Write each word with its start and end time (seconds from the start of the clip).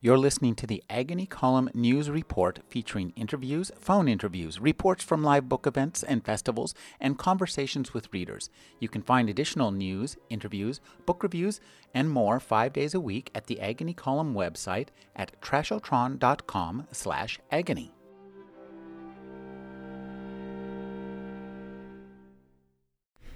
You're 0.00 0.16
listening 0.16 0.54
to 0.54 0.66
the 0.68 0.84
Agony 0.88 1.26
Column 1.26 1.70
News 1.74 2.08
Report 2.08 2.60
featuring 2.68 3.12
interviews, 3.16 3.72
phone 3.80 4.06
interviews, 4.06 4.60
reports 4.60 5.02
from 5.02 5.24
live 5.24 5.48
book 5.48 5.66
events 5.66 6.04
and 6.04 6.24
festivals, 6.24 6.72
and 7.00 7.18
conversations 7.18 7.92
with 7.92 8.12
readers. 8.12 8.48
You 8.78 8.88
can 8.88 9.02
find 9.02 9.28
additional 9.28 9.72
news, 9.72 10.16
interviews, 10.30 10.80
book 11.04 11.24
reviews, 11.24 11.60
and 11.92 12.08
more 12.08 12.38
five 12.38 12.72
days 12.72 12.94
a 12.94 13.00
week 13.00 13.32
at 13.34 13.48
the 13.48 13.60
Agony 13.60 13.92
Column 13.92 14.34
website 14.34 14.90
at 15.16 15.32
trashotron.com 15.40 16.86
slash 16.92 17.40
agony. 17.50 17.92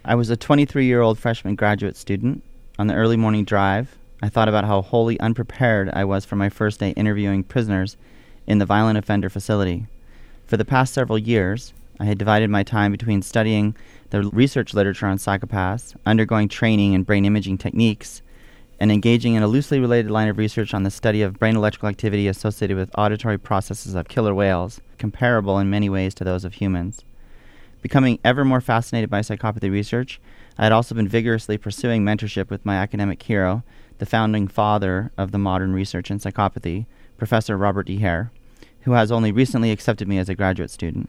I 0.04 0.14
was 0.14 0.30
a 0.30 0.36
23 0.36 0.86
year 0.86 1.00
old 1.00 1.18
freshman 1.18 1.56
graduate 1.56 1.96
student. 1.96 2.44
On 2.78 2.86
the 2.86 2.94
early 2.94 3.16
morning 3.16 3.44
drive, 3.44 3.98
I 4.24 4.28
thought 4.28 4.48
about 4.48 4.64
how 4.64 4.82
wholly 4.82 5.18
unprepared 5.18 5.90
I 5.92 6.04
was 6.04 6.24
for 6.24 6.36
my 6.36 6.48
first 6.48 6.78
day 6.78 6.90
interviewing 6.90 7.42
prisoners 7.42 7.96
in 8.46 8.58
the 8.58 8.66
violent 8.66 8.96
offender 8.96 9.28
facility. 9.28 9.86
For 10.46 10.56
the 10.56 10.64
past 10.64 10.94
several 10.94 11.18
years, 11.18 11.72
I 11.98 12.04
had 12.04 12.18
divided 12.18 12.48
my 12.48 12.62
time 12.62 12.92
between 12.92 13.22
studying 13.22 13.74
the 14.10 14.22
research 14.22 14.74
literature 14.74 15.06
on 15.06 15.18
psychopaths, 15.18 15.96
undergoing 16.06 16.48
training 16.48 16.92
in 16.92 17.02
brain 17.02 17.24
imaging 17.24 17.58
techniques, 17.58 18.22
and 18.78 18.92
engaging 18.92 19.34
in 19.34 19.42
a 19.42 19.48
loosely 19.48 19.80
related 19.80 20.10
line 20.10 20.28
of 20.28 20.38
research 20.38 20.72
on 20.72 20.84
the 20.84 20.90
study 20.90 21.22
of 21.22 21.38
brain 21.40 21.56
electrical 21.56 21.88
activity 21.88 22.28
associated 22.28 22.76
with 22.76 22.90
auditory 22.96 23.38
processes 23.38 23.96
of 23.96 24.08
killer 24.08 24.34
whales, 24.34 24.80
comparable 24.98 25.58
in 25.58 25.68
many 25.68 25.88
ways 25.88 26.14
to 26.14 26.24
those 26.24 26.44
of 26.44 26.54
humans. 26.54 27.04
Becoming 27.80 28.20
ever 28.24 28.44
more 28.44 28.60
fascinated 28.60 29.10
by 29.10 29.20
psychopathy 29.20 29.70
research, 29.70 30.20
I 30.56 30.62
had 30.62 30.72
also 30.72 30.94
been 30.94 31.08
vigorously 31.08 31.58
pursuing 31.58 32.04
mentorship 32.04 32.50
with 32.50 32.64
my 32.64 32.76
academic 32.76 33.20
hero, 33.20 33.64
the 34.02 34.06
founding 34.06 34.48
father 34.48 35.12
of 35.16 35.30
the 35.30 35.38
modern 35.38 35.72
research 35.72 36.10
in 36.10 36.18
psychopathy, 36.18 36.86
Professor 37.18 37.56
Robert 37.56 37.86
D. 37.86 37.98
Hare, 37.98 38.32
who 38.80 38.94
has 38.94 39.12
only 39.12 39.30
recently 39.30 39.70
accepted 39.70 40.08
me 40.08 40.18
as 40.18 40.28
a 40.28 40.34
graduate 40.34 40.72
student. 40.72 41.08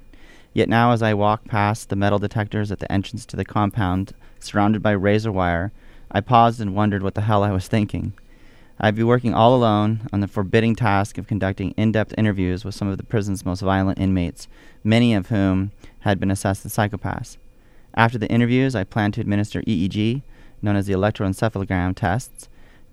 Yet 0.54 0.70
now, 0.70 0.92
as 0.92 1.02
I 1.02 1.16
walk 1.16 1.46
past 1.46 1.90
the 1.90 1.96
metal 1.96 2.20
detectors 2.20 2.72
at 2.72 2.78
the 2.78 2.92
entrance 2.92 3.26
to 3.26 3.36
the 3.36 3.46
compound, 3.46 4.14
surrounded 4.40 4.84
by 4.84 4.92
razor 4.92 5.32
wire, 5.32 5.72
I 6.12 6.22
paused 6.22 6.62
and 6.62 6.76
wondered 6.76 7.02
what 7.02 7.16
the 7.16 7.22
hell 7.22 7.44
I 7.44 7.50
was 7.50 7.68
thinking. 7.68 8.14
I'd 8.80 8.94
be 8.94 9.02
working 9.02 9.34
all 9.34 9.56
alone 9.56 10.08
on 10.14 10.20
the 10.20 10.28
forbidding 10.28 10.76
task 10.76 11.18
of 11.18 11.26
conducting 11.26 11.72
in 11.72 11.94
depth 11.94 12.14
interviews 12.16 12.64
with 12.64 12.76
some 12.76 12.90
of 12.90 12.98
the 12.98 13.04
prison's 13.04 13.44
most 13.44 13.62
violent 13.62 13.98
inmates, 13.98 14.48
many 14.84 15.16
of 15.16 15.30
whom 15.30 15.72
had 16.02 16.20
been 16.20 16.30
assessed 16.30 16.64
as 16.64 16.76
psychopaths. 16.76 17.38
After 17.96 18.20
the 18.20 18.30
interviews, 18.30 18.76
I 18.76 18.84
planned 18.84 19.16
to 19.16 19.22
administer 19.22 19.64
EEG, 19.64 20.22
known 20.62 20.76
as 20.76 20.86
the 20.86 20.94
electroencephalogram 20.94 21.96
tests, 21.96 22.50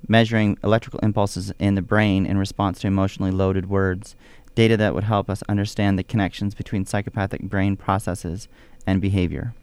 measuring 0.08 0.58
electrical 0.62 1.00
impulses 1.00 1.52
in 1.58 1.74
the 1.74 1.82
brain 1.82 2.26
in 2.26 2.38
response 2.38 2.80
to 2.80 2.86
emotionally 2.86 3.30
loaded 3.30 3.68
words, 3.68 4.16
data 4.54 4.76
that 4.76 4.94
would 4.94 5.04
help 5.04 5.30
us 5.30 5.42
understand 5.48 5.98
the 5.98 6.04
connections 6.04 6.54
between 6.54 6.84
psychopathic 6.84 7.42
brain 7.42 7.76
processes 7.76 8.48
and 8.86 9.00
behavior. 9.00 9.54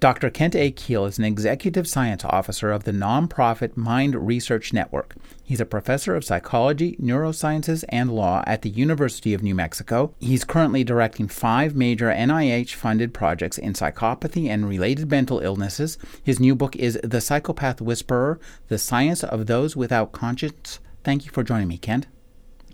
Dr. 0.00 0.30
Kent 0.30 0.54
A. 0.54 0.70
Kiehl 0.70 1.08
is 1.08 1.18
an 1.18 1.24
executive 1.24 1.88
science 1.88 2.24
officer 2.24 2.70
of 2.70 2.84
the 2.84 2.92
nonprofit 2.92 3.76
Mind 3.76 4.14
Research 4.14 4.72
Network. 4.72 5.16
He's 5.42 5.60
a 5.60 5.66
professor 5.66 6.14
of 6.14 6.24
psychology, 6.24 6.96
neurosciences, 7.02 7.82
and 7.88 8.12
law 8.12 8.44
at 8.46 8.62
the 8.62 8.70
University 8.70 9.34
of 9.34 9.42
New 9.42 9.56
Mexico. 9.56 10.14
He's 10.20 10.44
currently 10.44 10.84
directing 10.84 11.26
five 11.26 11.74
major 11.74 12.12
NIH 12.12 12.74
funded 12.74 13.12
projects 13.12 13.58
in 13.58 13.72
psychopathy 13.72 14.48
and 14.48 14.68
related 14.68 15.10
mental 15.10 15.40
illnesses. 15.40 15.98
His 16.22 16.38
new 16.38 16.54
book 16.54 16.76
is 16.76 17.00
The 17.02 17.20
Psychopath 17.20 17.80
Whisperer 17.80 18.38
The 18.68 18.78
Science 18.78 19.24
of 19.24 19.46
Those 19.46 19.74
Without 19.74 20.12
Conscience. 20.12 20.78
Thank 21.02 21.24
you 21.24 21.32
for 21.32 21.42
joining 21.42 21.66
me, 21.66 21.76
Kent. 21.76 22.06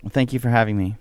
Thank 0.07 0.31
you 0.31 0.37
for 0.37 0.49
having 0.49 0.77
me. 0.77 0.97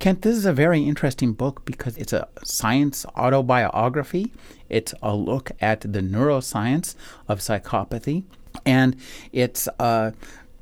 Kent, 0.00 0.22
this 0.22 0.34
is 0.34 0.46
a 0.46 0.52
very 0.54 0.82
interesting 0.82 1.34
book 1.34 1.62
because 1.66 1.98
it's 1.98 2.14
a 2.14 2.26
science 2.42 3.04
autobiography. 3.18 4.32
It's 4.70 4.94
a 5.02 5.14
look 5.14 5.50
at 5.60 5.82
the 5.82 6.00
neuroscience 6.00 6.94
of 7.28 7.40
psychopathy, 7.40 8.24
and 8.64 8.96
it's 9.30 9.68
a 9.78 10.14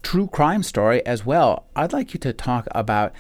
true 0.03 0.27
crime 0.27 0.65
story 0.65 1.07
as 1.07 1.25
well. 1.25 1.67
I'd 1.77 1.93
like 1.93 2.15
you 2.15 2.19
to 2.19 2.33
talk 2.33 2.67
about 2.73 3.13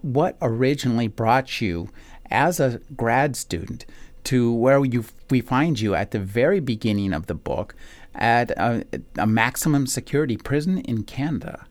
what 0.00 0.36
originally 0.40 1.08
brought 1.08 1.60
you 1.60 1.90
as 2.30 2.60
a 2.60 2.80
grad 2.94 3.34
student 3.34 3.84
to 4.24 4.52
where 4.52 4.84
you 4.84 5.04
we 5.28 5.40
find 5.40 5.80
you 5.80 5.96
at 5.96 6.12
the 6.12 6.20
very 6.20 6.60
beginning 6.60 7.12
of 7.12 7.26
the 7.26 7.34
book 7.34 7.74
at 8.14 8.52
a, 8.52 8.84
a 9.18 9.26
maximum 9.26 9.88
security 9.88 10.36
prison 10.36 10.78
in 10.78 11.02
Canada 11.02 11.66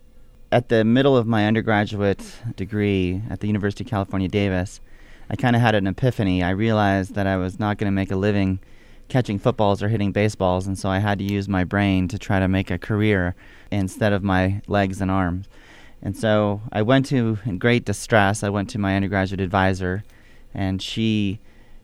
at 0.53 0.69
the 0.69 0.85
middle 0.85 1.17
of 1.17 1.25
my 1.25 1.47
undergraduate 1.47 2.23
degree 2.55 3.23
at 3.27 3.39
the 3.39 3.47
University 3.47 3.83
of 3.83 3.89
California, 3.89 4.27
Davis, 4.27 4.81
I 5.27 5.35
kind 5.35 5.55
of 5.55 5.63
had 5.63 5.73
an 5.73 5.87
epiphany. 5.87 6.43
I 6.43 6.51
realized 6.51 7.15
that 7.15 7.25
I 7.25 7.37
was 7.37 7.59
not 7.59 7.79
going 7.79 7.87
to 7.87 7.91
make 7.91 8.11
a 8.11 8.15
living 8.15 8.59
catching 9.07 9.39
footballs 9.39 9.81
or 9.81 9.87
hitting 9.87 10.11
baseballs, 10.11 10.67
and 10.67 10.77
so 10.77 10.89
I 10.89 10.99
had 10.99 11.17
to 11.17 11.23
use 11.23 11.49
my 11.49 11.63
brain 11.63 12.07
to 12.07 12.19
try 12.19 12.39
to 12.39 12.47
make 12.47 12.69
a 12.69 12.77
career 12.77 13.33
instead 13.71 14.13
of 14.13 14.21
my 14.21 14.61
legs 14.67 15.01
and 15.01 15.09
arms. 15.09 15.49
And 16.03 16.15
so 16.15 16.61
I 16.71 16.83
went 16.83 17.07
to, 17.07 17.39
in 17.45 17.57
great 17.57 17.83
distress, 17.83 18.43
I 18.43 18.49
went 18.49 18.69
to 18.71 18.77
my 18.77 18.95
undergraduate 18.95 19.41
advisor, 19.41 20.03
and 20.53 20.83
she 20.83 21.39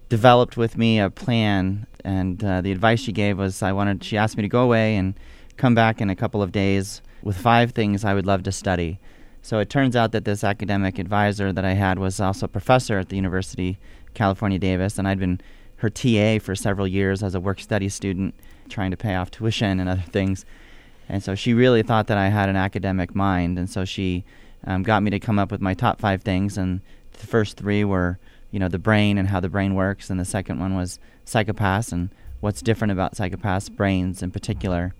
developed 0.09 0.57
with 0.57 0.77
me 0.77 0.99
a 0.99 1.09
plan. 1.09 1.87
And 2.05 2.43
uh, 2.43 2.61
the 2.61 2.71
advice 2.71 2.99
she 2.99 3.13
gave 3.13 3.39
was 3.39 3.63
I 3.63 3.71
wanted, 3.71 4.03
she 4.03 4.15
asked 4.15 4.37
me 4.37 4.43
to 4.43 4.47
go 4.47 4.61
away 4.61 4.95
and 4.95 5.15
come 5.57 5.73
back 5.73 6.01
in 6.01 6.11
a 6.11 6.15
couple 6.15 6.43
of 6.43 6.51
days 6.51 7.01
with 7.21 7.37
five 7.37 7.71
things 7.71 8.03
I 8.03 8.13
would 8.13 8.25
love 8.25 8.43
to 8.43 8.51
study. 8.51 8.99
So 9.41 9.59
it 9.59 9.69
turns 9.69 9.95
out 9.95 10.11
that 10.11 10.25
this 10.25 10.43
academic 10.43 10.99
advisor 10.99 11.53
that 11.53 11.65
I 11.65 11.73
had 11.73 11.97
was 11.97 12.19
also 12.19 12.45
a 12.45 12.49
professor 12.49 12.97
at 12.99 13.09
the 13.09 13.15
University 13.15 13.79
California 14.13 14.59
Davis, 14.59 14.97
and 14.97 15.07
I'd 15.07 15.19
been 15.19 15.39
her 15.77 15.89
TA 15.89 16.39
for 16.39 16.55
several 16.55 16.87
years 16.87 17.23
as 17.23 17.35
a 17.35 17.39
work 17.39 17.59
study 17.59 17.89
student, 17.89 18.35
trying 18.67 18.91
to 18.91 18.97
pay 18.97 19.15
off 19.15 19.31
tuition 19.31 19.79
and 19.79 19.89
other 19.89 20.01
things. 20.01 20.45
And 21.07 21.23
so 21.23 21.35
she 21.35 21.53
really 21.53 21.83
thought 21.83 22.07
that 22.07 22.17
I 22.17 22.29
had 22.29 22.49
an 22.49 22.55
academic 22.55 23.15
mind, 23.15 23.57
and 23.57 23.69
so 23.69 23.85
she 23.85 24.25
um, 24.65 24.83
got 24.83 25.03
me 25.03 25.09
to 25.11 25.19
come 25.19 25.39
up 25.39 25.51
with 25.51 25.61
my 25.61 25.73
top 25.73 25.99
five 25.99 26.21
things. 26.21 26.57
And 26.57 26.81
the 27.13 27.25
first 27.25 27.57
three 27.57 27.83
were, 27.83 28.19
you 28.51 28.59
know, 28.59 28.67
the 28.67 28.77
brain 28.77 29.17
and 29.17 29.29
how 29.29 29.39
the 29.39 29.49
brain 29.49 29.73
works, 29.73 30.09
and 30.09 30.19
the 30.19 30.25
second 30.25 30.59
one 30.59 30.75
was 30.75 30.99
psychopaths 31.25 31.91
and 31.91 32.09
what's 32.41 32.61
different 32.61 32.91
about 32.91 33.15
psychopaths' 33.15 33.71
brains 33.71 34.21
in 34.21 34.31
particular. 34.31 34.93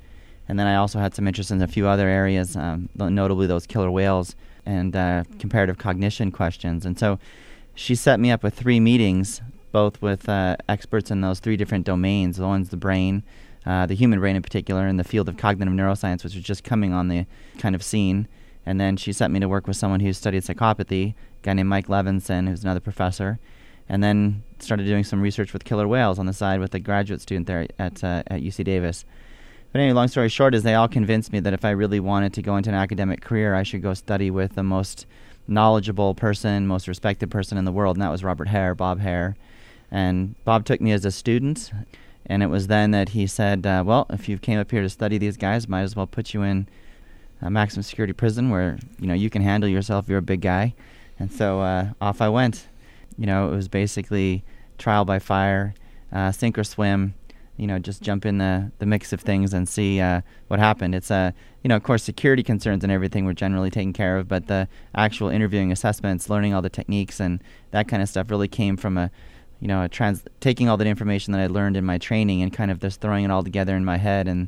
And 0.50 0.60
then 0.60 0.66
I 0.66 0.76
also 0.76 0.98
had 1.00 1.14
some 1.14 1.28
interest 1.28 1.52
in 1.52 1.62
a 1.62 1.68
few 1.68 1.88
other 1.88 2.10
areas, 2.10 2.56
um, 2.56 2.90
notably 2.96 3.46
those 3.46 3.68
killer 3.68 3.92
whales 3.92 4.36
and 4.66 4.96
uh, 4.96 5.24
comparative 5.38 5.78
cognition 5.78 6.32
questions. 6.32 6.88
And 6.88 6.98
so 6.98 7.20
she 7.76 7.94
set 7.94 8.20
me 8.20 8.32
up 8.32 8.44
with 8.44 8.56
three 8.56 8.80
meetings, 8.80 9.42
both 9.72 10.02
with 10.02 10.28
uh, 10.28 10.58
experts 10.68 11.12
in 11.12 11.22
those 11.22 11.40
three 11.40 11.56
different 11.56 11.86
domains. 11.86 12.38
The 12.38 12.48
one's 12.48 12.70
the 12.70 12.78
brain, 12.78 13.24
uh, 13.64 13.86
the 13.86 13.94
human 13.94 14.20
brain 14.20 14.36
in 14.36 14.42
particular, 14.42 14.88
and 14.88 15.00
the 15.00 15.04
field 15.04 15.30
of 15.30 15.38
cognitive 15.38 15.74
neuroscience, 15.74 16.24
which 16.24 16.34
was 16.34 16.44
just 16.44 16.64
coming 16.64 16.94
on 16.94 17.10
the 17.10 17.28
kind 17.60 17.76
of 17.76 17.84
scene. 17.84 18.28
And 18.66 18.82
then 18.82 18.98
she 18.98 19.14
sent 19.14 19.32
me 19.32 19.40
to 19.40 19.48
work 19.48 19.68
with 19.68 19.78
someone 19.78 20.00
who 20.00 20.12
studied 20.14 20.44
psychopathy, 20.44 21.12
a 21.12 21.16
guy 21.44 21.54
named 21.54 21.70
Mike 21.70 21.88
Levenson, 21.88 22.48
who's 22.48 22.64
another 22.64 22.80
professor. 22.80 23.40
And 23.88 24.04
then 24.04 24.44
started 24.60 24.86
doing 24.86 25.04
some 25.04 25.22
research 25.22 25.54
with 25.54 25.64
killer 25.64 25.88
whales 25.88 26.20
on 26.20 26.26
the 26.26 26.34
side 26.34 26.60
with 26.60 26.74
a 26.74 26.80
graduate 26.80 27.22
student 27.22 27.46
there 27.46 27.68
at, 27.78 28.04
uh, 28.04 28.24
at 28.28 28.42
UC 28.42 28.64
Davis. 28.64 29.06
But 29.72 29.82
anyway, 29.82 29.94
long 29.94 30.08
story 30.08 30.30
short 30.30 30.56
is 30.56 30.64
they 30.64 30.74
all 30.74 30.88
convinced 30.88 31.32
me 31.32 31.40
that 31.42 31.54
if 31.54 31.64
I 31.64 31.72
really 31.72 32.00
wanted 32.00 32.34
to 32.34 32.42
go 32.42 32.56
into 32.58 32.72
an 32.72 32.76
academic 32.76 33.22
career, 33.22 33.54
I 33.54 33.64
should 33.64 33.84
go 33.84 33.94
study 33.94 34.32
with 34.32 34.56
the 34.56 34.64
most 34.64 35.06
knowledgeable 35.48 36.16
person, 36.16 36.66
most 36.66 36.88
respected 36.88 37.30
person 37.30 37.58
in 37.58 37.66
the 37.66 37.72
world, 37.72 37.96
and 37.96 38.02
that 38.02 38.12
was 38.12 38.24
Robert 38.24 38.48
Hare, 38.48 38.74
Bob 38.74 39.00
Hare. 39.00 39.36
And 39.92 40.36
Bob 40.44 40.66
took 40.66 40.82
me 40.82 40.92
as 40.92 41.06
a 41.06 41.12
student, 41.12 41.72
and 42.26 42.42
it 42.42 42.48
was 42.48 42.68
then 42.68 42.92
that 42.92 43.10
he 43.10 43.28
said, 43.28 43.66
uh, 43.66 43.84
"Well, 43.86 44.08
if 44.10 44.28
you 44.28 44.40
came 44.40 44.60
up 44.60 44.72
here 44.72 44.82
to 44.82 44.90
study 44.90 45.20
these 45.20 45.38
guys, 45.38 45.68
might 45.68 45.82
as 45.82 45.96
well 45.96 46.08
put 46.08 46.34
you 46.34 46.42
in 46.42 46.68
a 47.42 47.50
maximum 47.50 47.84
security 47.84 48.14
prison 48.14 48.50
where 48.50 48.80
you 49.00 49.08
know 49.08 49.14
you 49.14 49.30
can 49.30 49.42
handle 49.44 49.70
yourself. 49.70 50.10
You're 50.10 50.20
a 50.20 50.24
big 50.24 50.42
guy." 50.42 50.74
And 51.20 51.32
so 51.32 51.62
uh, 51.62 51.90
off 52.02 52.22
I 52.22 52.30
went. 52.30 52.68
You 53.18 53.26
know, 53.28 53.52
it 53.52 53.56
was 53.56 53.68
basically 53.68 54.44
trial 54.78 55.06
by 55.06 55.20
fire, 55.20 55.74
uh, 56.12 56.32
sink 56.32 56.58
or 56.58 56.64
swim 56.64 57.14
you 57.60 57.68
know, 57.68 57.78
just 57.78 58.02
jump 58.02 58.26
in 58.26 58.38
the, 58.38 58.72
the 58.80 58.86
mix 58.86 59.12
of 59.12 59.20
things 59.20 59.54
and 59.54 59.68
see 59.68 60.00
uh, 60.00 60.22
what 60.48 60.60
happened. 60.60 60.96
It's 60.96 61.12
a, 61.12 61.16
uh, 61.16 61.32
you 61.62 61.68
know, 61.68 61.76
of 61.76 61.84
course, 61.84 62.04
security 62.04 62.42
concerns 62.42 62.84
and 62.84 62.92
everything 62.92 63.26
were 63.26 63.34
generally 63.34 63.70
taken 63.70 63.92
care 63.92 64.18
of, 64.18 64.30
but 64.30 64.48
the 64.48 64.70
actual 64.96 65.28
interviewing 65.28 65.70
assessments, 65.70 66.30
learning 66.30 66.54
all 66.54 66.62
the 66.62 66.70
techniques 66.70 67.20
and 67.20 67.44
that 67.72 67.90
kind 67.90 68.02
of 68.02 68.08
stuff 68.08 68.32
really 68.32 68.48
came 68.48 68.78
from 68.78 68.98
a, 68.98 69.12
you 69.60 69.68
know, 69.68 69.84
a 69.84 69.90
trans 69.90 70.24
taking 70.40 70.70
all 70.70 70.78
that 70.78 70.88
information 70.88 71.34
that 71.34 71.42
I 71.42 71.48
learned 71.48 71.76
in 71.76 71.84
my 71.84 71.98
training 71.98 72.42
and 72.42 72.54
kind 72.54 72.72
of 72.72 72.80
just 72.80 73.02
throwing 73.02 73.26
it 73.26 73.32
all 73.32 73.44
together 73.44 73.76
in 73.76 73.84
my 73.84 73.98
head. 73.98 74.30
And 74.30 74.48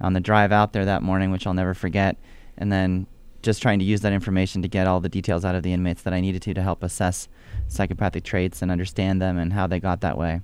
on 0.00 0.12
the 0.12 0.20
drive 0.20 0.52
out 0.52 0.72
there 0.72 0.84
that 0.84 1.02
morning, 1.02 1.32
which 1.32 1.48
I'll 1.48 1.54
never 1.54 1.74
forget, 1.74 2.16
and 2.58 2.70
then 2.70 3.08
just 3.42 3.60
trying 3.60 3.80
to 3.80 3.84
use 3.84 4.02
that 4.02 4.12
information 4.12 4.62
to 4.62 4.68
get 4.68 4.86
all 4.86 5.00
the 5.00 5.08
details 5.08 5.44
out 5.44 5.56
of 5.56 5.64
the 5.64 5.72
inmates 5.72 6.02
that 6.02 6.12
I 6.12 6.20
needed 6.20 6.42
to 6.42 6.54
to 6.54 6.62
help 6.62 6.84
assess 6.84 7.28
psychopathic 7.66 8.22
traits 8.22 8.62
and 8.62 8.70
understand 8.70 9.20
them 9.20 9.36
and 9.36 9.52
how 9.52 9.66
they 9.66 9.80
got 9.80 10.00
that 10.02 10.16
way. 10.16 10.42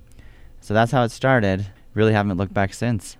So 0.59 0.73
that's 0.73 0.91
how 0.91 1.03
it 1.03 1.11
started 1.11 1.65
really 1.99 2.13
haven't 2.13 2.37
looked 2.37 2.53
back 2.53 2.73
since. 2.73 3.17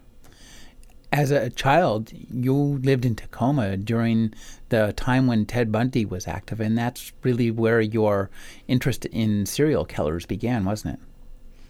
As 1.11 1.31
a 1.31 1.49
child, 1.49 2.11
you 2.13 2.53
lived 2.53 3.05
in 3.05 3.15
Tacoma 3.15 3.77
during 3.77 4.33
the 4.69 4.93
time 4.93 5.27
when 5.27 5.45
Ted 5.45 5.71
Bundy 5.71 6.05
was 6.05 6.27
active, 6.27 6.59
and 6.59 6.77
that's 6.77 7.11
really 7.23 7.51
where 7.51 7.81
your 7.81 8.29
interest 8.67 9.05
in 9.05 9.45
serial 9.45 9.85
killers 9.85 10.25
began, 10.25 10.65
wasn't 10.65 10.95
it? 10.95 10.99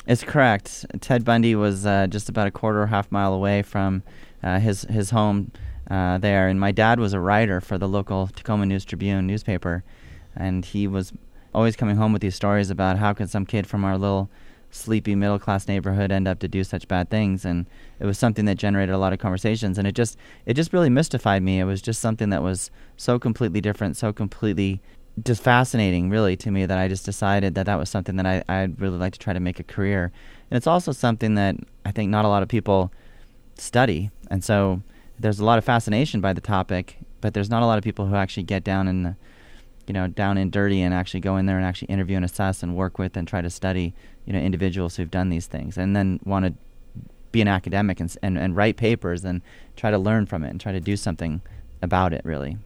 It's 0.08 0.24
correct. 0.24 0.86
Ted 1.02 1.24
Bundy 1.24 1.56
was 1.56 1.86
uh, 1.86 2.08
just 2.08 2.30
about 2.30 2.48
a 2.48 2.52
quarter 2.52 2.82
or 2.82 2.88
half 2.88 3.12
mile 3.12 3.34
away 3.34 3.62
from 3.62 4.04
uh, 4.44 4.60
his 4.60 4.84
his 4.84 5.12
home 5.12 5.52
uh, 5.90 6.18
there, 6.18 6.48
and 6.48 6.60
my 6.60 6.72
dad 6.72 7.00
was 7.00 7.14
a 7.14 7.20
writer 7.20 7.62
for 7.62 7.78
the 7.78 7.88
local 7.88 8.28
Tacoma 8.28 8.66
News 8.66 8.86
Tribune 8.86 9.26
newspaper, 9.26 9.84
and 10.36 10.66
he 10.66 10.88
was 10.88 11.14
always 11.54 11.76
coming 11.76 11.96
home 11.96 12.14
with 12.14 12.22
these 12.22 12.36
stories 12.36 12.70
about 12.70 12.98
how 12.98 13.14
could 13.14 13.30
some 13.30 13.46
kid 13.46 13.66
from 13.68 13.86
our 13.86 13.98
little 13.98 14.30
sleepy 14.72 15.16
middle 15.16 15.40
class 15.40 15.68
neighborhood 15.68 16.12
end 16.12 16.28
up 16.28 16.40
to 16.40 16.48
do 16.48 16.64
such 16.64 16.88
bad 16.88 17.10
things. 17.10 17.46
And 17.46 17.66
it 18.00 18.06
was 18.06 18.18
something 18.18 18.46
that 18.46 18.56
generated 18.56 18.94
a 18.94 18.98
lot 18.98 19.14
of 19.14 19.20
conversations. 19.20 19.78
And 19.78 19.88
it 19.88 19.94
just 19.94 20.18
it 20.46 20.54
just 20.54 20.74
really 20.74 20.90
mystified 20.90 21.44
me. 21.44 21.60
It 21.60 21.66
was 21.66 21.82
just 21.82 22.02
something 22.02 22.30
that 22.30 22.44
was 22.44 22.72
so 22.98 23.18
completely 23.20 23.62
different 23.62 23.98
so 23.98 24.12
completely 24.12 24.82
just 25.24 25.44
fascinating 25.44 26.10
really 26.10 26.38
to 26.38 26.52
me 26.52 26.66
that 26.66 26.78
I 26.78 26.88
just 26.88 27.06
decided 27.06 27.56
that 27.56 27.66
that 27.66 27.78
was 27.78 27.90
something 27.90 28.16
that 28.18 28.26
I, 28.26 28.44
I'd 28.48 28.80
really 28.80 28.98
like 28.98 29.14
to 29.14 29.20
try 29.20 29.34
to 29.34 29.40
make 29.40 29.60
a 29.60 29.64
career. 29.64 30.12
And 30.50 30.58
it's 30.58 30.68
also 30.68 30.92
something 30.92 31.36
that 31.36 31.56
I 31.86 31.92
think 31.92 32.10
not 32.10 32.26
a 32.26 32.30
lot 32.30 32.44
of 32.44 32.50
people 32.50 32.92
study. 33.56 34.12
And 34.30 34.44
so 34.44 34.82
there's 35.20 35.40
a 35.40 35.46
lot 35.46 35.58
of 35.58 35.66
fascination 35.66 36.22
by 36.22 36.32
the 36.32 36.42
topic 36.42 36.98
but 37.22 37.34
there's 37.34 37.50
not 37.50 37.64
a 37.64 37.66
lot 37.66 37.78
of 37.78 37.84
people 37.84 38.08
who 38.08 38.16
actually 38.16 38.44
get 38.44 38.64
down 38.64 39.04
the 39.04 39.16
you 39.90 39.94
know 39.94 40.08
down 40.08 40.38
and 40.38 40.52
dirty 40.52 40.82
and 40.82 40.94
actually 40.94 41.20
go 41.20 41.36
in 41.36 41.48
there 41.48 41.58
and 41.58 41.66
actually 41.66 41.88
interview 41.88 42.16
and 42.16 42.24
assess 42.24 42.62
and 42.62 42.76
work 42.76 43.00
with 43.00 43.18
and 43.18 43.28
try 43.28 43.42
to 43.42 43.50
study 43.50 43.94
you 44.26 44.32
know 44.32 44.40
individuals 44.40 44.96
who've 44.96 45.10
done 45.10 45.30
these 45.30 45.48
things 45.48 45.78
and 45.78 45.96
then 45.96 46.20
want 46.24 46.46
to 46.46 46.54
be 47.32 47.42
an 47.42 47.48
academic 47.48 48.00
and, 48.00 48.16
and, 48.22 48.38
and 48.38 48.56
write 48.56 48.78
papers 48.78 49.26
and 49.26 49.42
try 49.76 49.92
to 49.92 49.98
learn 49.98 50.26
from 50.26 50.44
it 50.44 50.50
and 50.50 50.62
try 50.62 50.72
to 50.72 50.80
do 50.80 50.96
something 50.96 51.42
about 51.82 52.14
it 52.14 52.22
really 52.24 52.58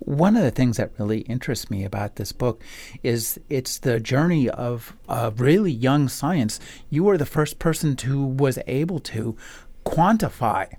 one 0.00 0.36
of 0.36 0.42
the 0.42 0.50
things 0.50 0.76
that 0.78 0.90
really 0.98 1.20
interests 1.20 1.70
me 1.70 1.84
about 1.84 2.16
this 2.16 2.32
book 2.32 2.62
is 3.02 3.38
it's 3.48 3.78
the 3.78 4.00
journey 4.00 4.48
of 4.48 4.96
a 5.10 5.30
really 5.30 5.70
young 5.70 6.08
science. 6.08 6.58
You 6.88 7.04
were 7.04 7.18
the 7.18 7.26
first 7.26 7.58
person 7.58 7.98
who 7.98 8.24
was 8.24 8.58
able 8.66 8.98
to 9.00 9.36
quantify 9.84 10.72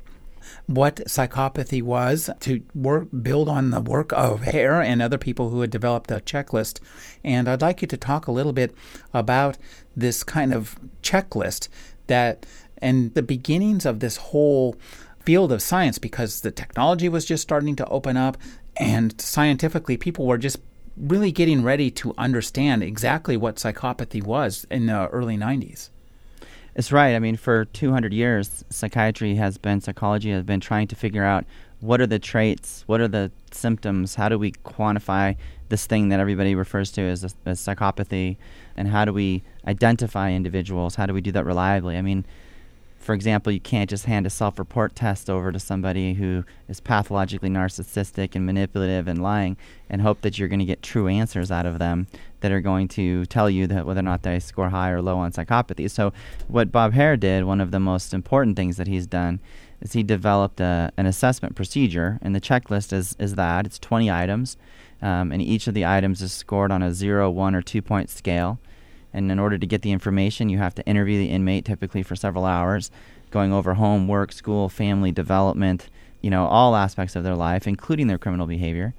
what 0.65 0.97
psychopathy 1.07 1.81
was 1.81 2.29
to 2.41 2.63
work 2.73 3.07
build 3.21 3.49
on 3.49 3.71
the 3.71 3.81
work 3.81 4.11
of 4.13 4.41
Hare 4.41 4.81
and 4.81 5.01
other 5.01 5.17
people 5.17 5.49
who 5.49 5.61
had 5.61 5.69
developed 5.69 6.11
a 6.11 6.15
checklist. 6.15 6.79
And 7.23 7.47
I'd 7.47 7.61
like 7.61 7.81
you 7.81 7.87
to 7.87 7.97
talk 7.97 8.27
a 8.27 8.31
little 8.31 8.53
bit 8.53 8.73
about 9.13 9.57
this 9.95 10.23
kind 10.23 10.53
of 10.53 10.77
checklist 11.01 11.67
that 12.07 12.45
and 12.79 13.13
the 13.13 13.21
beginnings 13.21 13.85
of 13.85 13.99
this 13.99 14.17
whole 14.17 14.75
field 15.23 15.51
of 15.51 15.61
science 15.61 15.99
because 15.99 16.41
the 16.41 16.51
technology 16.51 17.07
was 17.07 17.25
just 17.25 17.43
starting 17.43 17.75
to 17.75 17.85
open 17.87 18.17
up 18.17 18.37
and 18.77 19.19
scientifically 19.21 19.97
people 19.97 20.25
were 20.25 20.37
just 20.37 20.57
really 20.97 21.31
getting 21.31 21.63
ready 21.63 21.89
to 21.91 22.13
understand 22.17 22.83
exactly 22.83 23.37
what 23.37 23.55
psychopathy 23.55 24.23
was 24.23 24.65
in 24.69 24.87
the 24.87 25.07
early 25.07 25.37
90s. 25.37 25.89
It's 26.73 26.91
right. 26.91 27.15
I 27.15 27.19
mean, 27.19 27.35
for 27.35 27.65
200 27.65 28.13
years, 28.13 28.63
psychiatry 28.69 29.35
has 29.35 29.57
been, 29.57 29.81
psychology 29.81 30.31
has 30.31 30.43
been 30.43 30.61
trying 30.61 30.87
to 30.87 30.95
figure 30.95 31.23
out 31.23 31.45
what 31.81 31.99
are 31.99 32.07
the 32.07 32.19
traits, 32.19 32.83
what 32.87 33.01
are 33.01 33.07
the 33.07 33.31
symptoms, 33.51 34.15
how 34.15 34.29
do 34.29 34.39
we 34.39 34.51
quantify 34.51 35.35
this 35.67 35.85
thing 35.85 36.09
that 36.09 36.19
everybody 36.19 36.55
refers 36.55 36.91
to 36.91 37.01
as, 37.01 37.23
as 37.45 37.59
psychopathy, 37.59 38.37
and 38.77 38.87
how 38.87 39.03
do 39.03 39.11
we 39.11 39.43
identify 39.67 40.31
individuals? 40.31 40.95
How 40.95 41.05
do 41.05 41.13
we 41.13 41.21
do 41.21 41.31
that 41.33 41.45
reliably? 41.45 41.97
I 41.97 42.01
mean, 42.01 42.25
for 43.11 43.15
example, 43.15 43.51
you 43.51 43.59
can't 43.59 43.89
just 43.89 44.05
hand 44.05 44.25
a 44.25 44.29
self 44.29 44.57
report 44.57 44.95
test 44.95 45.29
over 45.29 45.51
to 45.51 45.59
somebody 45.59 46.13
who 46.13 46.45
is 46.69 46.79
pathologically 46.79 47.49
narcissistic 47.49 48.37
and 48.37 48.45
manipulative 48.45 49.05
and 49.05 49.21
lying 49.21 49.57
and 49.89 50.01
hope 50.01 50.21
that 50.21 50.39
you're 50.39 50.47
going 50.47 50.59
to 50.59 50.65
get 50.65 50.81
true 50.81 51.09
answers 51.09 51.51
out 51.51 51.65
of 51.65 51.77
them 51.77 52.07
that 52.39 52.53
are 52.53 52.61
going 52.61 52.87
to 52.87 53.25
tell 53.25 53.49
you 53.49 53.67
that 53.67 53.85
whether 53.85 53.99
or 53.99 54.03
not 54.03 54.23
they 54.23 54.39
score 54.39 54.69
high 54.69 54.91
or 54.91 55.01
low 55.01 55.17
on 55.17 55.33
psychopathy. 55.33 55.91
So, 55.91 56.13
what 56.47 56.71
Bob 56.71 56.93
Hare 56.93 57.17
did, 57.17 57.43
one 57.43 57.59
of 57.59 57.71
the 57.71 57.81
most 57.81 58.13
important 58.13 58.55
things 58.55 58.77
that 58.77 58.87
he's 58.87 59.07
done, 59.07 59.41
is 59.81 59.91
he 59.91 60.03
developed 60.03 60.61
a, 60.61 60.93
an 60.95 61.05
assessment 61.05 61.53
procedure, 61.53 62.17
and 62.21 62.33
the 62.33 62.39
checklist 62.39 62.93
is, 62.93 63.17
is 63.19 63.35
that 63.35 63.65
it's 63.65 63.77
20 63.77 64.09
items, 64.09 64.55
um, 65.01 65.33
and 65.33 65.41
each 65.41 65.67
of 65.67 65.73
the 65.73 65.85
items 65.85 66.21
is 66.21 66.31
scored 66.31 66.71
on 66.71 66.81
a 66.81 66.93
0, 66.93 67.29
1, 67.29 67.55
or 67.55 67.61
2 67.61 67.81
point 67.81 68.09
scale. 68.09 68.57
And 69.13 69.31
in 69.31 69.39
order 69.39 69.57
to 69.57 69.65
get 69.65 69.81
the 69.81 69.91
information, 69.91 70.49
you 70.49 70.57
have 70.57 70.75
to 70.75 70.85
interview 70.85 71.17
the 71.17 71.29
inmate 71.29 71.65
typically 71.65 72.03
for 72.03 72.15
several 72.15 72.45
hours, 72.45 72.91
going 73.29 73.51
over 73.51 73.73
home, 73.75 74.07
work, 74.07 74.31
school, 74.31 74.69
family, 74.69 75.11
development, 75.11 75.89
you 76.21 76.29
know, 76.29 76.45
all 76.45 76.75
aspects 76.75 77.15
of 77.15 77.23
their 77.23 77.35
life, 77.35 77.67
including 77.67 78.07
their 78.07 78.17
criminal 78.17 78.47
behavior. 78.47 78.93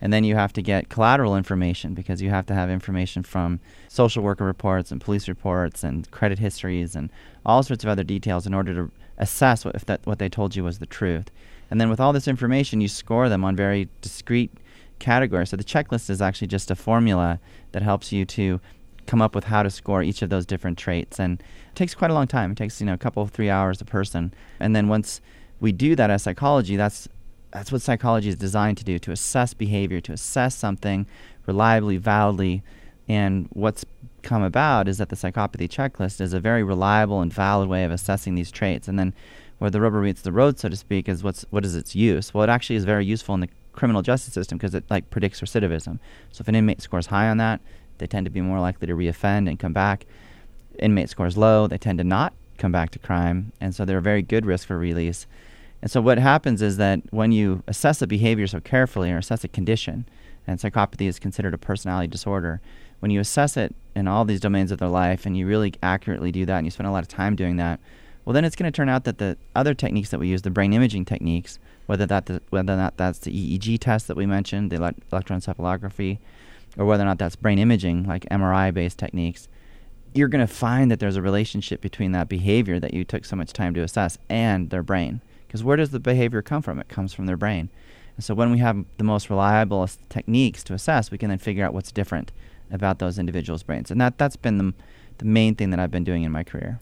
And 0.00 0.12
then 0.12 0.24
you 0.24 0.36
have 0.36 0.52
to 0.52 0.62
get 0.62 0.88
collateral 0.88 1.36
information 1.36 1.94
because 1.94 2.20
you 2.20 2.28
have 2.28 2.46
to 2.46 2.54
have 2.54 2.68
information 2.68 3.22
from 3.22 3.60
social 3.88 4.22
worker 4.22 4.44
reports 4.44 4.92
and 4.92 5.00
police 5.00 5.26
reports 5.26 5.82
and 5.82 6.10
credit 6.10 6.38
histories 6.38 6.94
and 6.94 7.10
all 7.46 7.62
sorts 7.62 7.82
of 7.82 7.88
other 7.88 8.04
details 8.04 8.46
in 8.46 8.52
order 8.52 8.74
to 8.74 8.90
assess 9.18 9.64
what, 9.64 9.74
if 9.74 9.86
that, 9.86 10.04
what 10.04 10.18
they 10.18 10.28
told 10.28 10.54
you 10.54 10.64
was 10.64 10.78
the 10.78 10.86
truth. 10.86 11.30
And 11.70 11.80
then 11.80 11.88
with 11.88 11.98
all 11.98 12.12
this 12.12 12.28
information, 12.28 12.80
you 12.80 12.88
score 12.88 13.28
them 13.28 13.42
on 13.44 13.56
very 13.56 13.88
discrete 14.02 14.52
categories. 14.98 15.50
So 15.50 15.56
the 15.56 15.64
checklist 15.64 16.10
is 16.10 16.20
actually 16.20 16.48
just 16.48 16.70
a 16.70 16.76
formula 16.76 17.40
that 17.72 17.82
helps 17.82 18.12
you 18.12 18.24
to 18.26 18.60
come 19.06 19.22
up 19.22 19.34
with 19.34 19.44
how 19.44 19.62
to 19.62 19.70
score 19.70 20.02
each 20.02 20.22
of 20.22 20.30
those 20.30 20.46
different 20.46 20.78
traits. 20.78 21.18
And 21.18 21.40
it 21.40 21.74
takes 21.74 21.94
quite 21.94 22.10
a 22.10 22.14
long 22.14 22.26
time. 22.26 22.52
It 22.52 22.56
takes, 22.56 22.80
you 22.80 22.86
know, 22.86 22.94
a 22.94 22.98
couple, 22.98 23.26
three 23.26 23.50
hours 23.50 23.80
a 23.80 23.84
person. 23.84 24.34
And 24.60 24.74
then 24.74 24.88
once 24.88 25.20
we 25.60 25.72
do 25.72 25.96
that 25.96 26.10
as 26.10 26.22
psychology, 26.22 26.76
that's 26.76 27.08
that's 27.52 27.72
what 27.72 27.80
psychology 27.80 28.28
is 28.28 28.36
designed 28.36 28.76
to 28.78 28.84
do 28.84 28.98
to 28.98 29.12
assess 29.12 29.54
behavior, 29.54 30.00
to 30.02 30.12
assess 30.12 30.54
something 30.54 31.06
reliably, 31.46 31.96
validly. 31.96 32.62
And 33.08 33.48
what's 33.52 33.84
come 34.22 34.42
about 34.42 34.88
is 34.88 34.98
that 34.98 35.08
the 35.08 35.16
psychopathy 35.16 35.68
checklist 35.68 36.20
is 36.20 36.34
a 36.34 36.40
very 36.40 36.62
reliable 36.62 37.20
and 37.20 37.32
valid 37.32 37.68
way 37.68 37.84
of 37.84 37.92
assessing 37.92 38.34
these 38.34 38.50
traits. 38.50 38.88
And 38.88 38.98
then 38.98 39.14
where 39.58 39.70
the 39.70 39.80
rubber 39.80 40.02
meets 40.02 40.22
the 40.22 40.32
road, 40.32 40.58
so 40.58 40.68
to 40.68 40.76
speak, 40.76 41.08
is 41.08 41.22
what's 41.22 41.46
what 41.50 41.64
is 41.64 41.74
its 41.74 41.94
use? 41.94 42.34
Well, 42.34 42.44
it 42.44 42.50
actually 42.50 42.76
is 42.76 42.84
very 42.84 43.06
useful 43.06 43.34
in 43.34 43.40
the 43.40 43.48
criminal 43.72 44.02
justice 44.02 44.34
system 44.34 44.58
because 44.58 44.74
it 44.74 44.84
like 44.90 45.08
predicts 45.10 45.40
recidivism. 45.40 45.98
So 46.32 46.42
if 46.42 46.48
an 46.48 46.54
inmate 46.54 46.82
scores 46.82 47.06
high 47.06 47.28
on 47.28 47.36
that, 47.38 47.60
they 47.98 48.06
tend 48.06 48.26
to 48.26 48.30
be 48.30 48.40
more 48.40 48.60
likely 48.60 48.86
to 48.86 48.94
reoffend 48.94 49.48
and 49.48 49.58
come 49.58 49.72
back. 49.72 50.06
Inmate 50.78 51.08
scores 51.08 51.36
low, 51.36 51.66
they 51.66 51.78
tend 51.78 51.98
to 51.98 52.04
not 52.04 52.32
come 52.58 52.72
back 52.72 52.90
to 52.90 52.98
crime, 52.98 53.52
and 53.60 53.74
so 53.74 53.84
they're 53.84 53.98
a 53.98 54.02
very 54.02 54.22
good 54.22 54.46
risk 54.46 54.66
for 54.66 54.78
release. 54.78 55.26
And 55.82 55.90
so 55.90 56.00
what 56.00 56.18
happens 56.18 56.62
is 56.62 56.78
that 56.78 57.00
when 57.10 57.32
you 57.32 57.62
assess 57.66 58.00
a 58.02 58.06
behavior 58.06 58.46
so 58.46 58.60
carefully 58.60 59.10
or 59.10 59.18
assess 59.18 59.44
a 59.44 59.48
condition, 59.48 60.06
and 60.46 60.58
psychopathy 60.58 61.06
is 61.06 61.18
considered 61.18 61.54
a 61.54 61.58
personality 61.58 62.08
disorder, 62.08 62.60
when 63.00 63.10
you 63.10 63.20
assess 63.20 63.56
it 63.56 63.74
in 63.94 64.08
all 64.08 64.24
these 64.24 64.40
domains 64.40 64.70
of 64.70 64.78
their 64.78 64.88
life 64.88 65.26
and 65.26 65.36
you 65.36 65.46
really 65.46 65.74
accurately 65.82 66.32
do 66.32 66.46
that 66.46 66.58
and 66.58 66.66
you 66.66 66.70
spend 66.70 66.86
a 66.86 66.92
lot 66.92 67.02
of 67.02 67.08
time 67.08 67.36
doing 67.36 67.56
that, 67.56 67.80
well 68.24 68.32
then 68.32 68.44
it's 68.44 68.56
going 68.56 68.70
to 68.70 68.74
turn 68.74 68.88
out 68.88 69.04
that 69.04 69.18
the 69.18 69.36
other 69.54 69.74
techniques 69.74 70.10
that 70.10 70.20
we 70.20 70.28
use, 70.28 70.42
the 70.42 70.50
brain 70.50 70.72
imaging 70.72 71.04
techniques, 71.04 71.58
whether 71.86 72.06
that 72.06 72.26
the, 72.26 72.40
whether 72.50 72.72
or 72.72 72.76
not 72.76 72.96
that's 72.96 73.20
the 73.20 73.30
EEG 73.30 73.78
test 73.80 74.08
that 74.08 74.16
we 74.16 74.26
mentioned, 74.26 74.70
the 74.70 74.78
electroencephalography, 75.12 76.18
or 76.76 76.84
whether 76.84 77.02
or 77.02 77.06
not 77.06 77.18
that's 77.18 77.36
brain 77.36 77.58
imaging, 77.58 78.04
like 78.04 78.24
MRI 78.30 78.72
based 78.72 78.98
techniques, 78.98 79.48
you're 80.14 80.28
going 80.28 80.46
to 80.46 80.52
find 80.52 80.90
that 80.90 81.00
there's 81.00 81.16
a 81.16 81.22
relationship 81.22 81.80
between 81.80 82.12
that 82.12 82.28
behavior 82.28 82.80
that 82.80 82.94
you 82.94 83.04
took 83.04 83.24
so 83.24 83.36
much 83.36 83.52
time 83.52 83.74
to 83.74 83.82
assess 83.82 84.18
and 84.28 84.70
their 84.70 84.82
brain. 84.82 85.20
Because 85.46 85.62
where 85.62 85.76
does 85.76 85.90
the 85.90 86.00
behavior 86.00 86.42
come 86.42 86.62
from? 86.62 86.78
It 86.78 86.88
comes 86.88 87.12
from 87.12 87.26
their 87.26 87.36
brain. 87.36 87.68
And 88.16 88.24
so 88.24 88.34
when 88.34 88.50
we 88.50 88.58
have 88.58 88.84
the 88.96 89.04
most 89.04 89.28
reliable 89.28 89.88
techniques 90.08 90.64
to 90.64 90.74
assess, 90.74 91.10
we 91.10 91.18
can 91.18 91.28
then 91.28 91.38
figure 91.38 91.64
out 91.64 91.74
what's 91.74 91.92
different 91.92 92.32
about 92.70 92.98
those 92.98 93.18
individuals' 93.18 93.62
brains. 93.62 93.90
And 93.90 94.00
that, 94.00 94.18
that's 94.18 94.36
been 94.36 94.58
the, 94.58 94.74
the 95.18 95.26
main 95.26 95.54
thing 95.54 95.70
that 95.70 95.78
I've 95.78 95.90
been 95.90 96.04
doing 96.04 96.24
in 96.24 96.32
my 96.32 96.42
career. 96.42 96.80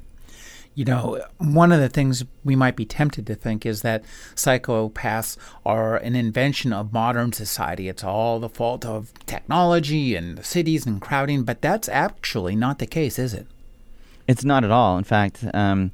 You 0.75 0.85
know, 0.85 1.21
one 1.39 1.71
of 1.71 1.81
the 1.81 1.89
things 1.89 2.25
we 2.43 2.57
might 2.57 2.75
be 2.75 2.85
tempted 2.85 3.27
to 3.29 3.37
think 3.37 3.65
is 3.65 3.83
that 3.83 4.05
psychopaths 4.35 5.37
are 5.65 5.97
an 5.97 6.17
invention 6.17 6.73
of 6.73 6.93
modern 6.93 7.33
society. 7.33 7.89
It's 7.89 8.03
all 8.03 8.41
the 8.41 8.49
fault 8.49 8.85
of 8.85 9.13
technology 9.27 10.17
and 10.17 10.45
cities 10.45 10.85
and 10.85 11.01
crowding, 11.01 11.45
but 11.45 11.63
that's 11.63 11.89
actually 11.89 12.57
not 12.57 12.81
the 12.81 12.87
case, 12.87 13.21
is 13.21 13.35
it? 13.35 13.47
It's 14.27 14.45
not 14.45 14.65
at 14.65 14.73
all. 14.73 14.99
In 14.99 15.05
fact, 15.05 15.45
um, 15.55 15.93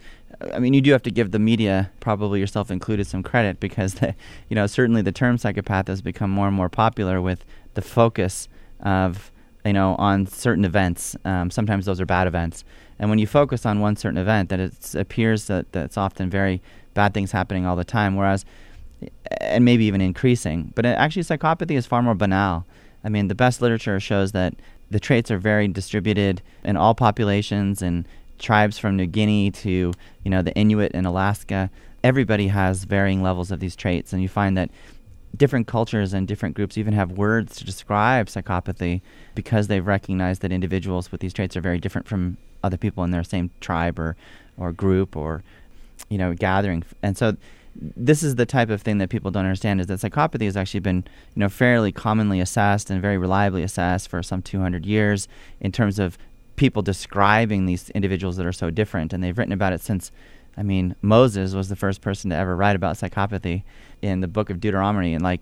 I 0.55 0.59
mean, 0.59 0.73
you 0.73 0.81
do 0.81 0.93
have 0.93 1.03
to 1.03 1.11
give 1.11 1.33
the 1.33 1.39
media, 1.39 1.91
probably 2.01 2.41
yourself 2.41 2.71
included, 2.71 3.07
some 3.07 3.23
credit 3.23 3.61
because, 3.61 4.01
you 4.49 4.55
know, 4.55 4.67
certainly 4.67 5.03
the 5.03 5.13
term 5.13 5.37
psychopath 5.37 5.89
has 5.89 6.01
become 6.01 6.31
more 6.31 6.47
and 6.47 6.57
more 6.57 6.69
popular 6.69 7.21
with 7.21 7.45
the 7.75 7.83
focus 7.83 8.49
of, 8.81 9.30
you 9.65 9.73
know, 9.73 9.95
on 9.97 10.27
certain 10.27 10.65
events. 10.65 11.17
Um, 11.25 11.51
sometimes 11.51 11.87
those 11.87 12.01
are 12.01 12.07
bad 12.07 12.27
events, 12.27 12.65
and 12.99 13.09
when 13.09 13.19
you 13.19 13.27
focus 13.27 13.65
on 13.65 13.81
one 13.81 13.97
certain 13.97 14.19
event, 14.19 14.51
that 14.51 14.61
it 14.61 14.95
appears 14.95 15.47
that, 15.47 15.73
that 15.73 15.87
it's 15.87 15.97
often 15.97 16.29
very 16.29 16.61
bad 16.95 17.15
things 17.15 17.33
happening 17.33 17.65
all 17.65 17.77
the 17.77 17.85
time, 17.85 18.17
whereas, 18.17 18.45
and 19.41 19.65
maybe 19.65 19.87
even 19.87 20.01
increasing. 20.01 20.73
But 20.75 20.85
actually, 20.85 21.23
psychopathy 21.23 21.73
is 21.73 21.87
far 21.87 22.03
more 22.03 22.15
banal. 22.15 22.67
I 23.03 23.09
mean, 23.09 23.29
the 23.29 23.35
best 23.35 23.63
literature 23.63 23.99
shows 24.01 24.33
that 24.33 24.55
the 24.91 25.01
traits 25.01 25.31
are 25.31 25.39
very 25.39 25.69
distributed 25.69 26.43
in 26.65 26.77
all 26.77 26.95
populations 26.95 27.81
and 27.81 28.07
tribes 28.39 28.79
from 28.79 28.97
New 28.97 29.07
Guinea 29.07 29.51
to 29.51 29.93
you 30.25 30.31
know 30.31 30.43
the 30.43 30.55
Inuit 30.55 30.93
in 30.93 31.07
Alaska. 31.07 31.71
everybody 32.03 32.49
has 32.49 32.85
varying 32.85 33.23
levels 33.23 33.51
of 33.51 33.61
these 33.61 33.77
traits, 33.77 34.13
and 34.13 34.23
you 34.23 34.29
find 34.29 34.57
that 34.57 34.71
different 35.37 35.67
cultures 35.67 36.13
and 36.13 36.27
different 36.27 36.55
groups 36.55 36.77
even 36.77 36.93
have 36.93 37.13
words 37.13 37.57
to 37.57 37.65
describe 37.65 38.27
psychopathy 38.27 39.01
because 39.35 39.69
they've 39.69 39.87
recognized 39.87 40.43
that 40.43 40.53
individuals 40.53 41.13
with 41.13 41.21
these 41.21 41.33
traits 41.33 41.57
are 41.57 41.61
very 41.61 41.79
different 41.79 42.09
from 42.09 42.37
other 42.63 42.77
people 42.77 43.05
in 43.05 43.11
their 43.11 43.25
same 43.25 43.51
tribe 43.61 43.99
or, 43.99 44.17
or 44.59 44.73
group 44.73 45.17
or 45.17 45.43
you 46.09 46.19
know 46.19 46.35
gathering. 46.35 46.83
And 47.03 47.17
so 47.17 47.37
this 47.75 48.23
is 48.23 48.35
the 48.35 48.47
type 48.47 48.69
of 48.69 48.83
thing 48.83 48.99
that 48.99 49.11
people 49.11 49.31
don't 49.31 49.45
understand 49.45 49.81
is 49.81 49.87
that 49.87 50.01
psychopathy 50.01 50.45
has 50.45 50.57
actually 50.57 50.81
been 50.81 51.05
you 51.35 51.41
know 51.41 51.49
fairly 51.49 51.93
commonly 51.93 52.41
assessed 52.41 52.91
and 52.91 53.01
very 53.01 53.17
reliably 53.17 53.63
assessed 53.63 54.09
for 54.09 54.23
some 54.23 54.43
200 54.43 54.85
years 54.85 55.29
in 55.61 55.71
terms 55.73 55.99
of 55.99 56.19
people 56.57 56.83
describing 56.83 57.67
these 57.67 57.89
individuals 57.91 58.37
that 58.37 58.45
are 58.45 58.53
so 58.53 58.71
different. 58.71 59.13
And 59.13 59.23
they've 59.23 59.37
written 59.37 59.53
about 59.53 59.73
it 59.73 59.81
since 59.81 60.11
I 60.57 60.63
mean 60.63 60.97
Moses 61.01 61.55
was 61.55 61.69
the 61.69 61.77
first 61.77 62.01
person 62.01 62.31
to 62.31 62.37
ever 62.37 62.57
write 62.57 62.77
about 62.77 62.97
psychopathy 62.97 63.63
in 64.03 64.21
the 64.21 64.29
book 64.29 64.51
of 64.51 64.61
Deuteronomy 64.61 65.15
in 65.15 65.23
like 65.23 65.41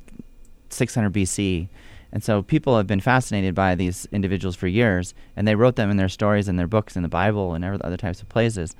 600 0.70 1.12
BC 1.12 1.68
and 2.10 2.24
so 2.24 2.42
people 2.42 2.76
have 2.76 2.86
been 2.86 3.00
fascinated 3.00 3.54
by 3.54 3.74
these 3.74 4.06
individuals 4.12 4.56
for 4.56 4.66
years 4.66 5.14
and 5.36 5.46
they 5.46 5.54
wrote 5.54 5.76
them 5.76 5.90
in 5.90 5.96
their 5.96 6.08
stories 6.08 6.48
and 6.48 6.58
their 6.58 6.66
books 6.66 6.96
in 6.96 7.02
the 7.02 7.08
Bible 7.08 7.54
and 7.54 7.64
other 7.64 7.96
types 7.96 8.20
of 8.22 8.28
places 8.28 8.74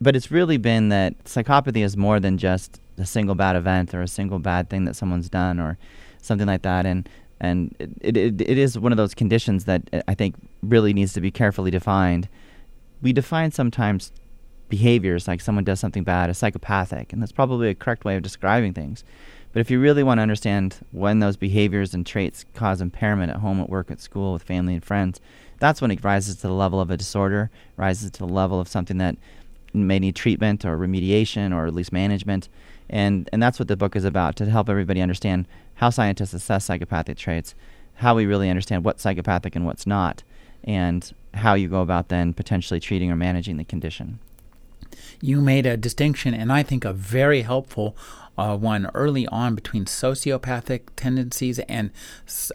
but 0.00 0.16
it's 0.16 0.30
really 0.30 0.56
been 0.56 0.88
that 0.88 1.22
psychopathy 1.24 1.84
is 1.84 1.96
more 1.96 2.20
than 2.20 2.38
just 2.38 2.80
a 2.98 3.06
single 3.06 3.34
bad 3.34 3.56
event 3.56 3.94
or 3.94 4.02
a 4.02 4.08
single 4.08 4.38
bad 4.38 4.68
thing 4.68 4.84
that 4.84 4.94
someone's 4.94 5.28
done 5.28 5.58
or 5.58 5.78
something 6.22 6.46
like 6.46 6.62
that. 6.62 6.86
And 6.86 7.08
and 7.42 7.74
it, 8.02 8.16
it, 8.16 8.40
it 8.40 8.58
is 8.58 8.78
one 8.78 8.92
of 8.92 8.98
those 8.98 9.14
conditions 9.14 9.64
that 9.64 9.82
uh, 9.92 10.02
I 10.06 10.14
think 10.14 10.34
really 10.62 10.92
needs 10.92 11.14
to 11.14 11.20
be 11.20 11.30
carefully 11.30 11.70
defined. 11.70 12.28
We 13.00 13.14
define 13.14 13.50
sometimes 13.50 14.12
behaviors 14.70 15.28
like 15.28 15.40
someone 15.40 15.64
does 15.64 15.80
something 15.80 16.04
bad 16.04 16.30
as 16.30 16.38
psychopathic, 16.38 17.12
and 17.12 17.20
that's 17.20 17.32
probably 17.32 17.68
a 17.68 17.74
correct 17.74 18.04
way 18.04 18.16
of 18.16 18.22
describing 18.22 18.72
things. 18.72 19.04
But 19.52 19.60
if 19.60 19.70
you 19.70 19.80
really 19.80 20.04
want 20.04 20.18
to 20.18 20.22
understand 20.22 20.76
when 20.92 21.18
those 21.18 21.36
behaviors 21.36 21.92
and 21.92 22.06
traits 22.06 22.44
cause 22.54 22.80
impairment 22.80 23.32
at 23.32 23.38
home, 23.38 23.60
at 23.60 23.68
work, 23.68 23.90
at 23.90 24.00
school, 24.00 24.32
with 24.32 24.44
family 24.44 24.74
and 24.74 24.84
friends, 24.84 25.20
that's 25.58 25.82
when 25.82 25.90
it 25.90 26.04
rises 26.04 26.36
to 26.36 26.42
the 26.42 26.52
level 26.52 26.80
of 26.80 26.90
a 26.90 26.96
disorder, 26.96 27.50
rises 27.76 28.10
to 28.12 28.20
the 28.20 28.32
level 28.32 28.60
of 28.60 28.68
something 28.68 28.98
that 28.98 29.16
may 29.74 29.98
need 29.98 30.16
treatment 30.16 30.64
or 30.64 30.78
remediation 30.78 31.54
or 31.54 31.66
at 31.66 31.74
least 31.74 31.92
management. 31.92 32.48
And, 32.88 33.28
and 33.32 33.42
that's 33.42 33.58
what 33.58 33.68
the 33.68 33.76
book 33.76 33.96
is 33.96 34.04
about 34.04 34.36
to 34.36 34.46
help 34.46 34.68
everybody 34.68 35.00
understand 35.00 35.46
how 35.74 35.90
scientists 35.90 36.32
assess 36.32 36.64
psychopathic 36.64 37.18
traits, 37.18 37.54
how 37.94 38.14
we 38.14 38.26
really 38.26 38.50
understand 38.50 38.84
what's 38.84 39.02
psychopathic 39.02 39.54
and 39.56 39.66
what's 39.66 39.86
not, 39.86 40.22
and 40.64 41.12
how 41.34 41.54
you 41.54 41.68
go 41.68 41.82
about 41.82 42.08
then 42.08 42.32
potentially 42.32 42.80
treating 42.80 43.10
or 43.10 43.16
managing 43.16 43.56
the 43.56 43.64
condition. 43.64 44.18
You 45.20 45.40
made 45.40 45.66
a 45.66 45.76
distinction, 45.76 46.34
and 46.34 46.52
I 46.52 46.62
think 46.62 46.84
a 46.84 46.92
very 46.92 47.42
helpful 47.42 47.96
uh, 48.38 48.56
one 48.56 48.90
early 48.94 49.26
on 49.26 49.54
between 49.54 49.84
sociopathic 49.84 50.82
tendencies 50.96 51.58
and 51.60 51.90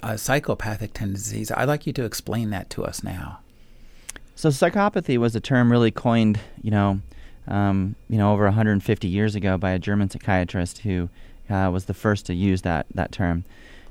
uh, 0.01 0.17
psychopathic 0.17 0.93
tendencies. 0.93 1.51
I'd 1.51 1.67
like 1.67 1.85
you 1.85 1.93
to 1.93 2.05
explain 2.05 2.49
that 2.49 2.69
to 2.71 2.83
us 2.83 3.03
now. 3.03 3.39
So 4.35 4.49
psychopathy 4.49 5.17
was 5.17 5.35
a 5.35 5.39
term 5.39 5.71
really 5.71 5.91
coined, 5.91 6.39
you 6.61 6.71
know, 6.71 7.01
um, 7.47 7.95
you 8.09 8.17
know, 8.17 8.33
over 8.33 8.45
150 8.45 9.07
years 9.07 9.35
ago 9.35 9.57
by 9.57 9.71
a 9.71 9.79
German 9.79 10.09
psychiatrist 10.09 10.79
who 10.79 11.09
uh, 11.49 11.69
was 11.71 11.85
the 11.85 11.93
first 11.93 12.25
to 12.25 12.33
use 12.33 12.63
that 12.63 12.87
that 12.93 13.11
term. 13.11 13.45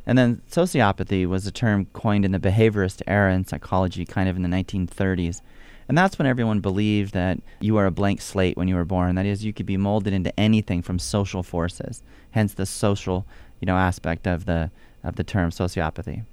And 0.06 0.18
then 0.18 0.42
sociopathy 0.50 1.26
was 1.26 1.46
a 1.46 1.52
term 1.52 1.86
coined 1.92 2.24
in 2.24 2.32
the 2.32 2.38
behaviorist 2.38 3.00
era 3.06 3.32
in 3.32 3.46
psychology, 3.46 4.04
kind 4.04 4.28
of 4.28 4.36
in 4.36 4.42
the 4.42 4.48
1930s. 4.48 5.40
And 5.88 5.96
that's 5.96 6.18
when 6.18 6.26
everyone 6.26 6.60
believed 6.60 7.12
that 7.14 7.38
you 7.60 7.76
are 7.76 7.86
a 7.86 7.90
blank 7.90 8.20
slate 8.20 8.56
when 8.56 8.68
you 8.68 8.74
were 8.74 8.84
born. 8.84 9.14
That 9.14 9.26
is, 9.26 9.44
you 9.44 9.52
could 9.52 9.66
be 9.66 9.76
molded 9.76 10.12
into 10.12 10.38
anything 10.38 10.82
from 10.82 10.98
social 10.98 11.42
forces. 11.42 12.02
Hence, 12.30 12.54
the 12.54 12.66
social, 12.66 13.26
you 13.60 13.66
know, 13.66 13.76
aspect 13.76 14.26
of 14.26 14.46
the 14.46 14.70
of 15.04 15.16
the 15.16 15.24
term 15.24 15.50
sociopathy. 15.50 16.24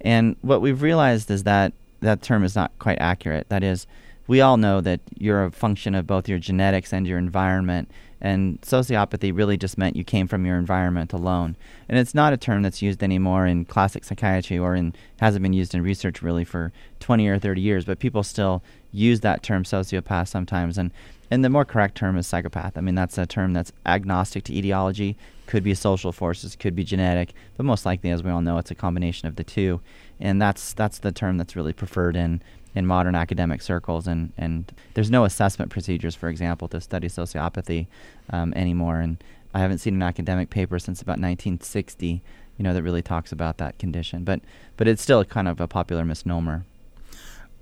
And 0.00 0.36
what 0.42 0.60
we've 0.60 0.82
realized 0.82 1.30
is 1.30 1.44
that 1.44 1.72
that 2.00 2.22
term 2.22 2.44
is 2.44 2.54
not 2.54 2.72
quite 2.78 2.98
accurate. 3.00 3.48
That 3.48 3.62
is, 3.62 3.86
we 4.26 4.40
all 4.40 4.56
know 4.56 4.80
that 4.80 5.00
you're 5.16 5.44
a 5.44 5.50
function 5.50 5.94
of 5.94 6.06
both 6.06 6.28
your 6.28 6.38
genetics 6.38 6.92
and 6.92 7.06
your 7.06 7.18
environment. 7.18 7.90
And 8.20 8.60
sociopathy 8.62 9.34
really 9.34 9.56
just 9.56 9.78
meant 9.78 9.96
you 9.96 10.04
came 10.04 10.26
from 10.26 10.44
your 10.44 10.58
environment 10.58 11.12
alone. 11.12 11.56
And 11.88 11.98
it's 11.98 12.14
not 12.14 12.32
a 12.32 12.36
term 12.36 12.62
that's 12.62 12.82
used 12.82 13.02
anymore 13.02 13.46
in 13.46 13.64
classic 13.64 14.04
psychiatry 14.04 14.58
or 14.58 14.74
in 14.74 14.94
hasn't 15.20 15.42
been 15.42 15.52
used 15.52 15.74
in 15.74 15.82
research 15.82 16.22
really 16.22 16.44
for 16.44 16.72
20 17.00 17.28
or 17.28 17.38
30 17.38 17.60
years, 17.60 17.84
but 17.84 17.98
people 17.98 18.22
still 18.22 18.62
use 18.92 19.20
that 19.20 19.42
term 19.42 19.64
sociopath 19.64 20.28
sometimes. 20.28 20.78
And 20.78 20.90
and 21.28 21.44
the 21.44 21.50
more 21.50 21.64
correct 21.64 21.96
term 21.96 22.16
is 22.18 22.26
psychopath. 22.26 22.78
I 22.78 22.80
mean, 22.80 22.94
that's 22.94 23.18
a 23.18 23.26
term 23.26 23.52
that's 23.52 23.72
agnostic 23.84 24.44
to 24.44 24.54
etiology, 24.54 25.16
could 25.46 25.64
be 25.64 25.74
social 25.74 26.12
forces, 26.12 26.54
could 26.54 26.76
be 26.76 26.84
genetic, 26.84 27.32
but 27.56 27.66
most 27.66 27.84
likely, 27.84 28.10
as 28.10 28.22
we 28.22 28.30
all 28.30 28.42
know, 28.42 28.58
it's 28.58 28.70
a 28.70 28.76
combination 28.76 29.26
of 29.26 29.34
the 29.34 29.42
two 29.42 29.80
and 30.20 30.40
that's 30.40 30.72
that's 30.72 30.98
the 30.98 31.12
term 31.12 31.38
that's 31.38 31.56
really 31.56 31.72
preferred 31.72 32.16
in 32.16 32.42
in 32.74 32.86
modern 32.86 33.14
academic 33.14 33.62
circles 33.62 34.06
and 34.06 34.32
and 34.36 34.72
there's 34.94 35.10
no 35.10 35.24
assessment 35.24 35.70
procedures 35.70 36.14
for 36.14 36.28
example 36.28 36.68
to 36.68 36.80
study 36.80 37.08
sociopathy 37.08 37.86
um, 38.30 38.52
anymore 38.54 39.00
and 39.00 39.22
I 39.54 39.60
haven't 39.60 39.78
seen 39.78 39.94
an 39.94 40.02
academic 40.02 40.50
paper 40.50 40.78
since 40.78 41.00
about 41.00 41.12
1960 41.12 42.22
you 42.56 42.62
know 42.62 42.74
that 42.74 42.82
really 42.82 43.02
talks 43.02 43.32
about 43.32 43.58
that 43.58 43.78
condition 43.78 44.24
but 44.24 44.40
but 44.76 44.88
it's 44.88 45.02
still 45.02 45.24
kind 45.24 45.48
of 45.48 45.60
a 45.60 45.68
popular 45.68 46.04
misnomer 46.04 46.64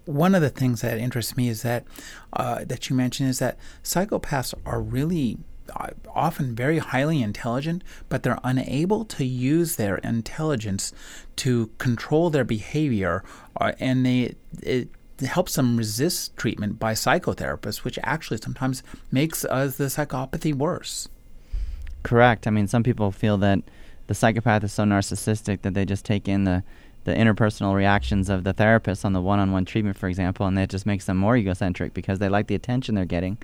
one 0.04 0.34
of 0.34 0.42
the 0.42 0.50
things 0.50 0.80
that 0.82 0.98
interests 0.98 1.36
me 1.36 1.48
is 1.48 1.62
that 1.62 1.84
uh, 2.32 2.64
that 2.64 2.88
you 2.88 2.96
mentioned 2.96 3.30
is 3.30 3.38
that 3.38 3.58
psychopaths 3.82 4.54
are 4.66 4.80
really 4.80 5.38
uh, 5.74 5.88
often 6.14 6.54
very 6.54 6.78
highly 6.78 7.22
intelligent, 7.22 7.82
but 8.08 8.22
they're 8.22 8.38
unable 8.44 9.04
to 9.06 9.24
use 9.24 9.76
their 9.76 9.96
intelligence 9.98 10.92
to 11.36 11.70
control 11.78 12.30
their 12.30 12.44
behavior, 12.44 13.24
uh, 13.60 13.72
and 13.80 14.04
they 14.04 14.34
it 14.62 14.88
helps 15.20 15.54
them 15.54 15.76
resist 15.76 16.36
treatment 16.36 16.78
by 16.78 16.92
psychotherapists, 16.92 17.84
which 17.84 17.98
actually 18.02 18.36
sometimes 18.36 18.82
makes 19.10 19.44
uh, 19.44 19.66
the 19.76 19.84
psychopathy 19.84 20.52
worse. 20.52 21.08
Correct. 22.02 22.46
I 22.46 22.50
mean, 22.50 22.66
some 22.66 22.82
people 22.82 23.10
feel 23.10 23.38
that 23.38 23.60
the 24.06 24.14
psychopath 24.14 24.64
is 24.64 24.72
so 24.72 24.84
narcissistic 24.84 25.62
that 25.62 25.72
they 25.72 25.84
just 25.84 26.04
take 26.04 26.28
in 26.28 26.44
the 26.44 26.62
the 27.04 27.12
interpersonal 27.12 27.74
reactions 27.74 28.28
of 28.28 28.44
the 28.44 28.52
therapist 28.52 29.04
on 29.04 29.12
the 29.12 29.20
one-on-one 29.20 29.64
treatment, 29.64 29.96
for 29.96 30.08
example, 30.08 30.46
and 30.46 30.56
that 30.58 30.70
just 30.70 30.86
makes 30.86 31.04
them 31.04 31.16
more 31.16 31.36
egocentric 31.36 31.94
because 31.94 32.18
they 32.18 32.28
like 32.28 32.46
the 32.46 32.54
attention 32.54 32.94
they're 32.94 33.04
getting 33.04 33.38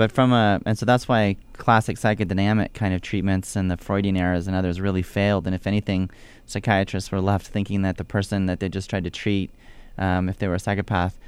but 0.00 0.10
from 0.10 0.32
a, 0.32 0.62
and 0.64 0.78
so 0.78 0.86
that's 0.86 1.08
why 1.08 1.36
classic 1.52 1.98
psychodynamic 1.98 2.72
kind 2.72 2.94
of 2.94 3.02
treatments 3.02 3.54
and 3.54 3.70
the 3.70 3.76
Freudian 3.76 4.16
eras 4.16 4.46
and 4.46 4.56
others 4.56 4.80
really 4.80 5.02
failed. 5.02 5.44
And 5.44 5.54
if 5.54 5.66
anything, 5.66 6.08
psychiatrists 6.46 7.12
were 7.12 7.20
left 7.20 7.46
thinking 7.46 7.82
that 7.82 7.98
the 7.98 8.04
person 8.04 8.46
that 8.46 8.60
they 8.60 8.70
just 8.70 8.88
tried 8.88 9.04
to 9.04 9.10
treat, 9.10 9.50
um, 9.98 10.30
if 10.30 10.38
they 10.38 10.48
were 10.48 10.54
a 10.54 10.58
psychopath, 10.58 11.18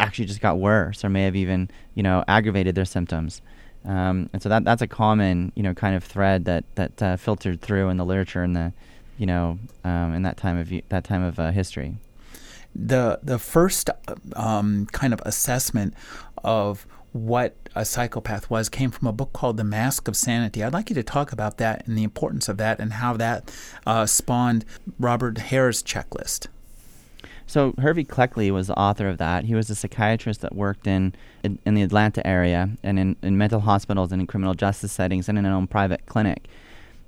actually 0.00 0.24
just 0.24 0.40
got 0.40 0.58
worse 0.58 1.04
or 1.04 1.10
may 1.10 1.24
have 1.24 1.36
even, 1.36 1.68
you 1.94 2.02
know, 2.02 2.24
aggravated 2.28 2.74
their 2.74 2.86
symptoms. 2.86 3.42
Um, 3.84 4.30
and 4.32 4.42
so 4.42 4.48
that 4.48 4.64
that's 4.64 4.80
a 4.80 4.86
common, 4.86 5.52
you 5.54 5.62
know, 5.62 5.74
kind 5.74 5.94
of 5.94 6.02
thread 6.02 6.46
that 6.46 6.64
that 6.76 7.02
uh, 7.02 7.16
filtered 7.18 7.60
through 7.60 7.90
in 7.90 7.98
the 7.98 8.06
literature 8.06 8.42
and 8.42 8.56
the, 8.56 8.72
you 9.18 9.26
know, 9.26 9.58
um, 9.84 10.14
in 10.14 10.22
that 10.22 10.36
time 10.36 10.58
of 10.58 10.72
that 10.88 11.04
time 11.04 11.22
of 11.22 11.38
uh, 11.38 11.50
history. 11.50 11.96
The 12.74 13.18
the 13.22 13.38
first 13.38 13.90
um, 14.34 14.86
kind 14.92 15.12
of 15.12 15.20
assessment 15.24 15.94
of 16.44 16.86
what 17.12 17.56
a 17.74 17.84
psychopath 17.84 18.50
was 18.50 18.68
came 18.68 18.90
from 18.90 19.08
a 19.08 19.12
book 19.12 19.32
called 19.32 19.56
The 19.56 19.64
Mask 19.64 20.08
of 20.08 20.16
Sanity. 20.16 20.62
I'd 20.62 20.72
like 20.72 20.90
you 20.90 20.94
to 20.94 21.02
talk 21.02 21.32
about 21.32 21.58
that 21.58 21.86
and 21.86 21.96
the 21.96 22.02
importance 22.02 22.48
of 22.48 22.58
that 22.58 22.78
and 22.78 22.94
how 22.94 23.16
that 23.16 23.50
uh, 23.86 24.06
spawned 24.06 24.64
Robert 24.98 25.38
Hare's 25.38 25.82
checklist. 25.82 26.46
So 27.46 27.72
Hervey 27.78 28.04
Cleckley 28.04 28.50
was 28.50 28.66
the 28.66 28.78
author 28.78 29.08
of 29.08 29.16
that. 29.18 29.44
He 29.44 29.54
was 29.54 29.70
a 29.70 29.74
psychiatrist 29.74 30.42
that 30.42 30.54
worked 30.54 30.86
in 30.86 31.14
in, 31.42 31.58
in 31.64 31.74
the 31.74 31.82
Atlanta 31.82 32.24
area 32.26 32.68
and 32.82 32.98
in, 32.98 33.16
in 33.22 33.38
mental 33.38 33.60
hospitals 33.60 34.12
and 34.12 34.20
in 34.20 34.26
criminal 34.26 34.54
justice 34.54 34.92
settings 34.92 35.28
and 35.28 35.38
in 35.38 35.46
an 35.46 35.52
own 35.52 35.66
private 35.66 36.04
clinic. 36.04 36.46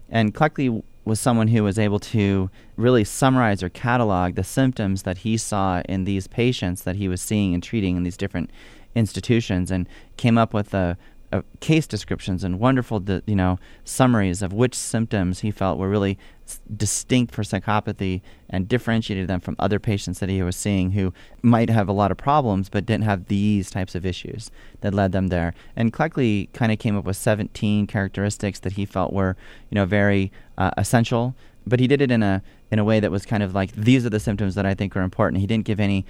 And 0.09 0.35
Cleckley 0.35 0.83
was 1.04 1.19
someone 1.19 1.49
who 1.49 1.62
was 1.62 1.78
able 1.78 1.99
to 1.99 2.50
really 2.76 3.04
summarize 3.04 3.62
or 3.62 3.69
catalog 3.69 4.35
the 4.35 4.45
symptoms 4.45 5.02
that 5.02 5.19
he 5.19 5.37
saw 5.37 5.83
in 5.88 6.04
these 6.04 6.26
patients 6.26 6.83
that 6.83 6.97
he 6.97 7.09
was 7.09 7.21
seeing 7.21 7.54
and 7.54 7.62
treating 7.62 7.97
in 7.97 8.02
these 8.02 8.16
different 8.16 8.50
institutions 8.95 9.71
and 9.71 9.88
came 10.16 10.37
up 10.37 10.52
with 10.52 10.75
a, 10.75 10.97
a 11.32 11.44
case 11.60 11.87
descriptions 11.87 12.42
and 12.42 12.58
wonderful, 12.58 13.02
you 13.26 13.37
know, 13.37 13.58
summaries 13.84 14.42
of 14.42 14.52
which 14.52 14.75
symptoms 14.75 15.40
he 15.40 15.50
felt 15.50 15.78
were 15.78 15.88
really 15.88 16.18
s- 16.46 16.60
distinct 16.76 17.32
for 17.32 17.42
psychopathy 17.42 18.20
and 18.49 18.68
differentiated 18.68 19.28
them 19.28 19.40
from 19.40 19.54
other 19.58 19.78
patients 19.78 20.18
that 20.18 20.28
he 20.28 20.42
was 20.42 20.56
seeing 20.56 20.92
who 20.92 21.12
might 21.42 21.70
have 21.70 21.88
a 21.88 21.92
lot 21.92 22.10
of 22.10 22.16
problems 22.16 22.68
but 22.68 22.84
didn't 22.84 23.04
have 23.04 23.26
these 23.26 23.70
types 23.70 23.94
of 23.94 24.04
issues 24.04 24.50
that 24.80 24.92
led 24.92 25.12
them 25.12 25.28
there. 25.28 25.54
And 25.76 25.92
Cleckley 25.92 26.52
kind 26.52 26.72
of 26.72 26.78
came 26.78 26.96
up 26.96 27.04
with 27.04 27.16
17 27.16 27.87
characteristics 27.87 28.58
that 28.60 28.72
he 28.72 28.84
felt 28.84 29.12
were, 29.12 29.37
you 29.70 29.76
know, 29.76 29.87
very 29.87 30.32
uh, 30.58 30.72
essential. 30.76 31.34
But 31.66 31.78
he 31.78 31.87
did 31.87 32.00
it 32.00 32.10
in 32.10 32.22
a 32.22 32.42
in 32.70 32.78
a 32.78 32.84
way 32.84 33.00
that 33.00 33.10
was 33.10 33.26
kind 33.26 33.42
of 33.42 33.54
like 33.54 33.72
these 33.72 34.06
are 34.06 34.10
the 34.10 34.20
symptoms 34.20 34.54
that 34.54 34.64
I 34.64 34.75
think 34.75 34.96
are 34.96 35.02
important. 35.02 35.40
He 35.40 35.46
didn't 35.46 35.66
give 35.66 35.78
any 35.78 36.06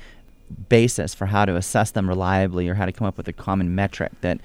basis 0.68 1.14
for 1.14 1.26
how 1.26 1.44
to 1.44 1.56
assess 1.56 1.90
them 1.90 2.08
reliably 2.08 2.68
or 2.68 2.74
how 2.74 2.86
to 2.86 2.92
come 2.92 3.06
up 3.06 3.16
with 3.16 3.28
a 3.28 3.32
common 3.32 3.74
metric 3.74 4.12
that 4.20 4.40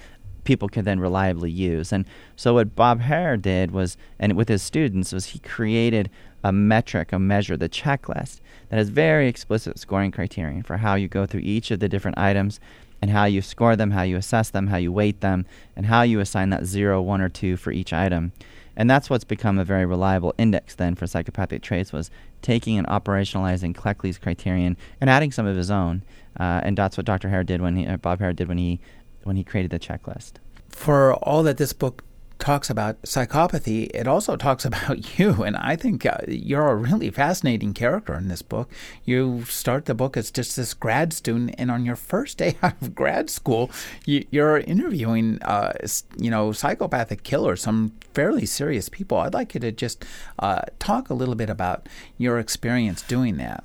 people 0.46 0.70
could 0.70 0.86
then 0.86 1.00
reliably 1.00 1.52
use. 1.52 1.92
And 1.92 2.06
so 2.36 2.54
what 2.54 2.75
Bob 2.75 3.02
Hare 3.02 3.36
did 3.36 3.72
was, 3.72 3.98
and 4.18 4.34
with 4.38 4.48
his 4.48 4.64
students, 4.64 5.12
was 5.12 5.28
he 5.28 5.40
created 5.40 6.10
a 6.44 6.52
metric, 6.52 7.12
a 7.12 7.20
measure, 7.20 7.58
the 7.58 7.68
checklist 7.68 8.40
that 8.70 8.78
has 8.78 8.90
very 8.90 9.28
explicit 9.28 9.78
scoring 9.78 10.12
criterion 10.12 10.64
for 10.64 10.78
how 10.78 10.96
you 10.96 11.08
go 11.08 11.25
through 11.25 11.42
each 11.42 11.72
of 11.72 11.80
the 11.80 11.90
different 11.90 12.18
items 12.18 12.60
and 13.02 13.12
how 13.12 13.25
you 13.25 13.42
score 13.42 13.75
them, 13.75 13.92
how 13.92 14.04
you 14.04 14.16
assess 14.16 14.50
them, 14.50 14.68
how 14.68 14.78
you 14.78 14.92
weight 14.92 15.22
them, 15.22 15.46
and 15.75 15.88
how 15.88 16.04
you 16.04 16.20
assign 16.20 16.50
that 16.52 16.66
zero, 16.66 17.02
one, 17.02 17.22
or 17.22 17.30
two 17.30 17.58
for 17.58 17.72
each 17.72 17.92
item. 17.92 18.32
And 18.78 18.90
that's 18.90 19.10
what's 19.10 19.24
become 19.24 19.58
a 19.58 19.64
very 19.64 19.86
reliable 19.86 20.34
index 20.38 20.75
then 20.75 20.96
for 20.96 21.08
psychopathic 21.08 21.62
traits 21.62 21.94
was 21.94 22.12
taking 22.42 22.78
and 22.78 22.88
operationalizing 22.88 23.74
Cleckley's 23.74 24.18
criterion 24.18 24.78
and 25.00 25.10
adding 25.10 25.32
some 25.32 25.46
of 25.46 25.56
his 25.56 25.72
own. 25.72 26.04
Uh, 26.40 26.62
and 26.64 26.78
that's 26.78 26.98
what 26.98 27.06
Dr. 27.06 27.30
Hare 27.30 27.44
did 27.44 27.62
when 27.62 27.75
he, 27.75 27.88
uh, 27.88 27.98
Bob 27.98 28.20
Hare 28.20 28.34
did 28.34 28.48
when 28.48 28.58
he, 28.58 28.80
when 29.25 29.36
he 29.36 29.44
created 29.44 29.72
the 29.72 29.79
checklist. 29.79 30.34
For 30.70 31.13
all 31.15 31.44
that 31.44 31.58
this 31.58 31.74
book 31.74 32.03
talks 32.38 32.70
about 32.70 33.01
psychopathy, 33.01 33.89
it 33.94 34.08
also 34.08 34.36
talks 34.36 34.65
about 34.72 35.17
you. 35.17 35.44
And 35.44 35.58
I 35.58 35.75
think 35.75 36.05
uh, 36.05 36.17
you're 36.27 36.70
a 36.70 36.75
really 36.75 37.10
fascinating 37.10 37.74
character 37.74 38.13
in 38.13 38.27
this 38.27 38.41
book. 38.41 38.72
You 39.03 39.44
start 39.46 39.86
the 39.86 39.96
book 39.96 40.15
as 40.15 40.32
just 40.32 40.55
this 40.55 40.74
grad 40.74 41.12
student, 41.12 41.55
and 41.58 41.72
on 41.72 41.86
your 41.86 41.96
first 41.96 42.38
day 42.38 42.55
out 42.63 42.79
of 42.82 42.94
grad 42.96 43.29
school, 43.29 43.72
you, 44.05 44.25
are 44.41 44.60
interviewing, 44.60 45.41
uh, 45.41 45.74
you 46.17 46.29
know, 46.29 46.51
psychopathic 46.51 47.24
killers, 47.24 47.62
some 47.62 47.94
fairly 48.13 48.46
serious 48.46 48.89
people. 48.89 49.17
I'd 49.17 49.34
like 49.34 49.55
you 49.55 49.60
to 49.62 49.72
just 49.72 50.05
uh, 50.39 50.62
talk 50.79 51.10
a 51.10 51.13
little 51.13 51.36
bit 51.36 51.50
about 51.50 51.89
your 52.17 52.38
experience 52.38 53.01
doing 53.01 53.38
that. 53.38 53.63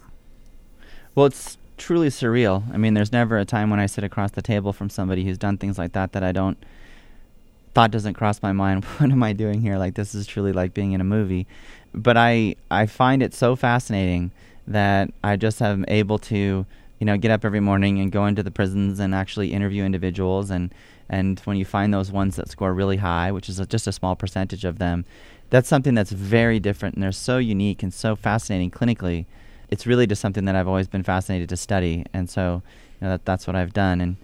Well, 1.14 1.26
it's 1.26 1.59
truly 1.81 2.09
surreal. 2.09 2.63
I 2.73 2.77
mean, 2.77 2.95
there's 2.95 3.11
never 3.11 3.39
a 3.39 3.45
time 3.45 3.71
when 3.71 3.81
I 3.81 3.87
sit 3.87 4.05
across 4.05 4.31
the 4.33 4.43
table 4.43 4.73
from 4.73 4.91
somebody 4.91 5.25
who's 5.25 5.39
done 5.39 5.59
things 5.59 5.79
like 5.79 5.93
that 5.93 6.13
that 6.13 6.23
I 6.23 6.31
don't 6.31 6.57
thought 7.73 7.91
doesn't 7.91 8.15
cross 8.15 8.43
my 8.43 8.53
mind 8.53 8.85
what 8.99 9.11
am 9.11 9.23
i 9.23 9.33
doing 9.33 9.61
here? 9.61 9.79
Like 9.79 9.95
this 9.95 10.15
is 10.15 10.27
truly 10.27 10.53
like 10.53 10.75
being 10.75 10.93
in 10.93 11.01
a 11.01 11.05
movie. 11.05 11.47
But 11.93 12.17
i 12.17 12.55
i 12.71 12.87
find 12.87 13.23
it 13.23 13.35
so 13.35 13.57
fascinating 13.57 14.31
that 14.67 15.11
i 15.25 15.35
just 15.37 15.61
am 15.61 15.85
able 15.89 16.19
to 16.19 16.65
you 17.01 17.07
know 17.07 17.17
get 17.17 17.31
up 17.31 17.45
every 17.45 17.61
morning 17.61 17.99
and 17.99 18.13
go 18.13 18.27
into 18.27 18.43
the 18.43 18.51
prisons 18.51 19.01
and 19.01 19.15
actually 19.15 19.53
interview 19.53 19.85
individuals. 19.85 20.51
And 20.51 20.73
and 21.09 21.41
when 21.41 21.57
you 21.57 21.65
find 21.65 21.93
those 21.93 22.13
ones 22.13 22.37
that 22.37 22.49
score 22.49 22.73
really 22.75 22.99
high 22.99 23.33
which 23.33 23.49
is 23.49 23.59
a, 23.59 23.67
just 23.67 23.87
a 23.87 23.93
small 23.93 24.15
percentage 24.15 24.65
of 24.65 24.79
them 24.79 25.05
that's 25.49 25.69
something 25.69 25.95
that's 25.95 26.13
very 26.13 26.61
different 26.61 26.95
and 26.95 27.03
they're 27.03 27.11
so 27.11 27.39
unique 27.39 27.83
and 27.83 27.93
so 27.93 28.15
fascinating 28.15 28.71
clinically 28.71 29.27
it's 29.71 29.87
really 29.87 30.07
just 30.07 30.21
something 30.21 30.45
that 30.45 30.55
i've 30.55 30.69
always 30.69 30.89
been 30.89 31.03
fascinated 31.03 31.49
to 31.49 31.57
study 31.57 32.05
and 32.12 32.29
so 32.29 32.62
you 33.00 33.07
know 33.07 33.11
that 33.11 33.25
that's 33.25 33.47
what 33.47 33.57
i've 33.57 33.73
done 33.73 34.00
and 34.00 34.17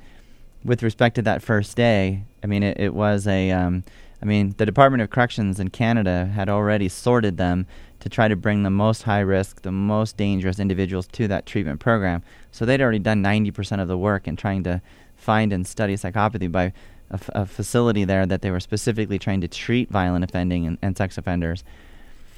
with 0.67 0.83
respect 0.83 1.15
to 1.15 1.23
that 1.23 1.43
first 1.43 1.77
day, 1.77 2.25
I 2.43 2.47
mean, 2.47 2.63
it, 2.63 2.79
it 2.79 2.95
was 2.95 3.27
a, 3.27 3.53
um, 3.53 3.85
I 4.21 4.25
mean, 4.25 4.55
the 4.59 4.67
Department 4.67 5.03
of 5.03 5.11
Corrections 5.11 5.61
in 5.61 5.71
Canada 5.71 6.27
had 6.27 6.49
already 6.49 6.89
sorted 6.89 7.37
them 7.37 7.67
to 8.01 8.09
try 8.09 8.29
to 8.29 8.37
bring 8.37 8.63
the 8.63 8.71
most 8.71 9.05
high 9.05 9.21
risk, 9.21 9.63
the 9.63 9.73
most 9.73 10.17
dangerous 10.17 10.59
individuals 10.59 11.07
to 11.09 11.29
that 11.29 11.47
treatment 11.47 11.81
program. 11.81 12.23
So 12.51 12.65
they'd 12.65 12.81
already 12.81 12.99
done 12.99 13.23
90% 13.23 13.81
of 13.81 13.89
the 13.89 13.97
work 13.97 14.27
in 14.27 14.37
trying 14.37 14.65
to 14.65 14.83
find 15.17 15.53
and 15.53 15.67
study 15.67 15.95
psychopathy 15.95 16.51
by 16.51 16.73
a, 17.11 17.15
f- 17.15 17.31
a 17.35 17.47
facility 17.47 18.05
there 18.05 18.27
that 18.27 18.43
they 18.43 18.51
were 18.51 18.61
specifically 18.61 19.19
trying 19.19 19.41
to 19.41 19.49
treat 19.49 19.89
violent 19.91 20.25
offending 20.25 20.67
and, 20.67 20.79
and 20.83 20.97
sex 20.97 21.17
offenders. 21.17 21.63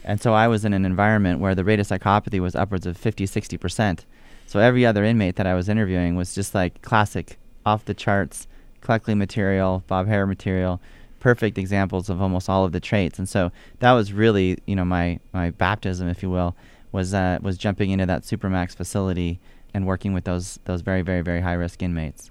And 0.04 0.20
so 0.20 0.32
I 0.32 0.48
was 0.48 0.64
in 0.64 0.72
an 0.72 0.84
environment 0.84 1.40
where 1.40 1.54
the 1.54 1.64
rate 1.64 1.80
of 1.80 1.86
psychopathy 1.86 2.40
was 2.40 2.54
upwards 2.54 2.86
of 2.86 2.96
50, 2.96 3.26
60%. 3.26 4.00
So 4.46 4.60
every 4.60 4.86
other 4.86 5.04
inmate 5.04 5.36
that 5.36 5.46
I 5.46 5.54
was 5.54 5.68
interviewing 5.68 6.16
was 6.16 6.34
just 6.34 6.54
like 6.54 6.80
classic 6.82 7.38
off 7.66 7.84
the 7.84 7.94
charts 7.94 8.46
Cleckley 8.80 9.16
material, 9.16 9.82
Bob 9.86 10.06
Hare 10.06 10.26
material, 10.26 10.80
perfect 11.20 11.58
examples 11.58 12.08
of 12.08 12.22
almost 12.22 12.48
all 12.48 12.64
of 12.64 12.72
the 12.72 12.80
traits. 12.80 13.18
And 13.18 13.28
so 13.28 13.50
that 13.80 13.92
was 13.92 14.12
really, 14.12 14.58
you 14.66 14.76
know, 14.76 14.84
my, 14.84 15.18
my 15.32 15.50
baptism, 15.50 16.08
if 16.08 16.22
you 16.22 16.30
will, 16.30 16.54
was 16.92 17.12
uh, 17.12 17.38
was 17.42 17.58
jumping 17.58 17.90
into 17.90 18.06
that 18.06 18.22
supermax 18.22 18.74
facility 18.74 19.40
and 19.74 19.86
working 19.86 20.12
with 20.14 20.24
those 20.24 20.58
those 20.64 20.80
very 20.80 21.02
very 21.02 21.20
very 21.20 21.40
high 21.40 21.52
risk 21.52 21.82
inmates. 21.82 22.30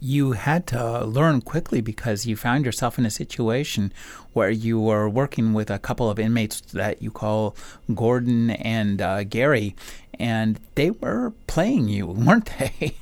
You 0.00 0.32
had 0.32 0.66
to 0.68 1.04
learn 1.04 1.40
quickly 1.40 1.80
because 1.80 2.26
you 2.26 2.36
found 2.36 2.64
yourself 2.64 2.98
in 2.98 3.06
a 3.06 3.10
situation 3.10 3.92
where 4.32 4.50
you 4.50 4.78
were 4.80 5.08
working 5.08 5.52
with 5.54 5.70
a 5.70 5.78
couple 5.78 6.10
of 6.10 6.18
inmates 6.18 6.60
that 6.72 7.02
you 7.02 7.10
call 7.10 7.56
Gordon 7.94 8.50
and 8.50 9.00
uh, 9.00 9.24
Gary, 9.24 9.74
and 10.18 10.60
they 10.74 10.90
were 10.90 11.32
playing 11.46 11.88
you, 11.88 12.06
weren't 12.26 12.50
they? 12.58 12.96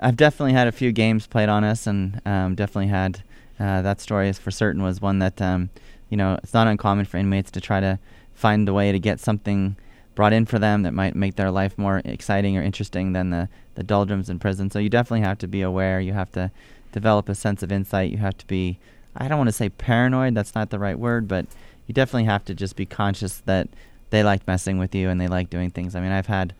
I've 0.00 0.16
definitely 0.16 0.52
had 0.52 0.68
a 0.68 0.72
few 0.72 0.92
games 0.92 1.26
played 1.26 1.48
on 1.48 1.64
us, 1.64 1.86
and 1.86 2.20
um, 2.26 2.54
definitely 2.54 2.88
had 2.88 3.22
uh, 3.58 3.82
that 3.82 4.00
story 4.00 4.28
is 4.28 4.38
for 4.38 4.50
certain 4.50 4.82
was 4.82 5.00
one 5.00 5.18
that 5.20 5.40
um, 5.40 5.70
you 6.08 6.16
know 6.16 6.38
it's 6.42 6.54
not 6.54 6.66
uncommon 6.66 7.06
for 7.06 7.16
inmates 7.16 7.50
to 7.52 7.60
try 7.60 7.80
to 7.80 7.98
find 8.34 8.68
a 8.68 8.74
way 8.74 8.92
to 8.92 8.98
get 8.98 9.18
something 9.18 9.76
brought 10.14 10.32
in 10.32 10.46
for 10.46 10.58
them 10.58 10.82
that 10.82 10.92
might 10.92 11.14
make 11.14 11.36
their 11.36 11.50
life 11.50 11.76
more 11.78 12.02
exciting 12.04 12.56
or 12.56 12.62
interesting 12.62 13.12
than 13.12 13.30
the 13.30 13.48
the 13.76 13.82
doldrums 13.82 14.28
in 14.28 14.38
prison. 14.38 14.70
So 14.70 14.78
you 14.78 14.88
definitely 14.88 15.26
have 15.26 15.38
to 15.38 15.46
be 15.46 15.62
aware. 15.62 16.00
You 16.00 16.12
have 16.12 16.32
to 16.32 16.50
develop 16.92 17.28
a 17.28 17.34
sense 17.34 17.62
of 17.62 17.70
insight. 17.70 18.10
You 18.10 18.18
have 18.18 18.36
to 18.38 18.46
be 18.46 18.78
I 19.16 19.28
don't 19.28 19.38
want 19.38 19.48
to 19.48 19.52
say 19.52 19.70
paranoid. 19.70 20.34
That's 20.34 20.54
not 20.54 20.70
the 20.70 20.78
right 20.78 20.98
word, 20.98 21.26
but 21.26 21.46
you 21.86 21.94
definitely 21.94 22.24
have 22.24 22.44
to 22.46 22.54
just 22.54 22.76
be 22.76 22.84
conscious 22.84 23.38
that 23.46 23.68
they 24.10 24.22
like 24.22 24.46
messing 24.46 24.78
with 24.78 24.94
you 24.94 25.08
and 25.08 25.20
they 25.20 25.28
like 25.28 25.50
doing 25.50 25.70
things. 25.70 25.94
I 25.94 26.00
mean, 26.00 26.12
I've 26.12 26.26
had 26.26 26.54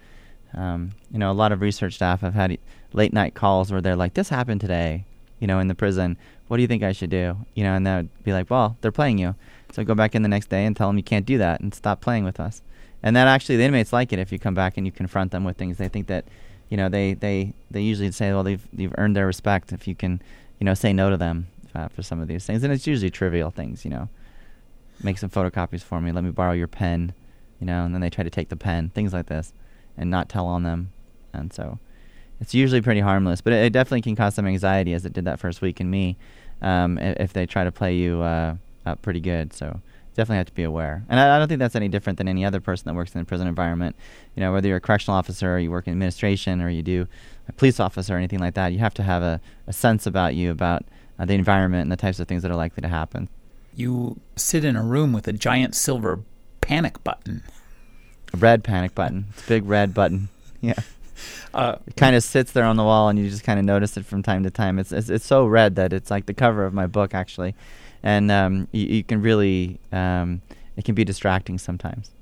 um, 0.55 0.93
you 1.11 1.19
know 1.19 1.31
a 1.31 1.35
lot 1.35 1.53
of 1.53 1.61
research 1.61 1.95
staff 1.95 2.21
have 2.21 2.35
had 2.35 2.59
late 2.93 3.13
night 3.13 3.35
calls 3.35 3.71
where 3.71 3.81
they're 3.81 3.97
like, 3.97 4.15
"This 4.15 4.29
happened 4.29 4.61
today," 4.61 5.05
you 5.39 5.47
know, 5.47 5.59
in 5.59 5.69
the 5.69 5.75
prison. 5.75 6.17
What 6.49 6.57
do 6.57 6.63
you 6.63 6.69
think 6.69 6.83
I 6.83 6.93
should 6.93 7.11
do? 7.11 7.37
You 7.55 7.65
know, 7.65 7.75
and 7.75 7.87
they'd 7.87 8.09
be 8.23 8.33
like, 8.33 8.49
"Well, 8.51 8.77
they're 8.81 8.93
playing 8.93 9.19
you." 9.19 9.35
So 9.73 9.85
go 9.85 9.95
back 9.95 10.15
in 10.15 10.23
the 10.23 10.29
next 10.29 10.49
day 10.49 10.65
and 10.65 10.77
tell 10.77 10.89
them 10.89 10.97
you 10.97 11.03
can't 11.03 11.27
do 11.27 11.39
that 11.39 11.61
and 11.61 11.75
stop 11.75 12.01
playing 12.01 12.25
with 12.25 12.41
us. 12.41 12.63
And 13.03 13.15
that 13.15 13.29
actually 13.29 13.57
the 13.57 13.65
inmates 13.65 13.93
like 13.93 14.13
it 14.13 14.19
if 14.19 14.33
you 14.33 14.39
come 14.39 14.55
back 14.55 14.77
and 14.77 14.87
you 14.87 14.93
confront 14.93 15.33
them 15.33 15.45
with 15.45 15.57
things. 15.57 15.77
They 15.77 15.89
think 15.89 16.07
that, 16.07 16.25
you 16.69 16.77
know, 16.77 16.89
they 16.89 17.15
they 17.15 17.53
they 17.71 17.83
usually 17.83 18.11
say, 18.11 18.33
"Well, 18.33 18.43
they've 18.43 18.67
you've 18.73 18.95
earned 18.99 19.17
their 19.17 19.27
respect 19.27 19.73
if 19.73 19.87
you 19.87 19.95
can, 19.95 20.21
you 20.59 20.65
know, 20.65 20.75
say 20.75 20.93
no 20.93 21.11
to 21.11 21.17
them 21.17 21.49
uh, 21.75 21.89
for 21.89 22.03
some 22.03 22.21
of 22.21 22.29
these 22.29 22.45
things." 22.45 22.63
And 22.63 22.73
it's 22.73 22.87
usually 22.87 23.11
trivial 23.11 23.51
things, 23.51 23.85
you 23.85 23.91
know. 23.91 24.09
Make 25.03 25.19
some 25.19 25.31
photocopies 25.31 25.83
for 25.83 26.01
me. 26.01 26.13
Let 26.13 26.25
me 26.25 26.31
borrow 26.31 26.53
your 26.53 26.69
pen, 26.69 27.13
you 27.61 27.67
know. 27.67 27.85
And 27.85 27.95
then 27.95 28.01
they 28.01 28.11
try 28.11 28.25
to 28.25 28.31
take 28.31 28.49
the 28.49 28.57
pen, 28.57 28.91
things 28.91 29.13
like 29.13 29.27
this, 29.27 29.53
and 29.97 30.11
not 30.11 30.29
tell 30.29 30.47
on 30.47 30.63
them. 30.63 30.93
And 31.33 31.53
so 31.53 31.79
it's 32.41 32.55
usually 32.55 32.81
pretty 32.81 33.01
harmless, 33.01 33.41
but 33.41 33.53
it, 33.53 33.67
it, 33.67 33.73
definitely 33.73 34.03
can 34.03 34.17
cause 34.17 34.35
some 34.35 34.47
anxiety, 34.47 34.93
as 34.93 35.05
it 35.07 35.13
did 35.13 35.25
that 35.25 35.39
first 35.41 35.63
week 35.63 35.81
in 35.81 35.91
me, 35.91 36.17
um, 36.63 36.99
if 36.99 37.33
they 37.33 37.47
try 37.47 37.65
to 37.65 37.73
play 37.73 37.95
you 37.95 38.21
uh, 38.23 38.57
up 38.85 39.03
pretty 39.03 39.21
good. 39.21 39.53
So 39.53 39.81
definitely 40.17 40.39
have 40.39 40.47
to 40.47 40.55
be 40.55 40.63
aware. 40.63 41.05
And 41.09 41.21
I, 41.21 41.37
I, 41.37 41.39
don't 41.39 41.47
think 41.47 41.59
that's 41.59 41.77
any 41.77 41.89
different 41.89 42.19
than 42.19 42.27
any 42.27 42.45
other 42.45 42.61
person 42.61 42.85
that 42.87 42.95
works 42.95 43.15
in 43.15 43.21
the 43.21 43.25
prison 43.25 43.47
environment. 43.47 43.95
You 44.35 44.41
know, 44.41 44.53
whether 44.53 44.69
you're 44.69 44.79
a 44.79 44.81
correctional 44.81 45.17
officer 45.17 45.55
or 45.55 45.59
you 45.59 45.71
work 45.71 45.87
in 45.87 45.93
administration 45.93 46.63
or 46.63 46.71
you 46.71 46.83
do 46.83 47.07
a 47.49 47.53
police 47.53 47.79
officer 47.79 48.15
or 48.15 48.19
anything 48.19 48.39
like 48.39 48.55
that, 48.55 48.73
you 48.73 48.79
have 48.79 48.95
to 48.95 49.03
have 49.03 49.23
a, 49.23 49.41
a 49.67 49.73
sense 49.73 50.07
about 50.07 50.35
you 50.35 50.51
about 50.51 50.85
uh, 51.19 51.25
the 51.25 51.35
environment 51.35 51.83
and 51.83 51.93
the 51.93 51.97
types 51.97 52.19
of 52.19 52.27
things 52.27 52.43
that 52.43 52.51
are 52.51 52.57
likely 52.57 52.81
to 52.81 52.89
happen. 52.89 53.29
You 53.75 54.21
sit 54.37 54.65
in 54.65 54.75
a 54.75 54.83
room 54.83 55.13
with 55.13 55.29
a 55.29 55.33
giant 55.33 55.75
silver 55.75 56.21
panic 56.61 57.05
button. 57.05 57.43
A 58.33 58.37
red 58.39 58.65
panic 58.65 58.95
button. 58.95 59.27
It's 59.31 59.45
a 59.45 59.49
big 59.49 59.67
red 59.67 59.95
button. 59.95 60.29
Yeah. 60.63 60.81
Uh, 61.55 61.77
it 61.87 61.97
kind 61.97 62.17
of 62.17 62.25
sits 62.25 62.51
there 62.53 62.65
on 62.65 62.77
the 62.77 62.83
wall, 62.83 63.09
and 63.09 63.19
you 63.19 63.29
just 63.29 63.45
kind 63.45 63.59
of 63.59 63.65
notice 63.65 63.97
it 63.97 64.05
from 64.05 64.23
time 64.23 64.43
to 64.43 64.51
time. 64.51 64.79
It's, 64.79 64.91
it's, 64.91 65.09
it's 65.09 65.25
so 65.25 65.47
red 65.47 65.77
that 65.77 65.93
it's 65.93 66.11
like 66.11 66.27
the 66.27 66.35
cover 66.35 66.65
of 66.65 66.75
my 66.75 66.87
book, 66.87 67.15
actually, 67.15 67.55
and 68.07 68.31
um, 68.31 68.69
you, 68.71 68.87
you, 68.87 69.05
can 69.05 69.21
really 69.21 69.81
um, 69.91 70.41
it 70.77 70.85
can 70.85 70.95
be 70.95 71.05
distracting 71.05 71.59
sometimes. 71.59 72.13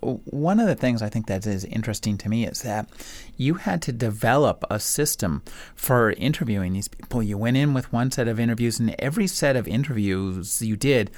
One 0.00 0.60
of 0.60 0.68
the 0.68 0.76
things 0.76 1.00
I 1.00 1.08
think 1.08 1.26
that 1.26 1.46
is 1.46 1.64
interesting 1.64 2.18
to 2.18 2.28
me 2.28 2.46
is 2.46 2.60
that 2.60 2.88
you 3.36 3.54
had 3.54 3.80
to 3.82 3.92
develop 3.92 4.64
a 4.70 4.78
system 4.78 5.42
for 5.74 6.12
interviewing 6.12 6.74
these 6.74 6.88
people. 6.88 7.22
You 7.22 7.38
went 7.38 7.56
in 7.56 7.72
with 7.72 7.90
one 7.90 8.10
set 8.10 8.28
of 8.28 8.38
interviews, 8.38 8.78
and 8.78 8.94
every 8.98 9.26
set 9.26 9.56
of 9.56 9.66
interviews 9.66 10.60
you 10.60 10.76
did, 10.76 11.10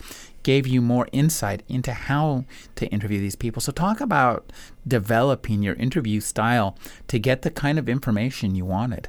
gave 0.44 0.68
you 0.68 0.80
more 0.80 1.08
insight 1.12 1.62
into 1.68 1.92
how 1.92 2.44
to 2.76 2.86
interview 2.86 3.18
these 3.20 3.36
people. 3.36 3.60
So, 3.60 3.72
talk 3.72 4.00
about 4.00 4.52
developing 4.86 5.62
your 5.62 5.74
interview 5.74 6.20
style 6.20 6.78
to 7.08 7.18
get 7.18 7.42
the 7.42 7.50
kind 7.50 7.78
of 7.78 7.88
information 7.88 8.54
you 8.54 8.64
wanted. 8.64 9.08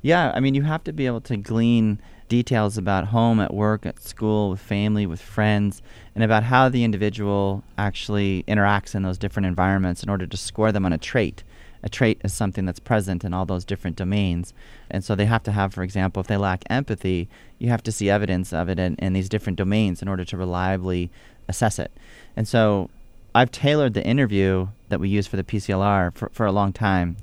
Yeah, 0.00 0.30
I 0.34 0.40
mean, 0.40 0.54
you 0.54 0.62
have 0.62 0.84
to 0.84 0.92
be 0.92 1.06
able 1.06 1.20
to 1.22 1.36
glean 1.36 2.00
details 2.28 2.76
about 2.76 3.06
home, 3.06 3.40
at 3.40 3.54
work, 3.54 3.86
at 3.86 4.02
school, 4.02 4.50
with 4.50 4.60
family, 4.60 5.06
with 5.06 5.20
friends, 5.20 5.82
and 6.14 6.24
about 6.24 6.42
how 6.44 6.68
the 6.68 6.84
individual 6.84 7.62
actually 7.78 8.44
interacts 8.48 8.94
in 8.94 9.02
those 9.02 9.18
different 9.18 9.46
environments 9.46 10.02
in 10.02 10.08
order 10.08 10.26
to 10.26 10.36
score 10.36 10.72
them 10.72 10.84
on 10.84 10.92
a 10.92 10.98
trait 10.98 11.44
a 11.86 11.88
trait 11.88 12.20
is 12.24 12.34
something 12.34 12.64
that's 12.64 12.80
present 12.80 13.24
in 13.24 13.32
all 13.32 13.46
those 13.46 13.64
different 13.64 13.96
domains. 13.96 14.52
And 14.90 15.04
so 15.04 15.14
they 15.14 15.26
have 15.26 15.44
to 15.44 15.52
have, 15.52 15.72
for 15.72 15.84
example, 15.84 16.20
if 16.20 16.26
they 16.26 16.36
lack 16.36 16.64
empathy, 16.68 17.28
you 17.60 17.68
have 17.68 17.82
to 17.84 17.92
see 17.92 18.10
evidence 18.10 18.52
of 18.52 18.68
it 18.68 18.80
in, 18.80 18.96
in 18.96 19.12
these 19.12 19.28
different 19.28 19.56
domains 19.56 20.02
in 20.02 20.08
order 20.08 20.24
to 20.24 20.36
reliably 20.36 21.12
assess 21.48 21.78
it. 21.78 21.92
And 22.34 22.48
so 22.48 22.90
I've 23.36 23.52
tailored 23.52 23.94
the 23.94 24.04
interview 24.04 24.66
that 24.88 24.98
we 24.98 25.08
use 25.08 25.28
for 25.28 25.36
the 25.36 25.44
PCLR 25.44 26.12
for, 26.16 26.28
for 26.32 26.44
a 26.44 26.50
long 26.50 26.72
time. 26.72 27.18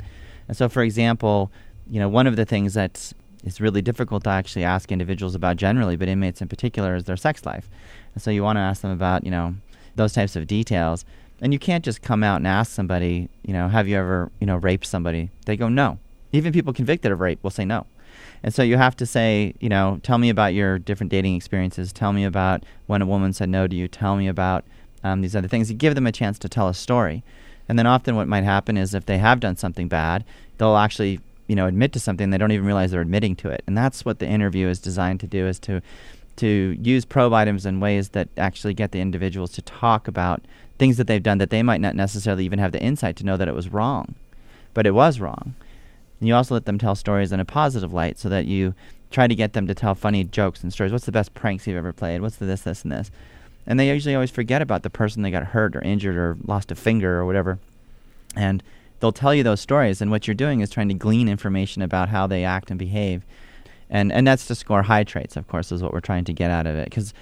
And 0.47 0.55
so, 0.55 0.69
for 0.69 0.81
example, 0.81 1.51
you 1.89 1.99
know, 1.99 2.07
one 2.07 2.25
of 2.25 2.37
the 2.37 2.45
things 2.45 2.73
that 2.75 3.11
it's 3.43 3.61
really 3.61 3.81
difficult 3.81 4.23
to 4.23 4.29
actually 4.29 4.63
ask 4.63 4.91
individuals 4.91 5.35
about 5.35 5.57
generally, 5.57 5.95
but 5.95 6.07
inmates 6.07 6.41
in 6.41 6.47
particular 6.47 6.95
is 6.95 7.03
their 7.03 7.17
sex 7.17 7.45
life. 7.45 7.69
And 8.13 8.23
so 8.23 8.31
you 8.31 8.43
want 8.43 8.57
to 8.57 8.61
ask 8.61 8.81
them 8.81 8.91
about, 8.91 9.25
you 9.25 9.31
know, 9.31 9.55
those 9.95 10.13
types 10.13 10.35
of 10.35 10.47
details. 10.47 11.05
And 11.41 11.51
you 11.51 11.59
can't 11.59 11.83
just 11.83 12.01
come 12.01 12.23
out 12.23 12.37
and 12.37 12.47
ask 12.47 12.71
somebody, 12.71 13.27
you 13.43 13.53
know, 13.53 13.67
have 13.67 13.87
you 13.87 13.97
ever, 13.97 14.31
you 14.39 14.47
know, 14.47 14.55
raped 14.55 14.85
somebody? 14.85 15.29
They 15.45 15.57
go, 15.57 15.67
no. 15.67 15.99
Even 16.31 16.53
people 16.53 16.73
convicted 16.73 17.11
of 17.11 17.19
rape 17.19 17.43
will 17.43 17.51
say 17.51 17.65
no. 17.65 17.85
And 18.43 18.53
so 18.53 18.63
you 18.63 18.77
have 18.77 18.95
to 18.97 19.05
say, 19.05 19.53
you 19.59 19.69
know, 19.69 19.99
tell 20.03 20.17
me 20.17 20.29
about 20.29 20.53
your 20.53 20.79
different 20.79 21.11
dating 21.11 21.35
experiences. 21.35 21.93
Tell 21.93 22.13
me 22.13 22.23
about 22.23 22.63
when 22.87 23.01
a 23.01 23.05
woman 23.05 23.33
said 23.33 23.49
no 23.49 23.67
to 23.67 23.75
you. 23.75 23.87
Tell 23.87 24.15
me 24.15 24.27
about 24.27 24.63
um, 25.03 25.21
these 25.21 25.35
other 25.35 25.47
things. 25.47 25.69
You 25.69 25.77
give 25.77 25.95
them 25.95 26.07
a 26.07 26.11
chance 26.11 26.39
to 26.39 26.49
tell 26.49 26.67
a 26.67 26.73
story. 26.73 27.23
And 27.67 27.79
then 27.79 27.87
often 27.87 28.15
what 28.15 28.27
might 28.27 28.43
happen 28.43 28.77
is 28.77 28.93
if 28.93 29.05
they 29.05 29.17
have 29.17 29.39
done 29.39 29.55
something 29.55 29.87
bad, 29.87 30.25
they'll 30.57 30.75
actually, 30.75 31.19
you 31.47 31.55
know, 31.55 31.67
admit 31.67 31.93
to 31.93 31.99
something. 31.99 32.29
They 32.29 32.37
don't 32.37 32.51
even 32.51 32.65
realize 32.65 32.91
they're 32.91 33.01
admitting 33.01 33.35
to 33.37 33.49
it. 33.49 33.63
And 33.67 33.77
that's 33.77 34.05
what 34.05 34.19
the 34.19 34.27
interview 34.27 34.67
is 34.67 34.79
designed 34.79 35.19
to 35.21 35.27
do 35.27 35.47
is 35.47 35.59
to 35.59 35.81
to 36.35 36.75
use 36.81 37.05
probe 37.05 37.31
items 37.31 37.63
in 37.63 37.79
ways 37.79 38.09
that 38.09 38.27
actually 38.37 38.73
get 38.73 38.91
the 38.91 38.99
individuals 38.99 39.51
to 39.51 39.61
talk 39.61 40.07
about 40.07 40.41
things 40.79 40.97
that 40.97 41.05
they've 41.05 41.21
done 41.21 41.37
that 41.37 41.51
they 41.51 41.61
might 41.61 41.79
not 41.79 41.95
necessarily 41.95 42.43
even 42.43 42.57
have 42.57 42.71
the 42.71 42.81
insight 42.81 43.15
to 43.17 43.23
know 43.23 43.37
that 43.37 43.47
it 43.47 43.53
was 43.53 43.69
wrong. 43.69 44.15
But 44.73 44.87
it 44.87 44.95
was 44.95 45.19
wrong. 45.19 45.53
And 46.19 46.27
you 46.27 46.33
also 46.33 46.55
let 46.55 46.65
them 46.65 46.79
tell 46.79 46.95
stories 46.95 47.31
in 47.31 47.39
a 47.39 47.45
positive 47.45 47.93
light 47.93 48.17
so 48.17 48.29
that 48.29 48.45
you 48.45 48.73
try 49.11 49.27
to 49.27 49.35
get 49.35 49.53
them 49.53 49.67
to 49.67 49.75
tell 49.75 49.93
funny 49.93 50.23
jokes 50.23 50.63
and 50.63 50.73
stories. 50.73 50.91
What's 50.91 51.05
the 51.05 51.11
best 51.11 51.35
pranks 51.35 51.67
you've 51.67 51.77
ever 51.77 51.93
played? 51.93 52.21
What's 52.21 52.37
the 52.37 52.45
this, 52.45 52.61
this, 52.61 52.81
and 52.81 52.91
this? 52.91 53.11
And 53.67 53.79
they 53.79 53.89
usually 53.89 54.15
always 54.15 54.31
forget 54.31 54.61
about 54.61 54.83
the 54.83 54.89
person 54.89 55.21
they 55.21 55.31
got 55.31 55.43
hurt 55.43 55.75
or 55.75 55.81
injured 55.81 56.17
or 56.17 56.37
lost 56.45 56.71
a 56.71 56.75
finger 56.75 57.19
or 57.19 57.25
whatever. 57.25 57.59
And 58.35 58.63
they'll 59.03 59.11
tell 59.11 59.35
you 59.35 59.43
those 59.43 59.59
stories. 59.59 60.01
And 60.01 60.09
what 60.11 60.27
you're 60.27 60.33
doing 60.33 60.61
is 60.61 60.69
trying 60.69 60.87
to 60.87 60.93
glean 60.93 61.27
information 61.27 61.81
about 61.81 62.07
how 62.07 62.25
they 62.25 62.45
act 62.45 62.69
and 62.69 62.79
behave. 62.79 63.25
And, 63.89 64.13
and 64.13 64.25
that's 64.25 64.47
to 64.47 64.55
score 64.55 64.81
high 64.83 65.03
traits, 65.03 65.35
of 65.35 65.45
course, 65.49 65.73
is 65.73 65.83
what 65.83 65.91
we're 65.91 65.99
trying 65.99 66.23
to 66.23 66.31
get 66.31 66.49
out 66.49 66.65
of 66.65 66.77
it. 66.77 66.85
Because 66.85 67.13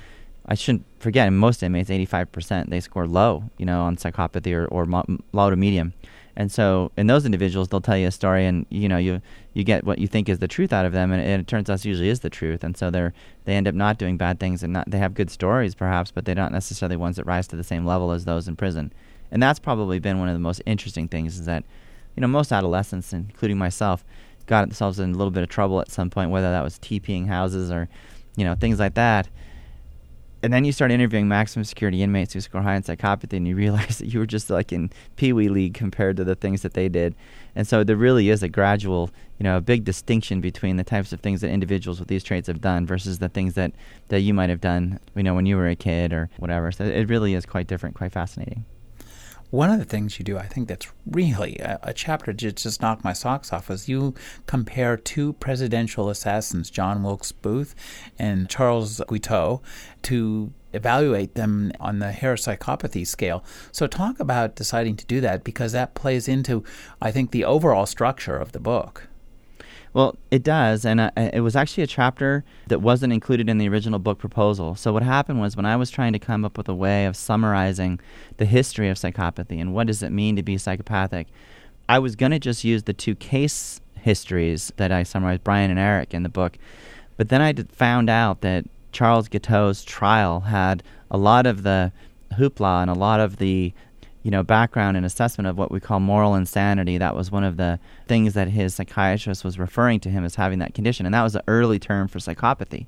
I 0.45 0.53
shouldn't 0.53 0.85
forget, 0.99 1.33
most 1.33 1.63
inmates, 1.63 1.89
85%, 1.89 2.69
they 2.69 2.81
score 2.81 3.07
low, 3.07 3.45
you 3.57 3.65
know, 3.65 3.81
on 3.81 3.97
psychopathy 3.97 4.55
or, 4.55 4.67
or 4.67 4.85
mo- 4.85 5.17
low 5.33 5.49
to 5.49 5.55
medium. 5.55 5.93
And 6.35 6.51
so 6.51 6.91
in 6.97 7.07
those 7.07 7.25
individuals, 7.25 7.69
they'll 7.69 7.81
tell 7.81 7.97
you 7.97 8.07
a 8.07 8.11
story, 8.11 8.45
and 8.45 8.65
you 8.69 8.87
know 8.87 8.97
you 8.97 9.21
you 9.53 9.65
get 9.65 9.83
what 9.83 9.99
you 9.99 10.07
think 10.07 10.29
is 10.29 10.39
the 10.39 10.47
truth 10.47 10.71
out 10.71 10.85
of 10.85 10.93
them, 10.93 11.11
and, 11.11 11.21
and 11.21 11.41
it 11.41 11.47
turns 11.47 11.69
out 11.69 11.83
usually 11.83 12.07
is 12.07 12.21
the 12.21 12.29
truth. 12.29 12.63
And 12.63 12.77
so 12.77 12.89
they're 12.89 13.13
they 13.43 13.53
end 13.53 13.67
up 13.67 13.75
not 13.75 13.97
doing 13.97 14.15
bad 14.15 14.39
things, 14.39 14.63
and 14.63 14.71
not 14.71 14.89
they 14.89 14.97
have 14.97 15.13
good 15.13 15.29
stories 15.29 15.75
perhaps, 15.75 16.09
but 16.09 16.23
they're 16.23 16.33
not 16.33 16.53
necessarily 16.53 16.95
ones 16.95 17.17
that 17.17 17.25
rise 17.25 17.47
to 17.49 17.57
the 17.57 17.65
same 17.65 17.85
level 17.85 18.11
as 18.11 18.23
those 18.23 18.47
in 18.47 18.55
prison. 18.55 18.93
And 19.31 19.41
that's 19.41 19.59
probably 19.59 19.99
been 19.99 20.19
one 20.19 20.27
of 20.27 20.33
the 20.33 20.39
most 20.39 20.61
interesting 20.65 21.07
things 21.07 21.39
is 21.39 21.45
that 21.45 21.63
you 22.15 22.21
know 22.21 22.27
most 22.27 22.51
adolescents, 22.51 23.13
including 23.13 23.57
myself, 23.57 24.03
got 24.45 24.61
themselves 24.61 24.99
in 24.99 25.11
a 25.11 25.17
little 25.17 25.31
bit 25.31 25.43
of 25.43 25.49
trouble 25.49 25.79
at 25.79 25.89
some 25.91 26.09
point, 26.09 26.31
whether 26.31 26.51
that 26.51 26.63
was 26.63 26.77
TPing 26.79 27.27
houses 27.27 27.71
or 27.71 27.87
you 28.35 28.43
know 28.43 28.55
things 28.55 28.79
like 28.79 28.95
that 28.95 29.29
and 30.43 30.51
then 30.51 30.65
you 30.65 30.71
start 30.71 30.91
interviewing 30.91 31.27
maximum 31.27 31.63
security 31.63 32.01
inmates 32.01 32.33
who 32.33 32.41
score 32.41 32.61
high 32.61 32.75
in 32.75 32.83
psychopathy, 32.83 33.33
and 33.33 33.47
you 33.47 33.55
realize 33.65 33.99
that 33.99 34.07
you 34.07 34.19
were 34.19 34.25
just 34.25 34.49
like 34.49 34.71
in 34.71 34.89
Pee 35.15 35.33
Wee 35.33 35.49
League 35.49 35.73
compared 35.73 36.17
to 36.17 36.23
the 36.23 36.35
things 36.35 36.61
that 36.63 36.73
they 36.73 36.89
did. 36.89 37.15
And 37.55 37.67
so 37.67 37.83
there 37.83 37.95
really 37.95 38.29
is 38.29 38.41
a 38.43 38.49
gradual, 38.49 39.11
you 39.37 39.43
know, 39.43 39.57
a 39.57 39.61
big 39.61 39.83
distinction 39.83 40.41
between 40.41 40.77
the 40.77 40.83
types 40.83 41.13
of 41.13 41.19
things 41.19 41.41
that 41.41 41.49
individuals 41.49 41.99
with 41.99 42.07
these 42.07 42.23
traits 42.23 42.47
have 42.47 42.61
done 42.61 42.85
versus 42.85 43.19
the 43.19 43.29
things 43.29 43.55
that, 43.55 43.73
that 44.07 44.21
you 44.21 44.33
might 44.33 44.49
have 44.49 44.61
done, 44.61 44.99
you 45.15 45.23
know, 45.23 45.35
when 45.35 45.45
you 45.45 45.57
were 45.57 45.67
a 45.67 45.75
kid 45.75 46.13
or 46.13 46.29
whatever. 46.37 46.71
So 46.71 46.85
it 46.85 47.09
really 47.09 47.33
is 47.33 47.45
quite 47.45 47.67
different, 47.67 47.95
quite 47.95 48.11
fascinating. 48.11 48.65
One 49.51 49.69
of 49.69 49.79
the 49.79 49.85
things 49.85 50.17
you 50.17 50.23
do, 50.23 50.37
I 50.37 50.47
think 50.47 50.69
that's 50.69 50.87
really 51.05 51.57
a, 51.57 51.77
a 51.83 51.93
chapter 51.93 52.31
that 52.31 52.55
just 52.55 52.81
knocked 52.81 53.03
my 53.03 53.11
socks 53.11 53.51
off, 53.51 53.69
is 53.69 53.89
you 53.89 54.15
compare 54.47 54.95
two 54.95 55.33
presidential 55.33 56.09
assassins, 56.09 56.69
John 56.69 57.03
Wilkes 57.03 57.33
Booth 57.33 57.75
and 58.17 58.49
Charles 58.49 59.01
Guiteau, 59.09 59.61
to 60.03 60.53
evaluate 60.71 61.35
them 61.35 61.73
on 61.81 61.99
the 61.99 62.13
Hare's 62.13 62.45
psychopathy 62.45 63.05
scale. 63.05 63.43
So, 63.73 63.87
talk 63.87 64.21
about 64.21 64.55
deciding 64.55 64.95
to 64.95 65.05
do 65.05 65.19
that 65.19 65.43
because 65.43 65.73
that 65.73 65.95
plays 65.95 66.29
into, 66.29 66.63
I 67.01 67.11
think, 67.11 67.31
the 67.31 67.43
overall 67.43 67.85
structure 67.85 68.37
of 68.37 68.53
the 68.53 68.59
book. 68.61 69.09
Well, 69.93 70.15
it 70.29 70.41
does, 70.43 70.85
and 70.85 71.01
uh, 71.01 71.11
it 71.17 71.41
was 71.41 71.55
actually 71.55 71.83
a 71.83 71.87
chapter 71.87 72.45
that 72.67 72.81
wasn't 72.81 73.11
included 73.11 73.49
in 73.49 73.57
the 73.57 73.67
original 73.67 73.99
book 73.99 74.19
proposal. 74.19 74.75
So 74.75 74.93
what 74.93 75.03
happened 75.03 75.41
was 75.41 75.57
when 75.57 75.65
I 75.65 75.75
was 75.75 75.89
trying 75.89 76.13
to 76.13 76.19
come 76.19 76.45
up 76.45 76.57
with 76.57 76.69
a 76.69 76.73
way 76.73 77.05
of 77.05 77.17
summarizing 77.17 77.99
the 78.37 78.45
history 78.45 78.87
of 78.87 78.97
psychopathy 78.97 79.59
and 79.59 79.73
what 79.73 79.87
does 79.87 80.01
it 80.01 80.11
mean 80.11 80.37
to 80.37 80.43
be 80.43 80.57
psychopathic, 80.57 81.27
I 81.89 81.99
was 81.99 82.15
going 82.15 82.31
to 82.31 82.39
just 82.39 82.63
use 82.63 82.83
the 82.83 82.93
two 82.93 83.15
case 83.15 83.81
histories 83.95 84.71
that 84.77 84.93
I 84.93 85.03
summarized, 85.03 85.43
Brian 85.43 85.69
and 85.69 85.79
Eric, 85.79 86.13
in 86.13 86.23
the 86.23 86.29
book. 86.29 86.57
But 87.17 87.27
then 87.27 87.41
I 87.41 87.53
found 87.53 88.09
out 88.09 88.41
that 88.41 88.65
Charles 88.93 89.27
Guiteau's 89.27 89.83
trial 89.83 90.41
had 90.41 90.83
a 91.09 91.17
lot 91.17 91.45
of 91.45 91.63
the 91.63 91.91
hoopla 92.37 92.81
and 92.81 92.89
a 92.89 92.93
lot 92.93 93.19
of 93.19 93.37
the 93.37 93.73
you 94.23 94.31
know, 94.31 94.43
background 94.43 94.97
and 94.97 95.05
assessment 95.05 95.47
of 95.47 95.57
what 95.57 95.71
we 95.71 95.79
call 95.79 95.99
moral 95.99 96.35
insanity. 96.35 96.97
That 96.97 97.15
was 97.15 97.31
one 97.31 97.43
of 97.43 97.57
the 97.57 97.79
things 98.07 98.33
that 98.33 98.49
his 98.49 98.75
psychiatrist 98.75 99.43
was 99.43 99.57
referring 99.57 99.99
to 100.01 100.09
him 100.09 100.23
as 100.23 100.35
having 100.35 100.59
that 100.59 100.73
condition, 100.73 101.05
and 101.05 101.15
that 101.15 101.23
was 101.23 101.33
the 101.33 101.43
early 101.47 101.79
term 101.79 102.07
for 102.07 102.19
psychopathy. 102.19 102.85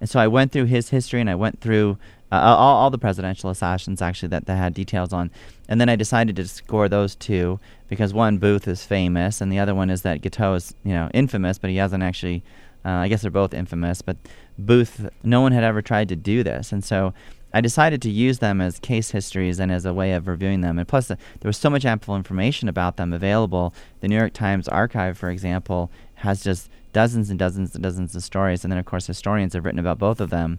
And 0.00 0.10
so 0.10 0.20
I 0.20 0.26
went 0.26 0.52
through 0.52 0.66
his 0.66 0.90
history, 0.90 1.20
and 1.20 1.30
I 1.30 1.34
went 1.34 1.60
through 1.60 1.96
uh, 2.30 2.36
all, 2.36 2.76
all 2.76 2.90
the 2.90 2.98
presidential 2.98 3.50
assassins 3.50 4.02
actually 4.02 4.28
that 4.28 4.46
they 4.46 4.56
had 4.56 4.74
details 4.74 5.12
on, 5.12 5.30
and 5.68 5.80
then 5.80 5.88
I 5.88 5.96
decided 5.96 6.36
to 6.36 6.46
score 6.46 6.88
those 6.88 7.14
two 7.14 7.58
because 7.88 8.12
one 8.12 8.38
Booth 8.38 8.68
is 8.68 8.84
famous, 8.84 9.40
and 9.40 9.50
the 9.50 9.58
other 9.58 9.74
one 9.74 9.88
is 9.88 10.02
that 10.02 10.20
Guiteau 10.20 10.54
is 10.54 10.74
you 10.84 10.92
know 10.92 11.08
infamous, 11.14 11.58
but 11.58 11.70
he 11.70 11.76
hasn't 11.76 12.02
actually. 12.02 12.42
Uh, 12.84 13.00
I 13.00 13.08
guess 13.08 13.22
they're 13.22 13.32
both 13.32 13.52
infamous, 13.52 14.00
but 14.00 14.16
Booth, 14.58 15.08
no 15.24 15.40
one 15.40 15.50
had 15.50 15.64
ever 15.64 15.82
tried 15.82 16.08
to 16.08 16.14
do 16.14 16.44
this, 16.44 16.70
and 16.70 16.84
so 16.84 17.12
I 17.54 17.60
decided 17.60 18.02
to 18.02 18.10
use 18.10 18.38
them 18.38 18.60
as 18.60 18.78
case 18.78 19.10
histories 19.12 19.58
and 19.60 19.72
as 19.72 19.86
a 19.86 19.94
way 19.94 20.12
of 20.12 20.28
reviewing 20.28 20.60
them. 20.60 20.78
And 20.78 20.86
plus, 20.86 21.10
uh, 21.10 21.16
there 21.40 21.48
was 21.48 21.56
so 21.56 21.70
much 21.70 21.84
ample 21.84 22.16
information 22.16 22.68
about 22.68 22.96
them 22.96 23.12
available. 23.12 23.72
The 24.00 24.08
New 24.08 24.16
York 24.16 24.32
Times 24.32 24.68
archive, 24.68 25.16
for 25.16 25.30
example, 25.30 25.90
has 26.16 26.42
just 26.42 26.70
dozens 26.92 27.30
and 27.30 27.38
dozens 27.38 27.74
and 27.74 27.82
dozens 27.82 28.14
of 28.16 28.22
stories, 28.22 28.64
and 28.64 28.72
then 28.72 28.78
of 28.78 28.86
course 28.86 29.06
historians 29.06 29.52
have 29.52 29.64
written 29.64 29.78
about 29.78 29.98
both 29.98 30.20
of 30.20 30.30
them. 30.30 30.58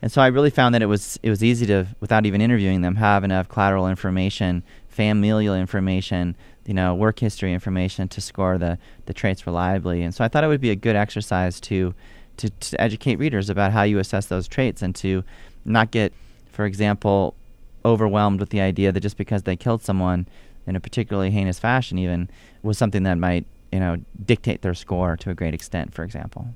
And 0.00 0.12
so 0.12 0.22
I 0.22 0.28
really 0.28 0.50
found 0.50 0.74
that 0.74 0.82
it 0.82 0.86
was 0.86 1.18
it 1.22 1.30
was 1.30 1.42
easy 1.42 1.66
to, 1.66 1.86
without 2.00 2.26
even 2.26 2.40
interviewing 2.40 2.82
them, 2.82 2.96
have 2.96 3.24
enough 3.24 3.48
collateral 3.48 3.88
information, 3.88 4.62
familial 4.88 5.54
information, 5.54 6.36
you 6.66 6.74
know, 6.74 6.94
work 6.94 7.18
history 7.18 7.52
information 7.52 8.08
to 8.08 8.20
score 8.20 8.58
the 8.58 8.78
the 9.06 9.14
traits 9.14 9.46
reliably. 9.46 10.02
And 10.02 10.14
so 10.14 10.24
I 10.24 10.28
thought 10.28 10.44
it 10.44 10.48
would 10.48 10.60
be 10.60 10.70
a 10.70 10.76
good 10.76 10.96
exercise 10.96 11.60
to 11.62 11.94
to, 12.36 12.50
to 12.50 12.80
educate 12.80 13.16
readers 13.16 13.50
about 13.50 13.72
how 13.72 13.82
you 13.82 13.98
assess 13.98 14.26
those 14.26 14.46
traits 14.46 14.82
and 14.82 14.94
to 14.96 15.24
not 15.70 15.90
get 15.90 16.12
for 16.58 16.66
example, 16.66 17.36
overwhelmed 17.84 18.40
with 18.40 18.50
the 18.50 18.60
idea 18.60 18.90
that 18.90 18.98
just 18.98 19.16
because 19.16 19.44
they 19.44 19.54
killed 19.54 19.80
someone 19.80 20.26
in 20.66 20.74
a 20.74 20.80
particularly 20.80 21.30
heinous 21.30 21.60
fashion, 21.60 21.98
even, 21.98 22.28
was 22.64 22.76
something 22.76 23.04
that 23.04 23.16
might, 23.16 23.46
you 23.70 23.78
know, 23.78 23.98
dictate 24.26 24.62
their 24.62 24.74
score 24.74 25.16
to 25.18 25.30
a 25.30 25.34
great 25.34 25.54
extent, 25.54 25.94
for 25.94 26.02
example. 26.02 26.48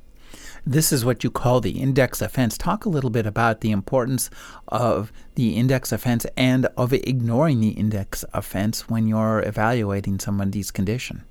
This 0.66 0.92
is 0.92 1.04
what 1.04 1.22
you 1.22 1.30
call 1.30 1.60
the 1.60 1.80
index 1.80 2.20
offense. 2.20 2.58
Talk 2.58 2.84
a 2.84 2.88
little 2.88 3.10
bit 3.10 3.24
about 3.24 3.60
the 3.60 3.70
importance 3.70 4.28
of 4.66 5.12
the 5.36 5.54
index 5.56 5.92
offense 5.92 6.26
and 6.36 6.66
of 6.76 6.92
ignoring 6.92 7.60
the 7.60 7.68
index 7.68 8.24
offense 8.32 8.88
when 8.88 9.06
you're 9.06 9.40
evaluating 9.46 10.18
somebody's 10.18 10.72
condition 10.72 11.22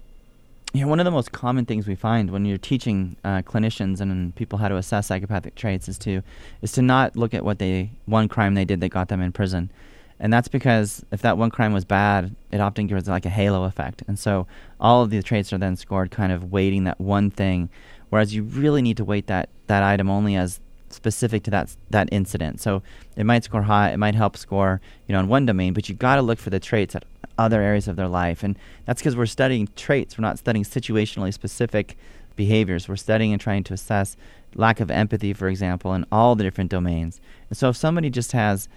know, 0.79 0.87
one 0.87 0.99
of 1.01 1.05
the 1.05 1.11
most 1.11 1.33
common 1.33 1.65
things 1.65 1.85
we 1.85 1.95
find 1.95 2.31
when 2.31 2.45
you're 2.45 2.57
teaching 2.57 3.17
uh, 3.25 3.41
clinicians 3.41 3.99
and 3.99 4.33
people 4.35 4.57
how 4.57 4.69
to 4.69 4.77
assess 4.77 5.07
psychopathic 5.07 5.55
traits 5.55 5.89
is 5.89 5.97
to 5.97 6.21
is 6.61 6.71
to 6.71 6.81
not 6.81 7.17
look 7.17 7.33
at 7.33 7.43
what 7.43 7.59
they 7.59 7.91
one 8.05 8.29
crime 8.29 8.53
they 8.53 8.63
did 8.63 8.79
that 8.79 8.89
got 8.89 9.09
them 9.09 9.21
in 9.21 9.33
prison, 9.33 9.69
and 10.17 10.31
that's 10.31 10.47
because 10.47 11.03
if 11.11 11.21
that 11.21 11.37
one 11.37 11.49
crime 11.49 11.73
was 11.73 11.83
bad, 11.83 12.33
it 12.51 12.61
often 12.61 12.87
gives 12.87 13.09
like 13.09 13.25
a 13.25 13.29
halo 13.29 13.65
effect, 13.65 14.01
and 14.07 14.17
so 14.17 14.47
all 14.79 15.03
of 15.03 15.09
these 15.09 15.25
traits 15.25 15.51
are 15.51 15.57
then 15.57 15.75
scored 15.75 16.09
kind 16.09 16.31
of 16.31 16.51
weighting 16.51 16.85
that 16.85 17.01
one 17.01 17.29
thing, 17.29 17.69
whereas 18.09 18.33
you 18.33 18.43
really 18.43 18.81
need 18.81 18.95
to 18.97 19.03
weight 19.03 19.27
that 19.27 19.49
that 19.67 19.83
item 19.83 20.09
only 20.09 20.35
as 20.37 20.61
specific 20.93 21.43
to 21.43 21.51
that 21.51 21.75
that 21.89 22.09
incident. 22.11 22.61
So 22.61 22.83
it 23.15 23.25
might 23.25 23.43
score 23.43 23.63
high, 23.63 23.91
it 23.91 23.97
might 23.97 24.15
help 24.15 24.37
score, 24.37 24.81
you 25.07 25.13
know, 25.13 25.19
in 25.19 25.27
one 25.27 25.45
domain, 25.45 25.73
but 25.73 25.89
you've 25.89 25.99
got 25.99 26.15
to 26.15 26.21
look 26.21 26.39
for 26.39 26.49
the 26.49 26.59
traits 26.59 26.95
at 26.95 27.05
other 27.37 27.61
areas 27.61 27.87
of 27.87 27.95
their 27.95 28.07
life. 28.07 28.43
And 28.43 28.57
that's 28.85 29.01
because 29.01 29.15
we're 29.15 29.25
studying 29.25 29.69
traits, 29.75 30.17
we're 30.17 30.23
not 30.23 30.37
studying 30.37 30.65
situationally 30.65 31.33
specific 31.33 31.97
behaviors. 32.35 32.87
We're 32.87 32.95
studying 32.95 33.31
and 33.33 33.41
trying 33.41 33.63
to 33.65 33.73
assess 33.73 34.17
lack 34.55 34.79
of 34.79 34.91
empathy, 34.91 35.33
for 35.33 35.47
example, 35.47 35.93
in 35.93 36.05
all 36.11 36.35
the 36.35 36.43
different 36.43 36.71
domains. 36.71 37.21
And 37.49 37.57
so 37.57 37.69
if 37.69 37.77
somebody 37.77 38.09
just 38.09 38.31
has 38.31 38.67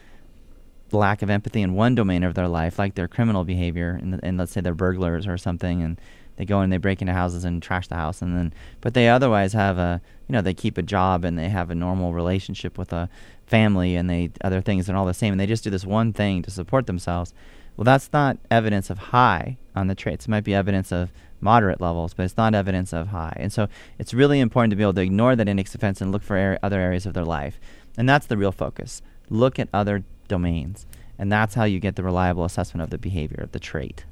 lack 0.93 1.23
of 1.23 1.31
empathy 1.31 1.63
in 1.63 1.75
one 1.75 1.95
domain 1.95 2.23
of 2.23 2.35
their 2.35 2.49
life, 2.49 2.79
like 2.79 2.95
their 2.95 3.09
criminal 3.09 3.45
behavior, 3.45 3.99
and, 4.01 4.21
and 4.23 4.39
let's 4.39 4.53
say 4.53 4.61
they're 4.61 4.75
burglars 4.75 5.27
or 5.27 5.39
something, 5.39 5.83
and 5.83 6.01
they 6.37 6.45
go 6.45 6.61
and 6.61 6.73
they 6.73 6.79
break 6.79 7.01
into 7.01 7.13
houses 7.13 7.45
and 7.45 7.63
trash 7.63 7.89
the 7.89 7.97
house, 7.97 8.23
and 8.23 8.37
then 8.37 8.53
but 8.81 8.95
they 8.95 9.09
otherwise 9.09 9.53
have 9.53 9.79
a 9.79 10.01
you 10.29 10.33
know 10.33 10.41
they 10.41 10.55
keep 10.55 10.79
a 10.79 10.83
job 10.83 11.25
and 11.25 11.39
they 11.39 11.49
have 11.49 11.71
a 11.71 11.75
normal 11.75 12.13
relationship 12.13 12.79
with 12.79 12.93
a 12.93 13.09
family 13.47 13.95
and 13.97 14.09
they 14.09 14.31
other 14.43 14.61
things 14.61 14.89
and 14.89 14.97
all 14.97 15.07
the 15.07 15.15
same, 15.15 15.33
and 15.33 15.41
they 15.41 15.47
just 15.47 15.65
do 15.65 15.71
this 15.71 15.85
one 15.85 16.13
thing 16.13 16.43
to 16.43 16.51
support 16.51 16.87
themselves 16.87 17.35
well, 17.77 17.85
that's 17.85 18.13
not 18.13 18.39
evidence 18.51 18.89
of 18.91 18.99
high 18.99 19.57
on 19.75 19.89
the 19.89 19.95
traits. 19.95 20.27
It 20.27 20.31
might 20.31 20.45
be 20.45 20.55
evidence 20.55 20.93
of 20.93 21.11
moderate 21.41 21.81
levels, 21.81 22.15
but 22.15 22.25
it's 22.25 22.37
not 22.37 22.55
evidence 22.55 22.93
of 22.93 23.09
high. 23.09 23.35
And 23.37 23.53
so 23.53 23.69
it's 23.99 24.15
really 24.15 24.41
important 24.41 24.71
to 24.71 24.77
be 24.77 24.83
able 24.83 24.95
to 24.95 25.01
ignore 25.01 25.35
that 25.35 25.49
index 25.49 25.75
offense 25.75 26.01
and 26.01 26.13
look 26.13 26.23
for 26.23 26.37
er- 26.37 26.59
other 26.63 26.81
areas 26.81 27.05
of 27.05 27.15
their 27.15 27.25
life. 27.25 27.59
And 27.97 28.09
that's 28.09 28.27
the 28.27 28.37
real 28.37 28.53
focus. 28.53 29.03
Look 29.29 29.59
at 29.59 29.69
other 29.73 30.05
domains. 30.29 30.87
And 31.19 31.31
that's 31.31 31.55
how 31.55 31.65
you 31.65 31.81
get 31.81 31.97
the 31.97 32.03
reliable 32.03 32.45
assessment 32.45 32.83
of 32.83 32.91
the 32.91 32.99
behavior, 32.99 33.43
of 33.43 33.53
the 33.53 33.61
trait. 33.61 34.05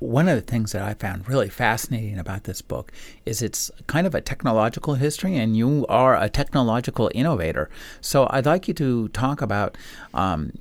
One 0.00 0.28
of 0.28 0.36
the 0.36 0.42
things 0.42 0.72
that 0.72 0.82
I 0.82 0.94
found 0.94 1.28
really 1.28 1.48
fascinating 1.48 2.18
about 2.18 2.44
this 2.44 2.62
book 2.62 2.92
is 3.26 3.42
it's 3.42 3.70
kind 3.86 4.06
of 4.06 4.14
a 4.14 4.20
technological 4.20 4.94
history, 4.94 5.36
and 5.36 5.56
you 5.56 5.86
are 5.88 6.16
a 6.16 6.28
technological 6.28 7.10
innovator. 7.14 7.68
So 8.00 8.28
I'd 8.30 8.46
like 8.46 8.68
you 8.68 8.74
to 8.74 9.08
talk 9.08 9.42
about 9.42 9.76
um, 10.14 10.52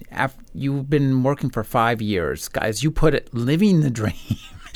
you've 0.54 0.90
been 0.90 1.22
working 1.24 1.50
for 1.50 1.64
five 1.64 2.02
years, 2.02 2.48
guys. 2.48 2.84
You 2.84 2.92
put 2.92 3.14
it, 3.14 3.34
living 3.34 3.82
the 3.82 3.90
dream. 4.02 4.14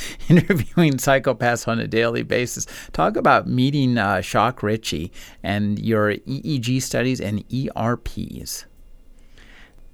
interviewing 0.30 0.93
psychopaths 0.93 1.67
on 1.67 1.80
a 1.80 1.88
daily 1.88 2.24
basis. 2.24 2.65
Talk 2.91 3.15
about 3.15 3.47
meeting 3.47 3.97
uh, 3.97 4.21
Jacques 4.21 4.63
Ritchie 4.63 5.12
and 5.43 5.80
your 5.80 6.13
EEG 6.13 6.82
studies 6.82 7.21
and 7.21 7.43
ERPs. 7.54 8.65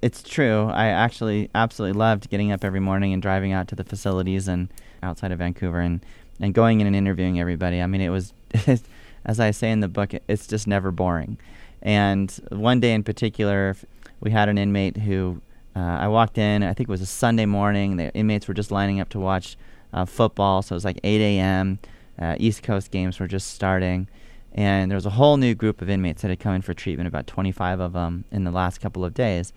It's 0.02 0.22
true. 0.22 0.68
I 0.68 0.88
actually 0.88 1.50
absolutely 1.56 1.98
loved 1.98 2.30
getting 2.30 2.52
up 2.52 2.64
every 2.64 2.80
morning 2.80 3.14
and 3.14 3.22
driving 3.22 3.52
out 3.52 3.68
to 3.70 3.76
the 3.76 3.84
facilities 3.84 4.48
and 4.48 4.70
outside 5.02 5.32
of 5.32 5.40
Vancouver 5.40 5.80
and, 5.80 6.06
and 6.40 6.54
going 6.54 6.82
in 6.82 6.88
and 6.88 6.96
interviewing 6.96 7.40
everybody. 7.40 7.82
I 7.82 7.88
mean, 7.88 8.02
it 8.02 8.10
was, 8.10 8.34
as 9.26 9.40
I 9.40 9.52
say 9.52 9.72
in 9.72 9.80
the 9.80 9.88
book, 9.88 10.14
it's 10.28 10.46
just 10.46 10.68
never 10.68 10.92
boring. 10.92 11.40
And 11.82 12.32
one 12.50 12.80
day 12.80 12.94
in 12.94 13.04
particular, 13.04 13.76
we 14.20 14.32
had 14.32 14.50
an 14.50 14.58
inmate 14.58 14.98
who 14.98 15.42
uh, 15.76 15.80
I 15.80 16.08
walked 16.08 16.38
in. 16.38 16.64
I 16.64 16.74
think 16.74 16.90
it 16.90 16.92
was 16.92 17.02
a 17.02 17.08
Sunday 17.08 17.46
morning. 17.46 17.98
The 17.98 18.14
inmates 18.14 18.48
were 18.48 18.54
just 18.54 18.72
lining 18.72 19.00
up 19.00 19.10
to 19.10 19.20
watch 19.20 19.58
uh, 19.94 20.06
football, 20.06 20.62
so 20.62 20.74
it 20.74 20.78
was 20.78 20.86
like 20.86 21.00
8 21.04 21.22
a.m. 21.22 21.80
Uh, 22.20 22.36
East 22.40 22.64
Coast 22.64 22.92
games 22.92 23.20
were 23.20 23.28
just 23.28 23.52
starting, 23.52 24.08
and 24.54 24.90
there 24.90 24.96
was 24.96 25.06
a 25.06 25.12
whole 25.12 25.38
new 25.38 25.54
group 25.54 25.82
of 25.82 25.90
inmates 25.90 26.24
that 26.24 26.30
had 26.30 26.40
come 26.40 26.56
in 26.56 26.62
for 26.62 26.74
treatment. 26.74 27.08
About 27.08 27.28
25 27.28 27.80
of 27.80 27.94
them 27.94 28.26
in 28.32 28.44
the 28.44 28.52
last 28.52 28.82
couple 28.82 29.06
of 29.06 29.14
days, 29.14 29.54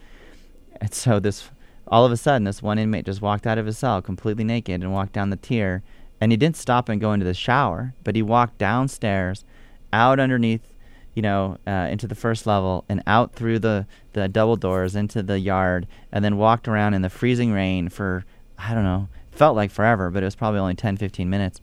and 0.81 0.95
so 0.95 1.21
this, 1.21 1.51
all 1.87 2.05
of 2.05 2.13
a 2.13 2.17
sudden, 2.17 2.45
this 2.45 2.63
one 2.63 2.79
inmate 2.79 3.07
just 3.07 3.23
walked 3.23 3.47
out 3.47 3.59
of 3.59 3.67
his 3.67 3.79
cell 3.79 4.01
completely 4.01 4.45
naked 4.45 4.83
and 4.83 4.93
walked 4.93 5.13
down 5.13 5.31
the 5.31 5.37
tier. 5.37 5.83
And 6.21 6.33
he 6.33 6.37
didn't 6.37 6.57
stop 6.57 6.89
and 6.89 7.01
go 7.01 7.13
into 7.13 7.25
the 7.25 7.35
shower, 7.35 7.95
but 8.05 8.15
he 8.15 8.23
walked 8.23 8.59
downstairs, 8.59 9.45
out 9.93 10.21
underneath, 10.21 10.75
you 11.15 11.23
know, 11.23 11.59
uh, 11.67 11.89
into 11.91 12.07
the 12.07 12.15
first 12.15 12.47
level 12.47 12.85
and 12.89 13.03
out 13.07 13.35
through 13.35 13.59
the, 13.59 13.87
the 14.13 14.29
double 14.29 14.57
doors 14.57 14.95
into 14.95 15.23
the 15.23 15.39
yard, 15.39 15.87
and 16.13 16.25
then 16.25 16.37
walked 16.37 16.69
around 16.69 16.95
in 16.95 17.03
the 17.03 17.11
freezing 17.11 17.53
rain 17.53 17.89
for, 17.89 18.25
I 18.59 18.75
don't 18.75 18.85
know, 18.85 19.09
felt 19.33 19.57
like 19.57 19.71
forever, 19.71 20.11
but 20.11 20.23
it 20.23 20.27
was 20.27 20.37
probably 20.37 20.61
only 20.61 20.75
10, 20.75 20.99
15 20.99 21.29
minutes. 21.29 21.61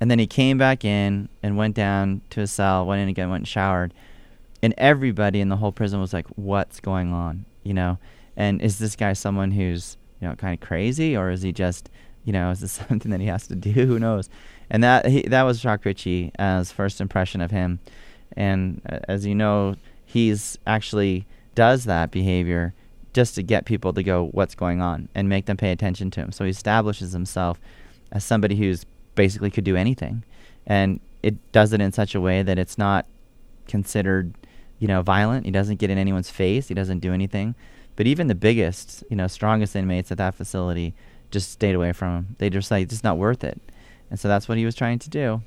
And 0.00 0.10
then 0.10 0.20
he 0.20 0.26
came 0.28 0.58
back 0.58 0.84
in 0.84 1.28
and 1.42 1.56
went 1.56 1.74
down 1.74 2.20
to 2.30 2.40
his 2.40 2.52
cell, 2.52 2.86
went 2.86 3.02
in 3.02 3.08
again, 3.08 3.30
went 3.30 3.40
and 3.42 3.48
showered. 3.48 3.92
And 4.62 4.74
everybody 4.78 5.40
in 5.40 5.48
the 5.48 5.56
whole 5.56 5.72
prison 5.72 6.00
was 6.00 6.12
like, 6.12 6.26
what's 6.36 6.78
going 6.78 7.12
on? 7.12 7.44
You 7.64 7.74
know? 7.74 7.98
And 8.38 8.62
is 8.62 8.78
this 8.78 8.96
guy 8.96 9.12
someone 9.12 9.50
who's 9.50 9.98
you 10.20 10.28
know 10.28 10.34
kind 10.36 10.54
of 10.54 10.66
crazy, 10.66 11.14
or 11.14 11.30
is 11.30 11.42
he 11.42 11.52
just 11.52 11.90
you 12.24 12.32
know 12.32 12.50
is 12.50 12.60
this 12.60 12.72
something 12.88 13.10
that 13.10 13.20
he 13.20 13.26
has 13.26 13.46
to 13.48 13.54
do? 13.54 13.70
Who 13.70 13.98
knows? 13.98 14.30
And 14.70 14.82
that 14.82 15.06
he, 15.06 15.22
that 15.22 15.42
was 15.42 15.60
Jacques 15.60 15.84
Ritchie 15.84 16.32
as 16.38 16.72
first 16.72 17.00
impression 17.00 17.40
of 17.42 17.50
him. 17.50 17.80
And 18.36 18.80
uh, 18.88 19.00
as 19.08 19.26
you 19.26 19.34
know, 19.34 19.74
he's 20.06 20.56
actually 20.66 21.26
does 21.54 21.84
that 21.84 22.10
behavior 22.10 22.72
just 23.12 23.34
to 23.34 23.42
get 23.42 23.64
people 23.64 23.92
to 23.92 24.02
go, 24.02 24.28
what's 24.32 24.54
going 24.54 24.80
on, 24.80 25.08
and 25.14 25.28
make 25.28 25.46
them 25.46 25.56
pay 25.56 25.72
attention 25.72 26.10
to 26.12 26.20
him. 26.20 26.30
So 26.30 26.44
he 26.44 26.50
establishes 26.50 27.12
himself 27.12 27.58
as 28.12 28.22
somebody 28.22 28.54
who's 28.54 28.86
basically 29.16 29.50
could 29.50 29.64
do 29.64 29.74
anything, 29.74 30.22
and 30.66 31.00
it 31.22 31.34
does 31.50 31.72
it 31.72 31.80
in 31.80 31.90
such 31.90 32.14
a 32.14 32.20
way 32.20 32.42
that 32.42 32.58
it's 32.58 32.78
not 32.78 33.06
considered, 33.66 34.32
you 34.78 34.86
know, 34.86 35.02
violent. 35.02 35.46
He 35.46 35.50
doesn't 35.50 35.80
get 35.80 35.90
in 35.90 35.98
anyone's 35.98 36.30
face. 36.30 36.68
He 36.68 36.74
doesn't 36.74 37.00
do 37.00 37.12
anything. 37.12 37.56
But 37.98 38.06
even 38.06 38.28
the 38.28 38.36
biggest, 38.36 39.02
you 39.10 39.16
know, 39.16 39.26
strongest 39.26 39.74
inmates 39.74 40.12
at 40.12 40.18
that 40.18 40.36
facility 40.36 40.94
just 41.32 41.50
stayed 41.50 41.74
away 41.74 41.92
from 41.92 42.14
him. 42.16 42.36
They 42.38 42.48
just 42.48 42.70
like, 42.70 42.84
it's 42.84 43.02
not 43.02 43.18
worth 43.18 43.42
it. 43.42 43.60
And 44.08 44.20
so 44.20 44.28
that's 44.28 44.48
what 44.48 44.56
he 44.56 44.64
was 44.64 44.76
trying 44.76 45.00
to 45.00 45.10
do. 45.10 45.42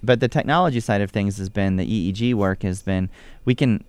But 0.00 0.20
the 0.20 0.28
technology 0.28 0.78
side 0.78 1.00
of 1.00 1.10
things 1.10 1.38
has 1.38 1.48
been 1.48 1.78
the 1.78 2.12
EEG 2.12 2.34
work 2.34 2.62
has 2.62 2.80
been 2.80 3.10
we 3.44 3.56
can 3.56 3.82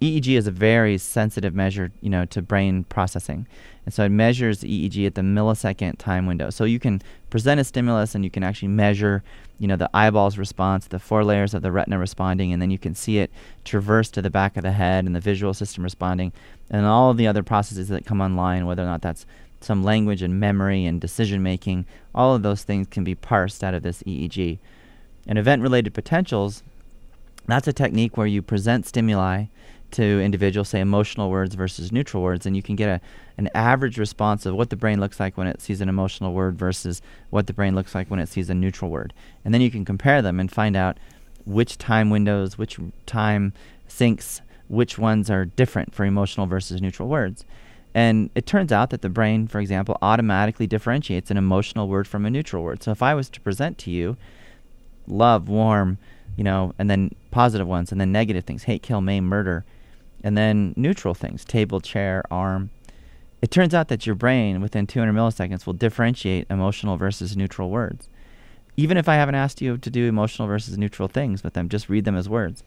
EEG 0.00 0.36
is 0.36 0.46
a 0.46 0.52
very 0.52 0.96
sensitive 0.96 1.54
measure, 1.54 1.90
you 2.00 2.10
know, 2.10 2.24
to 2.26 2.40
brain 2.40 2.84
processing. 2.84 3.46
And 3.84 3.92
so 3.92 4.04
it 4.04 4.10
measures 4.10 4.60
EEG 4.60 5.06
at 5.06 5.14
the 5.14 5.22
millisecond 5.22 5.98
time 5.98 6.26
window. 6.26 6.50
So 6.50 6.64
you 6.64 6.78
can 6.78 7.02
present 7.30 7.58
a 7.58 7.64
stimulus 7.64 8.14
and 8.14 8.22
you 8.22 8.30
can 8.30 8.42
actually 8.42 8.68
measure, 8.68 9.24
you 9.58 9.66
know, 9.66 9.76
the 9.76 9.90
eyeball's 9.94 10.38
response, 10.38 10.86
the 10.86 10.98
four 10.98 11.24
layers 11.24 11.52
of 11.52 11.62
the 11.62 11.72
retina 11.72 11.98
responding, 11.98 12.52
and 12.52 12.62
then 12.62 12.70
you 12.70 12.78
can 12.78 12.94
see 12.94 13.18
it 13.18 13.30
traverse 13.64 14.10
to 14.10 14.22
the 14.22 14.30
back 14.30 14.56
of 14.56 14.62
the 14.62 14.72
head 14.72 15.04
and 15.04 15.16
the 15.16 15.20
visual 15.20 15.52
system 15.54 15.82
responding, 15.82 16.32
and 16.70 16.86
all 16.86 17.10
of 17.10 17.16
the 17.16 17.26
other 17.26 17.42
processes 17.42 17.88
that 17.88 18.06
come 18.06 18.20
online, 18.20 18.66
whether 18.66 18.82
or 18.82 18.86
not 18.86 19.02
that's 19.02 19.26
some 19.60 19.82
language 19.82 20.22
and 20.22 20.38
memory 20.38 20.84
and 20.84 21.00
decision 21.00 21.42
making, 21.42 21.86
all 22.14 22.34
of 22.34 22.42
those 22.42 22.62
things 22.62 22.86
can 22.88 23.02
be 23.02 23.14
parsed 23.14 23.64
out 23.64 23.74
of 23.74 23.82
this 23.82 24.02
EEG. 24.04 24.58
And 25.26 25.38
event 25.38 25.62
related 25.62 25.92
potentials, 25.94 26.62
that's 27.46 27.66
a 27.66 27.72
technique 27.72 28.16
where 28.16 28.26
you 28.26 28.42
present 28.42 28.86
stimuli 28.86 29.46
to 29.92 30.20
individuals, 30.20 30.68
say 30.68 30.80
emotional 30.80 31.30
words 31.30 31.54
versus 31.54 31.92
neutral 31.92 32.22
words, 32.22 32.46
and 32.46 32.56
you 32.56 32.62
can 32.62 32.76
get 32.76 32.88
a, 32.88 33.00
an 33.38 33.48
average 33.54 33.98
response 33.98 34.44
of 34.46 34.54
what 34.54 34.70
the 34.70 34.76
brain 34.76 35.00
looks 35.00 35.18
like 35.18 35.36
when 35.36 35.46
it 35.46 35.60
sees 35.60 35.80
an 35.80 35.88
emotional 35.88 36.32
word 36.32 36.58
versus 36.58 37.00
what 37.30 37.46
the 37.46 37.52
brain 37.52 37.74
looks 37.74 37.94
like 37.94 38.08
when 38.08 38.20
it 38.20 38.28
sees 38.28 38.50
a 38.50 38.54
neutral 38.54 38.90
word. 38.90 39.14
And 39.44 39.54
then 39.54 39.60
you 39.60 39.70
can 39.70 39.84
compare 39.84 40.20
them 40.20 40.38
and 40.38 40.50
find 40.50 40.76
out 40.76 40.98
which 41.44 41.78
time 41.78 42.10
windows, 42.10 42.58
which 42.58 42.78
time 43.06 43.54
syncs, 43.88 44.40
which 44.68 44.98
ones 44.98 45.30
are 45.30 45.46
different 45.46 45.94
for 45.94 46.04
emotional 46.04 46.46
versus 46.46 46.82
neutral 46.82 47.08
words. 47.08 47.44
And 47.94 48.28
it 48.34 48.44
turns 48.44 48.70
out 48.70 48.90
that 48.90 49.00
the 49.00 49.08
brain, 49.08 49.48
for 49.48 49.60
example, 49.60 49.96
automatically 50.02 50.66
differentiates 50.66 51.30
an 51.30 51.38
emotional 51.38 51.88
word 51.88 52.06
from 52.06 52.26
a 52.26 52.30
neutral 52.30 52.62
word. 52.62 52.82
So 52.82 52.90
if 52.90 53.02
I 53.02 53.14
was 53.14 53.30
to 53.30 53.40
present 53.40 53.78
to 53.78 53.90
you 53.90 54.16
love, 55.06 55.48
warm, 55.48 55.96
you 56.36 56.44
know, 56.44 56.74
and 56.78 56.90
then 56.90 57.14
positive 57.30 57.66
ones, 57.66 57.90
and 57.90 58.00
then 58.00 58.12
negative 58.12 58.44
things 58.44 58.64
hate, 58.64 58.82
kill, 58.82 59.00
maim, 59.00 59.24
murder 59.24 59.64
and 60.22 60.36
then 60.36 60.74
neutral 60.76 61.14
things 61.14 61.44
table, 61.44 61.80
chair, 61.80 62.24
arm. 62.30 62.70
It 63.40 63.50
turns 63.50 63.74
out 63.74 63.88
that 63.88 64.04
your 64.04 64.16
brain, 64.16 64.60
within 64.60 64.86
200 64.86 65.12
milliseconds, 65.12 65.64
will 65.64 65.72
differentiate 65.72 66.46
emotional 66.50 66.96
versus 66.96 67.36
neutral 67.36 67.70
words. 67.70 68.08
Even 68.76 68.96
if 68.96 69.08
I 69.08 69.14
haven't 69.14 69.36
asked 69.36 69.60
you 69.60 69.78
to 69.78 69.90
do 69.90 70.08
emotional 70.08 70.48
versus 70.48 70.76
neutral 70.76 71.08
things 71.08 71.42
with 71.42 71.54
them, 71.54 71.68
just 71.68 71.88
read 71.88 72.04
them 72.04 72.16
as 72.16 72.28
words. 72.28 72.62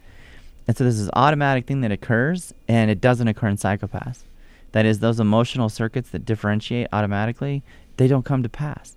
And 0.67 0.77
so 0.77 0.83
this 0.83 0.99
is 0.99 1.09
automatic 1.13 1.67
thing 1.67 1.81
that 1.81 1.91
occurs, 1.91 2.53
and 2.67 2.89
it 2.89 3.01
doesn't 3.01 3.27
occur 3.27 3.47
in 3.47 3.57
psychopaths. 3.57 4.23
That 4.71 4.85
is, 4.85 4.99
those 4.99 5.19
emotional 5.19 5.69
circuits 5.69 6.09
that 6.11 6.25
differentiate 6.25 6.87
automatically, 6.93 7.63
they 7.97 8.07
don't 8.07 8.25
come 8.25 8.43
to 8.43 8.49
pass. 8.49 8.95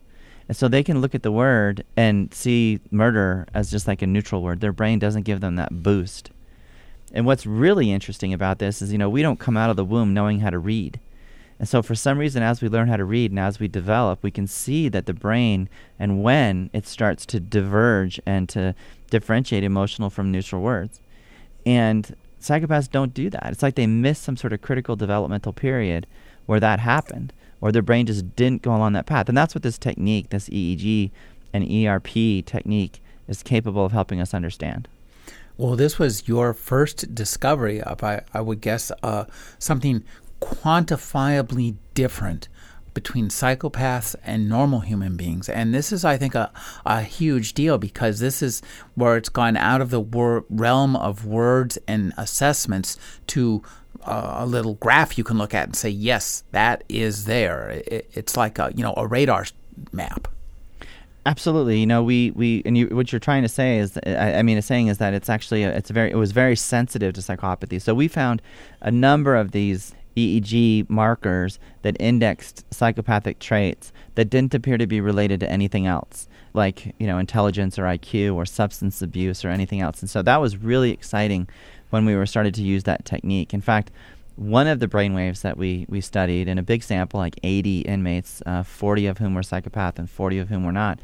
And 0.49 0.57
so 0.57 0.69
they 0.69 0.83
can 0.83 1.01
look 1.01 1.15
at 1.15 1.23
the 1.23 1.33
word 1.33 1.85
and 1.97 2.33
see 2.33 2.81
murder 2.91 3.47
as 3.55 3.71
just 3.71 3.89
like 3.89 4.03
a 4.03 4.07
neutral 4.07 4.43
word. 4.43 4.61
Their 4.61 4.73
brain 4.73 4.99
doesn't 4.99 5.23
give 5.23 5.41
them 5.41 5.57
that 5.57 5.83
boost. 5.83 6.31
And 7.15 7.25
what's 7.25 7.47
really 7.47 7.93
interesting 7.93 8.35
about 8.35 8.59
this 8.59 8.83
is, 8.83 8.91
you 8.91 8.99
know, 8.99 9.09
we 9.09 9.23
don't 9.23 9.39
come 9.39 9.57
out 9.57 9.71
of 9.71 9.77
the 9.77 9.85
womb 9.85 10.13
knowing 10.13 10.41
how 10.41 10.51
to 10.51 10.59
read. 10.59 10.99
And 11.61 11.69
so, 11.69 11.81
for 11.81 11.95
some 11.95 12.19
reason, 12.19 12.43
as 12.43 12.61
we 12.61 12.69
learn 12.69 12.89
how 12.89 12.97
to 12.97 13.05
read 13.05 13.31
and 13.31 13.39
as 13.39 13.61
we 13.61 13.69
develop, 13.69 14.21
we 14.23 14.33
can 14.33 14.49
see 14.49 14.89
that 14.89 15.07
the 15.07 15.15
brain 15.15 15.69
and 15.97 16.25
when 16.25 16.69
it 16.73 16.89
starts 16.89 17.25
to 17.27 17.39
diverge 17.39 18.21
and 18.27 18.49
to 18.49 18.75
differentiate 19.11 19.63
emotional 19.63 20.11
from 20.11 20.33
neutral 20.33 20.61
words. 20.61 21.01
And 21.65 22.17
psychopaths 22.41 22.91
don't 22.91 23.15
do 23.15 23.31
that. 23.31 23.47
It's 23.47 23.63
like 23.63 23.77
they 23.77 23.87
miss 23.87 24.19
some 24.19 24.37
sort 24.37 24.53
of 24.53 24.63
critical 24.63 24.97
developmental 24.97 25.53
period 25.53 26.09
where 26.47 26.61
that 26.61 26.81
happened, 26.81 27.33
or 27.61 27.71
their 27.71 27.81
brain 27.81 28.07
just 28.07 28.35
didn't 28.35 28.63
go 28.63 28.75
along 28.75 28.95
that 28.95 29.07
path. 29.07 29.29
And 29.29 29.39
that's 29.39 29.55
what 29.55 29.63
this 29.63 29.79
technique, 29.79 30.31
this 30.31 30.49
EEG 30.49 31.13
and 31.53 31.65
ERP 31.65 32.45
technique, 32.45 33.01
is 33.29 33.45
capable 33.45 33.87
of 33.87 33.93
helping 33.93 34.21
us 34.21 34.35
understand. 34.35 34.89
Well, 35.57 35.77
this 35.77 35.99
was 35.99 36.27
your 36.27 36.53
first 36.53 37.15
discovery 37.15 37.81
of, 37.81 38.03
I, 38.03 38.23
I 38.33 38.41
would 38.41 38.61
guess, 38.61 38.91
uh, 39.03 39.25
something 39.59 40.03
quantifiably 40.41 41.77
different 41.95 42.49
between 42.93 43.29
psychopaths 43.29 44.15
and 44.25 44.49
normal 44.49 44.81
human 44.81 45.17
beings. 45.17 45.49
And 45.49 45.75
this 45.75 45.93
is, 45.93 46.05
I 46.05 46.17
think, 46.17 46.35
a, 46.35 46.53
a 46.85 47.03
huge 47.03 47.55
deal 47.55 47.79
because 47.79 48.21
this 48.21 48.43
is 48.43 48.63
where 48.95 49.17
it's 49.17 49.29
gone 49.29 49.57
out 49.57 49.81
of 49.81 49.91
the 49.91 50.01
wor- 50.01 50.45
realm 50.49 50.97
of 50.97 51.25
words 51.25 51.79
and 51.87 52.13
assessments 52.17 52.97
to 53.29 53.63
uh, 54.03 54.37
a 54.39 54.47
little 54.47 54.75
graph 54.75 55.17
you 55.17 55.25
can 55.25 55.39
look 55.39 55.55
at 55.55 55.65
and 55.65 55.77
say, 55.77 55.89
yes, 55.89 56.45
that 56.53 56.85
is 56.89 57.25
there. 57.27 57.83
It, 57.87 58.11
it's 58.13 58.37
like 58.37 58.59
a, 58.59 58.73
you 58.75 58.83
know, 58.83 58.95
a 58.97 59.07
radar 59.07 59.47
map. 59.93 60.29
Absolutely. 61.27 61.81
You 61.81 61.87
know, 61.87 62.03
we, 62.03 62.33
we 62.33 62.63
and 62.67 62.77
you, 62.77 62.89
what 62.89 63.11
you're 63.11 63.19
trying 63.19 63.43
to 63.43 63.49
say 63.49 63.79
is, 63.79 63.99
I, 64.07 64.35
I 64.35 64.43
mean, 64.43 64.61
saying 64.61 64.89
is 64.89 64.99
that 64.99 65.15
it's 65.15 65.31
actually 65.31 65.63
a, 65.65 65.71
it's 65.75 65.91
very 65.91 66.11
it 66.11 66.17
was 66.17 66.33
very 66.33 66.55
sensitive 66.57 67.15
to 67.15 67.21
psychopathy. 67.23 67.81
So 67.81 67.95
we 67.95 68.09
found 68.09 68.43
a 68.83 68.91
number 68.91 69.35
of 69.35 69.53
these 69.53 69.95
EEG 70.17 70.89
markers 70.91 71.59
that 71.83 71.97
indexed 71.99 72.65
psychopathic 72.73 73.39
traits 73.39 73.91
that 74.17 74.27
didn't 74.31 74.55
appear 74.55 74.77
to 74.79 74.87
be 74.87 75.01
related 75.01 75.41
to 75.41 75.51
anything 75.51 75.87
else. 75.87 76.29
like 76.53 76.95
you 76.99 77.07
know 77.07 77.19
intelligence 77.19 77.79
or 77.79 77.83
IQ 77.85 78.35
or 78.35 78.47
substance 78.47 79.03
abuse 79.03 79.45
or 79.45 79.49
anything 79.49 79.81
else. 79.81 80.01
And 80.01 80.11
so 80.11 80.23
that 80.23 80.41
was 80.41 80.57
really 80.57 80.91
exciting 80.93 81.49
when 81.91 82.05
we 82.05 82.15
were 82.15 82.27
started 82.27 82.55
to 82.55 82.63
use 82.63 82.85
that 82.85 83.05
technique. 83.05 83.55
In 83.55 83.61
fact, 83.61 83.91
one 84.37 84.67
of 84.67 84.81
the 84.81 84.89
brainwaves 84.89 85.43
that 85.43 85.57
we, 85.57 85.87
we 85.89 86.01
studied 86.01 86.49
in 86.49 86.59
a 86.59 86.63
big 86.63 86.83
sample, 86.83 87.21
like 87.21 87.39
80 87.43 87.81
inmates, 87.81 88.43
uh, 88.47 88.63
40 88.63 89.07
of 89.07 89.19
whom 89.19 89.35
were 89.35 89.43
psychopath 89.43 89.99
and 89.99 90.11
40 90.11 90.39
of 90.39 90.49
whom 90.49 90.65
were 90.65 90.73
not. 90.73 90.99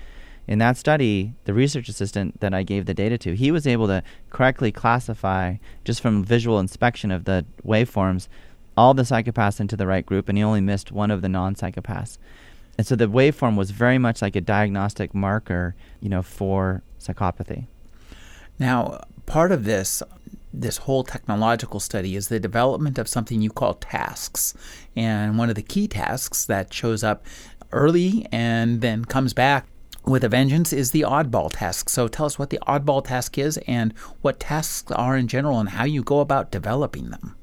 In 0.48 0.58
that 0.58 0.76
study, 0.76 1.34
the 1.44 1.54
research 1.54 1.88
assistant 1.88 2.40
that 2.40 2.52
I 2.52 2.64
gave 2.64 2.86
the 2.86 2.94
data 2.94 3.16
to, 3.18 3.36
he 3.36 3.52
was 3.52 3.66
able 3.66 3.86
to 3.86 4.02
correctly 4.30 4.72
classify, 4.72 5.56
just 5.84 6.00
from 6.00 6.24
visual 6.24 6.58
inspection 6.58 7.12
of 7.12 7.24
the 7.24 7.46
waveforms, 7.64 8.26
all 8.76 8.94
the 8.94 9.02
psychopaths 9.02 9.60
into 9.60 9.76
the 9.76 9.86
right 9.86 10.04
group, 10.04 10.28
and 10.28 10.36
he 10.36 10.42
only 10.42 10.60
missed 10.60 10.90
one 10.90 11.12
of 11.12 11.22
the 11.22 11.28
non 11.28 11.54
psychopaths. 11.54 12.18
And 12.76 12.86
so 12.86 12.96
the 12.96 13.06
waveform 13.06 13.56
was 13.56 13.70
very 13.70 13.98
much 13.98 14.22
like 14.22 14.34
a 14.34 14.40
diagnostic 14.40 15.14
marker, 15.14 15.74
you 16.00 16.08
know, 16.08 16.22
for 16.22 16.82
psychopathy. 16.98 17.66
Now, 18.58 19.02
part 19.26 19.52
of 19.52 19.64
this 19.64 20.02
this 20.52 20.78
whole 20.78 21.04
technological 21.04 21.80
study 21.80 22.16
is 22.16 22.28
the 22.28 22.40
development 22.40 22.98
of 22.98 23.08
something 23.08 23.40
you 23.40 23.50
call 23.50 23.74
tasks. 23.74 24.54
And 24.96 25.38
one 25.38 25.48
of 25.48 25.54
the 25.54 25.62
key 25.62 25.88
tasks 25.88 26.44
that 26.46 26.72
shows 26.72 27.04
up 27.04 27.24
early 27.72 28.26
and 28.32 28.80
then 28.80 29.04
comes 29.04 29.32
back 29.32 29.66
with 30.04 30.24
a 30.24 30.28
vengeance 30.28 30.72
is 30.72 30.90
the 30.90 31.02
oddball 31.02 31.50
task. 31.52 31.88
So 31.88 32.08
tell 32.08 32.26
us 32.26 32.38
what 32.38 32.50
the 32.50 32.58
oddball 32.66 33.04
task 33.04 33.38
is 33.38 33.58
and 33.66 33.92
what 34.22 34.40
tasks 34.40 34.90
are 34.92 35.16
in 35.16 35.28
general 35.28 35.60
and 35.60 35.68
how 35.68 35.84
you 35.84 36.02
go 36.02 36.20
about 36.20 36.50
developing 36.50 37.10
them. 37.10 37.36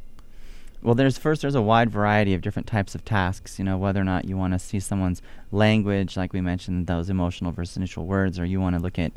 Well, 0.82 0.96
there's 0.96 1.18
first 1.18 1.42
there's 1.42 1.56
a 1.56 1.62
wide 1.62 1.90
variety 1.90 2.34
of 2.34 2.42
different 2.42 2.68
types 2.68 2.94
of 2.94 3.04
tasks. 3.04 3.58
You 3.58 3.66
know, 3.66 3.78
whether 3.78 4.00
or 4.00 4.06
not 4.06 4.26
you 4.26 4.38
want 4.38 4.54
to 4.54 4.60
see 4.60 4.80
someone's 4.80 5.22
language, 5.52 6.16
like 6.16 6.34
we 6.34 6.42
mentioned, 6.42 6.88
those 6.88 7.10
emotional 7.10 7.52
versus 7.52 7.78
initial 7.78 8.06
words, 8.06 8.40
or 8.40 8.46
you 8.46 8.62
want 8.62 8.76
to 8.76 8.82
look 8.82 9.00
at 9.00 9.12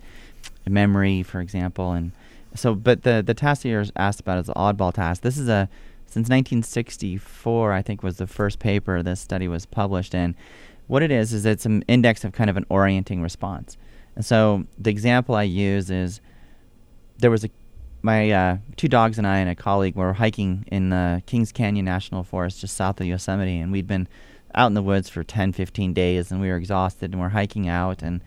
memory, 0.66 1.22
for 1.22 1.40
example, 1.40 1.92
and 1.92 2.12
so, 2.54 2.74
but 2.74 3.02
the 3.02 3.22
the 3.24 3.34
task 3.34 3.64
you're 3.64 3.84
asked 3.96 4.20
about 4.20 4.38
is 4.38 4.46
the 4.46 4.54
oddball 4.54 4.92
task. 4.92 5.22
This 5.22 5.38
is 5.38 5.48
a 5.48 5.68
since 6.06 6.28
1964, 6.28 7.72
I 7.72 7.82
think, 7.82 8.02
was 8.02 8.16
the 8.16 8.26
first 8.26 8.58
paper 8.58 9.00
this 9.00 9.20
study 9.20 9.46
was 9.46 9.64
published 9.64 10.12
in. 10.12 10.34
What 10.88 11.04
it 11.04 11.12
is 11.12 11.32
is 11.32 11.46
it's 11.46 11.66
an 11.66 11.82
index 11.82 12.24
of 12.24 12.32
kind 12.32 12.50
of 12.50 12.56
an 12.56 12.66
orienting 12.68 13.22
response. 13.22 13.76
And 14.16 14.24
so 14.24 14.64
the 14.76 14.90
example 14.90 15.36
I 15.36 15.44
use 15.44 15.88
is 15.88 16.20
there 17.18 17.30
was 17.30 17.44
a 17.44 17.50
my 18.02 18.30
uh, 18.30 18.56
two 18.76 18.88
dogs 18.88 19.18
and 19.18 19.26
I 19.26 19.38
and 19.38 19.50
a 19.50 19.54
colleague 19.54 19.94
were 19.94 20.14
hiking 20.14 20.64
in 20.72 20.88
the 20.88 21.22
Kings 21.26 21.52
Canyon 21.52 21.84
National 21.84 22.24
Forest 22.24 22.60
just 22.60 22.76
south 22.76 23.00
of 23.00 23.06
Yosemite, 23.06 23.58
and 23.58 23.70
we'd 23.70 23.86
been 23.86 24.08
out 24.54 24.66
in 24.66 24.74
the 24.74 24.82
woods 24.82 25.08
for 25.08 25.22
10, 25.22 25.52
15 25.52 25.92
days, 25.92 26.32
and 26.32 26.40
we 26.40 26.48
were 26.48 26.56
exhausted, 26.56 27.12
and 27.12 27.20
we're 27.20 27.28
hiking 27.28 27.68
out, 27.68 28.02
and 28.02 28.20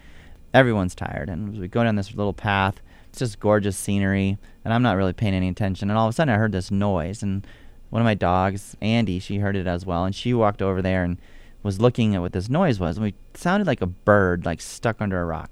everyone's 0.53 0.95
tired, 0.95 1.27
and 1.27 1.59
we 1.59 1.67
go 1.67 1.83
down 1.83 1.95
this 1.95 2.13
little 2.15 2.33
path 2.33 2.81
it's 3.13 3.19
just 3.19 3.39
gorgeous 3.39 3.77
scenery, 3.77 4.39
and 4.65 4.73
I'm 4.73 4.81
not 4.81 4.97
really 4.97 5.13
paying 5.13 5.35
any 5.35 5.47
attention. 5.47 5.91
And 5.91 5.99
all 5.99 6.07
of 6.07 6.09
a 6.09 6.13
sudden, 6.13 6.33
I 6.33 6.37
heard 6.39 6.51
this 6.51 6.71
noise, 6.71 7.21
and 7.21 7.45
one 7.91 8.01
of 8.01 8.05
my 8.05 8.15
dogs, 8.15 8.75
Andy, 8.81 9.19
she 9.19 9.37
heard 9.37 9.55
it 9.55 9.67
as 9.67 9.85
well, 9.85 10.03
and 10.03 10.15
she 10.15 10.33
walked 10.33 10.63
over 10.63 10.81
there 10.81 11.03
and 11.03 11.19
was 11.61 11.79
looking 11.79 12.15
at 12.15 12.21
what 12.21 12.33
this 12.33 12.49
noise 12.49 12.79
was. 12.79 12.97
And 12.97 13.05
it 13.05 13.13
sounded 13.35 13.67
like 13.67 13.81
a 13.81 13.85
bird, 13.85 14.47
like 14.47 14.61
stuck 14.61 14.99
under 14.99 15.21
a 15.21 15.25
rock. 15.25 15.51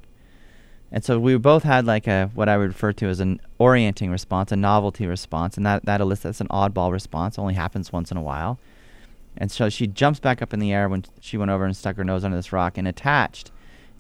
And 0.92 1.06
so 1.06 1.20
we 1.20 1.38
both 1.38 1.62
had 1.62 1.86
like 1.86 2.08
a 2.08 2.32
what 2.34 2.50
I 2.50 2.58
would 2.58 2.70
refer 2.70 2.94
to 2.94 3.06
as 3.06 3.20
an 3.20 3.40
orienting 3.60 4.10
response, 4.10 4.52
a 4.52 4.56
novelty 4.56 5.06
response, 5.06 5.56
and 5.56 5.64
that 5.68 5.86
that 5.86 6.02
elicits 6.02 6.42
an 6.42 6.48
oddball 6.48 6.92
response. 6.92 7.38
Only 7.38 7.54
happens 7.54 7.94
once 7.94 8.10
in 8.10 8.18
a 8.18 8.24
while. 8.24 8.58
And 9.38 9.52
so 9.52 9.70
she 9.70 9.86
jumps 9.86 10.20
back 10.20 10.42
up 10.42 10.52
in 10.52 10.60
the 10.60 10.74
air 10.74 10.90
when 10.90 11.06
she 11.20 11.38
went 11.38 11.52
over 11.52 11.64
and 11.64 11.78
stuck 11.78 11.96
her 11.98 12.04
nose 12.04 12.24
under 12.24 12.38
this 12.38 12.52
rock, 12.52 12.80
and 12.80 12.88
attached 12.88 13.52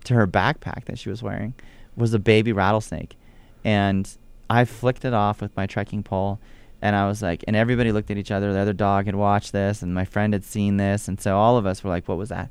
to 0.05 0.15
her 0.15 0.25
backpack 0.25 0.85
that 0.85 0.97
she 0.97 1.09
was 1.09 1.21
wearing 1.21 1.53
was 1.95 2.11
a 2.15 2.19
baby 2.19 2.51
rattlesnake 2.51 3.17
and 3.63 4.09
I 4.49 4.65
flicked 4.65 5.05
it 5.05 5.13
off 5.13 5.41
with 5.41 5.55
my 5.55 5.65
trekking 5.65 6.03
pole 6.03 6.39
and 6.81 6.95
I 6.95 7.07
was 7.07 7.21
like, 7.21 7.43
and 7.47 7.55
everybody 7.55 7.91
looked 7.91 8.09
at 8.09 8.17
each 8.17 8.31
other. 8.31 8.51
The 8.51 8.59
other 8.59 8.73
dog 8.73 9.05
had 9.05 9.15
watched 9.15 9.51
this, 9.51 9.81
and 9.81 9.93
my 9.93 10.05
friend 10.05 10.33
had 10.33 10.43
seen 10.43 10.77
this, 10.77 11.07
and 11.07 11.21
so 11.21 11.37
all 11.37 11.57
of 11.57 11.65
us 11.65 11.83
were 11.83 11.89
like, 11.89 12.07
"What 12.07 12.17
was 12.17 12.29
that?" 12.29 12.49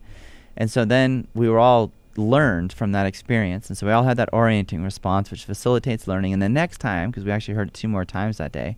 And 0.56 0.70
so 0.70 0.84
then 0.84 1.26
we 1.34 1.48
were 1.48 1.58
all 1.58 1.90
learned 2.16 2.72
from 2.72 2.92
that 2.92 3.06
experience, 3.06 3.68
and 3.68 3.76
so 3.76 3.86
we 3.86 3.92
all 3.92 4.04
had 4.04 4.16
that 4.18 4.28
orienting 4.32 4.84
response, 4.84 5.30
which 5.30 5.44
facilitates 5.44 6.06
learning. 6.06 6.32
And 6.32 6.40
the 6.40 6.48
next 6.48 6.78
time, 6.78 7.10
because 7.10 7.24
we 7.24 7.32
actually 7.32 7.54
heard 7.54 7.68
it 7.68 7.74
two 7.74 7.88
more 7.88 8.04
times 8.04 8.36
that 8.36 8.52
day, 8.52 8.76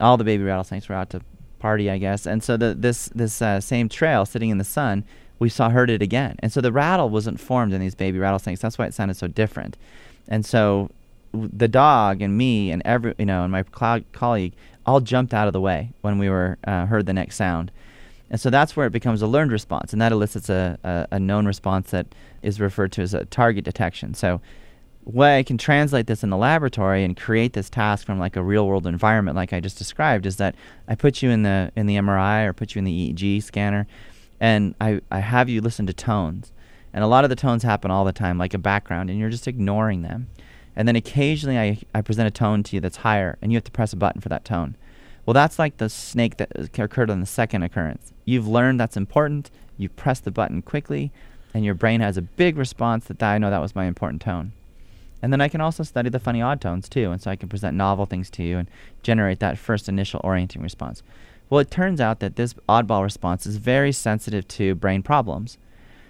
all 0.00 0.16
the 0.16 0.24
baby 0.24 0.44
rattlesnakes 0.44 0.88
were 0.88 0.94
out 0.94 1.10
to 1.10 1.20
party, 1.58 1.90
I 1.90 1.98
guess, 1.98 2.26
and 2.26 2.42
so 2.42 2.56
the, 2.56 2.74
this 2.74 3.10
this 3.14 3.42
uh, 3.42 3.60
same 3.60 3.90
trail 3.90 4.24
sitting 4.24 4.48
in 4.48 4.56
the 4.56 4.64
sun, 4.64 5.04
we 5.38 5.50
saw 5.50 5.68
heard 5.68 5.90
it 5.90 6.00
again, 6.00 6.36
and 6.38 6.50
so 6.50 6.62
the 6.62 6.72
rattle 6.72 7.10
wasn't 7.10 7.38
formed 7.38 7.74
in 7.74 7.80
these 7.82 7.94
baby 7.94 8.18
rattlesnakes. 8.18 8.60
That's 8.62 8.78
why 8.78 8.86
it 8.86 8.94
sounded 8.94 9.18
so 9.18 9.26
different. 9.26 9.76
And 10.26 10.46
so 10.46 10.90
the 11.32 11.68
dog 11.68 12.22
and 12.22 12.36
me 12.36 12.70
and 12.70 12.82
every 12.84 13.14
you 13.18 13.26
know 13.26 13.44
and 13.44 13.52
my 13.52 13.64
cl- 13.76 14.04
colleague 14.12 14.54
all 14.86 15.00
jumped 15.00 15.32
out 15.32 15.46
of 15.46 15.52
the 15.52 15.60
way 15.60 15.92
when 16.00 16.18
we 16.18 16.28
were 16.28 16.58
uh, 16.66 16.86
heard 16.86 17.06
the 17.06 17.12
next 17.12 17.36
sound. 17.36 17.70
And 18.30 18.40
so 18.40 18.48
that's 18.48 18.76
where 18.76 18.86
it 18.86 18.92
becomes 18.92 19.22
a 19.22 19.26
learned 19.26 19.50
response 19.50 19.92
and 19.92 20.00
that 20.00 20.12
elicits 20.12 20.48
a, 20.48 20.78
a, 20.84 21.16
a 21.16 21.20
known 21.20 21.46
response 21.46 21.90
that 21.90 22.06
is 22.42 22.60
referred 22.60 22.92
to 22.92 23.02
as 23.02 23.12
a 23.12 23.24
target 23.24 23.64
detection. 23.64 24.14
So 24.14 24.40
way 25.04 25.38
I 25.38 25.42
can 25.42 25.58
translate 25.58 26.06
this 26.06 26.22
in 26.22 26.30
the 26.30 26.36
laboratory 26.36 27.04
and 27.04 27.16
create 27.16 27.54
this 27.54 27.70
task 27.70 28.06
from 28.06 28.18
like 28.18 28.36
a 28.36 28.42
real 28.42 28.66
world 28.66 28.86
environment 28.86 29.36
like 29.36 29.52
I 29.52 29.60
just 29.60 29.78
described 29.78 30.26
is 30.26 30.36
that 30.36 30.54
I 30.86 30.94
put 30.94 31.22
you 31.22 31.30
in 31.30 31.42
the 31.42 31.72
in 31.74 31.86
the 31.86 31.96
MRI 31.96 32.46
or 32.46 32.52
put 32.52 32.74
you 32.74 32.80
in 32.80 32.84
the 32.84 33.12
EEG 33.12 33.42
scanner 33.42 33.86
and 34.38 34.74
I, 34.80 35.00
I 35.10 35.20
have 35.20 35.48
you 35.48 35.60
listen 35.60 35.86
to 35.86 35.92
tones. 35.92 36.52
And 36.92 37.04
a 37.04 37.06
lot 37.06 37.24
of 37.24 37.30
the 37.30 37.36
tones 37.36 37.62
happen 37.62 37.90
all 37.90 38.04
the 38.04 38.12
time 38.12 38.38
like 38.38 38.54
a 38.54 38.58
background 38.58 39.10
and 39.10 39.18
you're 39.18 39.30
just 39.30 39.48
ignoring 39.48 40.02
them 40.02 40.28
and 40.80 40.88
then 40.88 40.96
occasionally 40.96 41.58
I, 41.58 41.76
I 41.94 42.00
present 42.00 42.26
a 42.26 42.30
tone 42.30 42.62
to 42.62 42.74
you 42.74 42.80
that's 42.80 42.96
higher, 42.96 43.36
and 43.42 43.52
you 43.52 43.56
have 43.56 43.64
to 43.64 43.70
press 43.70 43.92
a 43.92 43.96
button 43.96 44.22
for 44.22 44.30
that 44.30 44.46
tone. 44.46 44.76
Well, 45.26 45.34
that's 45.34 45.58
like 45.58 45.76
the 45.76 45.90
snake 45.90 46.38
that 46.38 46.50
occurred 46.78 47.10
on 47.10 47.20
the 47.20 47.26
second 47.26 47.62
occurrence. 47.64 48.14
You've 48.24 48.48
learned 48.48 48.80
that's 48.80 48.96
important. 48.96 49.50
You 49.76 49.90
press 49.90 50.20
the 50.20 50.30
button 50.30 50.62
quickly, 50.62 51.12
and 51.52 51.66
your 51.66 51.74
brain 51.74 52.00
has 52.00 52.16
a 52.16 52.22
big 52.22 52.56
response 52.56 53.04
that 53.08 53.22
I 53.22 53.36
know 53.36 53.50
that 53.50 53.60
was 53.60 53.74
my 53.74 53.84
important 53.84 54.22
tone. 54.22 54.52
And 55.20 55.30
then 55.30 55.42
I 55.42 55.48
can 55.48 55.60
also 55.60 55.82
study 55.82 56.08
the 56.08 56.18
funny 56.18 56.40
odd 56.40 56.62
tones 56.62 56.88
too, 56.88 57.10
and 57.10 57.20
so 57.20 57.30
I 57.30 57.36
can 57.36 57.50
present 57.50 57.76
novel 57.76 58.06
things 58.06 58.30
to 58.30 58.42
you 58.42 58.56
and 58.56 58.70
generate 59.02 59.38
that 59.40 59.58
first 59.58 59.86
initial 59.86 60.22
orienting 60.24 60.62
response. 60.62 61.02
Well, 61.50 61.60
it 61.60 61.70
turns 61.70 62.00
out 62.00 62.20
that 62.20 62.36
this 62.36 62.54
oddball 62.70 63.02
response 63.02 63.44
is 63.44 63.58
very 63.58 63.92
sensitive 63.92 64.48
to 64.48 64.74
brain 64.76 65.02
problems. 65.02 65.58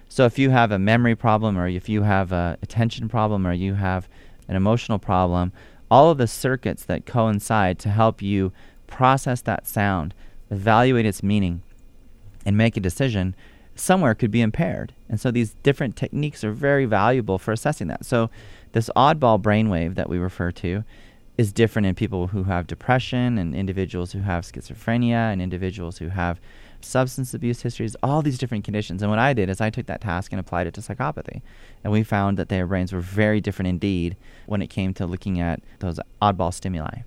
So 0.07 0.25
if 0.25 0.39
you 0.39 0.51
have 0.51 0.71
a 0.71 0.79
memory 0.79 1.17
problem, 1.17 1.57
or 1.57 1.67
if 1.67 1.89
you 1.89 2.03
have 2.03 2.31
a 2.31 2.57
attention 2.61 3.09
problem, 3.09 3.45
or 3.45 3.51
you 3.51 3.73
have 3.73 4.07
an 4.51 4.57
emotional 4.57 4.99
problem, 4.99 5.51
all 5.89 6.11
of 6.11 6.17
the 6.17 6.27
circuits 6.27 6.83
that 6.83 7.05
coincide 7.05 7.79
to 7.79 7.89
help 7.89 8.21
you 8.21 8.51
process 8.85 9.41
that 9.41 9.65
sound, 9.65 10.13
evaluate 10.49 11.05
its 11.05 11.23
meaning, 11.23 11.63
and 12.45 12.57
make 12.57 12.75
a 12.75 12.81
decision 12.81 13.33
somewhere 13.75 14.13
could 14.13 14.29
be 14.29 14.41
impaired. 14.41 14.93
And 15.07 15.19
so 15.19 15.31
these 15.31 15.55
different 15.63 15.95
techniques 15.95 16.43
are 16.43 16.51
very 16.51 16.85
valuable 16.85 17.39
for 17.39 17.53
assessing 17.53 17.87
that. 17.87 18.05
So 18.05 18.29
this 18.73 18.89
oddball 18.95 19.41
brainwave 19.41 19.95
that 19.95 20.09
we 20.09 20.17
refer 20.17 20.51
to 20.51 20.83
is 21.37 21.53
different 21.53 21.85
in 21.85 21.95
people 21.95 22.27
who 22.27 22.43
have 22.43 22.67
depression 22.67 23.37
and 23.37 23.55
individuals 23.55 24.11
who 24.11 24.19
have 24.19 24.43
schizophrenia 24.43 25.31
and 25.31 25.41
individuals 25.41 25.97
who 25.97 26.09
have 26.09 26.41
substance 26.85 27.33
abuse 27.33 27.61
histories, 27.61 27.95
all 28.01 28.21
these 28.21 28.37
different 28.37 28.63
conditions. 28.63 29.01
And 29.01 29.09
what 29.09 29.19
I 29.19 29.33
did 29.33 29.49
is 29.49 29.61
I 29.61 29.69
took 29.69 29.85
that 29.87 30.01
task 30.01 30.31
and 30.31 30.39
applied 30.39 30.67
it 30.67 30.73
to 30.75 30.81
psychopathy. 30.81 31.41
And 31.83 31.91
we 31.91 32.03
found 32.03 32.37
that 32.37 32.49
their 32.49 32.67
brains 32.67 32.93
were 32.93 33.01
very 33.01 33.41
different 33.41 33.67
indeed 33.67 34.17
when 34.45 34.61
it 34.61 34.67
came 34.67 34.93
to 34.95 35.05
looking 35.05 35.39
at 35.39 35.61
those 35.79 35.99
oddball 36.21 36.53
stimuli 36.53 37.01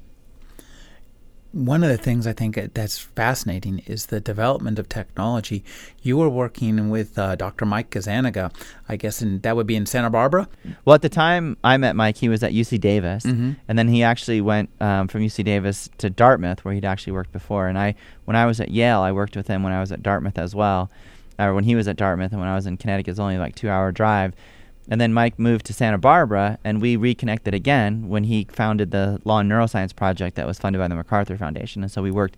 one 1.55 1.85
of 1.85 1.89
the 1.89 1.97
things 1.97 2.27
I 2.27 2.33
think 2.33 2.59
that's 2.75 2.99
fascinating 2.99 3.79
is 3.87 4.07
the 4.07 4.21
development 4.21 4.81
of 4.81 4.89
technology. 4.89 5.63
You 6.03 6.17
were 6.17 6.29
working 6.29 6.91
with 6.91 7.17
uh, 7.17 7.37
Dr. 7.37 7.65
Mike 7.65 7.91
Gazzaniga, 7.91 8.53
I 8.89 8.97
guess, 8.97 9.21
and 9.21 9.41
that 9.43 9.55
would 9.55 9.67
be 9.67 9.77
in 9.77 9.87
Santa 9.87 10.11
Barbara. 10.11 10.49
Well, 10.85 10.95
at 10.95 11.03
the 11.03 11.09
time 11.09 11.57
I 11.63 11.77
met 11.77 11.95
Mike, 11.95 12.17
he 12.17 12.29
was 12.29 12.43
at 12.43 12.53
UC 12.53 12.81
Davis, 12.81 13.25
mm-hmm. 13.25 13.53
and 13.69 13.79
then 13.79 13.87
he 13.87 14.03
actually 14.03 14.41
went 14.41 14.69
um, 14.81 15.07
from 15.07 15.21
UC 15.21 15.45
Davis 15.45 15.89
to 15.99 16.11
Dartmouth, 16.11 16.65
where 16.65 16.75
he'd 16.75 16.85
actually 16.85 17.13
worked 17.13 17.33
before. 17.33 17.69
And 17.69 17.79
I, 17.79 17.95
when 18.25 18.37
I 18.37 18.47
was 18.47 18.61
at 18.61 18.73
Yale, 18.73 19.01
I 19.01 19.13
worked 19.13 19.37
with 19.37 19.47
him 19.47 19.63
when 19.63 19.73
I 19.73 19.81
was 19.81 19.93
at 19.93 20.03
Dartmouth 20.03 20.39
as 20.39 20.57
well, 20.57 20.91
or 21.39 21.55
when 21.55 21.65
he 21.65 21.77
was 21.77 21.87
at 21.87 21.97
Dartmouth, 21.97 22.33
and 22.33 22.41
when 22.41 22.51
I 22.51 22.57
was 22.57 22.67
in 22.67 22.77
Connecticut, 22.77 23.13
it's 23.13 23.21
only 23.21 23.39
like 23.39 23.55
two 23.55 23.71
hour 23.71 23.93
drive. 23.93 24.35
And 24.89 25.01
then 25.01 25.15
Mike 25.15 25.39
moved 25.39 25.65
to 25.67 25.73
Santa 25.73 25.97
Barbara, 25.97 26.59
and 26.63 26.83
we 26.83 26.97
reconnected 26.97 27.55
again 27.55 28.09
when 28.09 28.25
he 28.25 28.47
founded 28.51 28.91
the 28.91 29.19
Law 29.25 29.39
and 29.39 29.51
Neuroscience 29.51 29.97
Project 29.97 30.37
that 30.37 30.47
was 30.47 30.59
funded 30.59 30.81
by 30.81 30.89
the 30.89 30.95
MacArthur 30.95 31.37
Foundation. 31.37 31.83
And 31.83 31.91
so 31.91 32.03
we 32.03 32.11
worked 32.11 32.37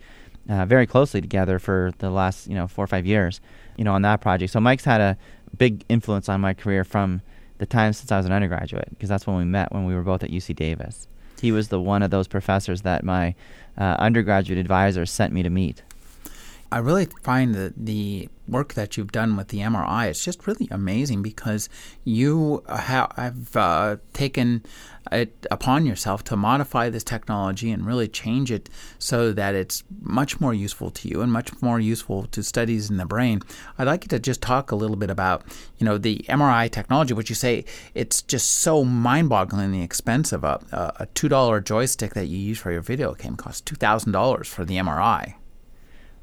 uh, 0.49 0.65
very 0.65 0.87
closely 0.87 1.19
together 1.19 1.59
for 1.59 1.91
the 1.97 2.09
last, 2.09 2.47
you 2.47 2.55
know, 2.55 2.67
four 2.67 2.85
or 2.85 2.87
five 2.87 3.05
years, 3.05 3.41
you 3.75 3.83
know, 3.83 3.93
on 3.93 4.01
that 4.03 4.21
project. 4.21 4.53
So 4.53 4.61
Mike's 4.61 4.85
had 4.85 5.01
a 5.01 5.17
big 5.57 5.83
influence 5.89 6.29
on 6.29 6.39
my 6.39 6.53
career 6.53 6.85
from 6.85 7.21
the 7.57 7.65
time 7.65 7.91
since 7.91 8.11
I 8.11 8.17
was 8.17 8.25
an 8.25 8.31
undergraduate, 8.31 8.89
because 8.91 9.09
that's 9.09 9.27
when 9.27 9.37
we 9.37 9.43
met 9.43 9.73
when 9.73 9.85
we 9.85 9.93
were 9.93 10.03
both 10.03 10.23
at 10.23 10.29
UC 10.29 10.55
Davis. 10.55 11.07
He 11.41 11.51
was 11.51 11.67
the 11.67 11.81
one 11.81 12.01
of 12.01 12.11
those 12.11 12.27
professors 12.27 12.83
that 12.83 13.03
my 13.03 13.35
uh, 13.77 13.95
undergraduate 13.99 14.57
advisor 14.57 15.05
sent 15.05 15.33
me 15.33 15.43
to 15.43 15.49
meet. 15.49 15.83
I 16.71 16.79
really 16.79 17.05
find 17.23 17.55
that 17.55 17.73
the 17.77 18.29
work 18.47 18.73
that 18.73 18.97
you've 18.97 19.11
done 19.11 19.35
with 19.35 19.49
the 19.49 19.59
MRI. 19.59 20.07
It's 20.09 20.23
just 20.23 20.47
really 20.47 20.67
amazing 20.71 21.21
because 21.21 21.69
you 22.03 22.63
have 22.67 23.55
uh, 23.55 23.97
taken 24.13 24.63
it 25.11 25.45
upon 25.51 25.85
yourself 25.85 26.23
to 26.25 26.35
modify 26.35 26.89
this 26.89 27.03
technology 27.03 27.71
and 27.71 27.85
really 27.85 28.07
change 28.07 28.51
it 28.51 28.69
so 28.99 29.31
that 29.33 29.55
it's 29.55 29.83
much 30.01 30.39
more 30.41 30.53
useful 30.53 30.89
to 30.91 31.07
you 31.07 31.21
and 31.21 31.31
much 31.31 31.61
more 31.61 31.79
useful 31.79 32.25
to 32.27 32.43
studies 32.43 32.89
in 32.89 32.97
the 32.97 33.05
brain. 33.05 33.41
I'd 33.77 33.87
like 33.87 34.03
you 34.03 34.09
to 34.09 34.19
just 34.19 34.41
talk 34.41 34.71
a 34.71 34.75
little 34.75 34.95
bit 34.95 35.09
about, 35.09 35.43
you 35.77 35.85
know, 35.85 35.97
the 35.97 36.25
MRI 36.29 36.69
technology, 36.69 37.13
which 37.13 37.29
you 37.29 37.35
say 37.35 37.65
it's 37.93 38.21
just 38.21 38.59
so 38.59 38.83
mind-bogglingly 38.83 39.83
expensive. 39.83 40.43
A, 40.43 40.59
a 40.99 41.07
two 41.13 41.29
dollar 41.29 41.59
joystick 41.61 42.13
that 42.13 42.25
you 42.27 42.37
use 42.37 42.57
for 42.59 42.71
your 42.71 42.81
video 42.81 43.13
game 43.13 43.35
costs 43.35 43.61
two 43.61 43.75
thousand 43.75 44.11
dollars 44.11 44.47
for 44.47 44.65
the 44.65 44.75
MRI. 44.75 45.35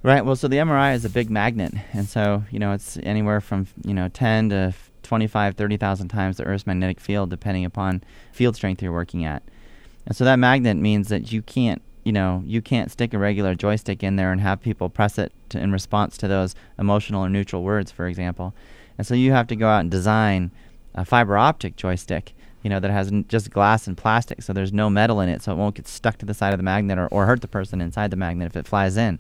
Right. 0.05 0.23
Well, 0.23 0.37
so 0.37 0.49
the 0.49 0.59
MRI 0.59 0.95
is 0.95 1.07
a 1.07 1.09
big 1.09 1.31
magnet, 1.31 1.73
and 1.95 2.07
so 2.07 2.45
you 2.51 2.59
know 2.59 2.73
it's 2.73 2.99
anywhere 3.05 3.41
from 3.41 3.69
you 3.87 3.95
know 3.95 4.09
10 4.09 4.51
to 4.51 4.75
25, 5.03 5.55
30,000 5.55 6.09
times 6.09 6.37
the 6.37 6.45
Earth's 6.45 6.67
magnetic 6.67 7.01
field, 7.01 7.31
depending 7.31 7.65
upon 7.65 8.03
field 8.31 8.55
strength 8.55 8.83
you're 8.83 8.93
working 8.93 9.25
at. 9.25 9.43
And 10.07 10.15
so 10.15 10.23
that 10.27 10.37
magnet 10.37 10.77
means 10.77 11.09
that 11.09 11.33
you 11.33 11.41
can't, 11.41 11.81
you 12.05 12.13
know, 12.13 12.43
you 12.45 12.61
can't 12.61 12.91
stick 12.91 13.15
a 13.15 13.19
regular 13.19 13.55
joystick 13.55 14.03
in 14.03 14.17
there 14.17 14.31
and 14.31 14.43
have 14.43 14.61
people 14.61 14.91
press 14.91 15.17
it 15.17 15.33
to, 15.49 15.59
in 15.59 15.73
response 15.73 16.19
to 16.19 16.29
those 16.29 16.55
emotional 16.79 17.25
or 17.25 17.31
neutral 17.31 17.63
words, 17.63 17.91
for 17.91 18.07
example. 18.07 18.53
And 18.99 19.07
so 19.07 19.15
you 19.15 19.33
have 19.33 19.47
to 19.47 19.57
go 19.57 19.69
out 19.69 19.81
and 19.81 19.91
design 19.91 20.51
a 20.95 21.07
fiber 21.07 21.39
optic 21.39 21.77
joystick, 21.77 22.35
you 22.63 22.69
know, 22.69 22.79
that 22.79 22.91
has 22.91 23.09
n- 23.09 23.25
just 23.27 23.51
glass 23.51 23.87
and 23.87 23.97
plastic, 23.97 24.43
so 24.43 24.53
there's 24.53 24.71
no 24.71 24.91
metal 24.91 25.21
in 25.21 25.31
it, 25.31 25.43
so 25.43 25.53
it 25.53 25.57
won't 25.57 25.77
get 25.77 25.89
stuck 25.89 26.19
to 26.19 26.27
the 26.27 26.35
side 26.35 26.53
of 26.53 26.59
the 26.59 26.63
magnet 26.63 26.99
or, 26.99 27.07
or 27.07 27.25
hurt 27.25 27.41
the 27.41 27.49
person 27.49 27.81
inside 27.81 28.11
the 28.11 28.19
magnet 28.19 28.49
if 28.49 28.57
it 28.57 28.69
flies 28.69 28.99
in. 28.99 29.19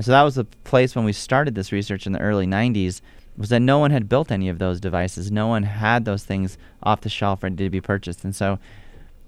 And 0.00 0.04
so 0.06 0.12
that 0.12 0.22
was 0.22 0.36
the 0.36 0.46
place 0.64 0.96
when 0.96 1.04
we 1.04 1.12
started 1.12 1.54
this 1.54 1.72
research 1.72 2.06
in 2.06 2.12
the 2.12 2.20
early 2.20 2.46
90s 2.46 3.02
was 3.36 3.50
that 3.50 3.60
no 3.60 3.78
one 3.78 3.90
had 3.90 4.08
built 4.08 4.32
any 4.32 4.48
of 4.48 4.58
those 4.58 4.80
devices. 4.80 5.30
No 5.30 5.46
one 5.46 5.64
had 5.64 6.06
those 6.06 6.24
things 6.24 6.56
off 6.82 7.02
the 7.02 7.10
shelf 7.10 7.42
ready 7.42 7.56
to 7.56 7.68
be 7.68 7.82
purchased. 7.82 8.24
And 8.24 8.34
so 8.34 8.58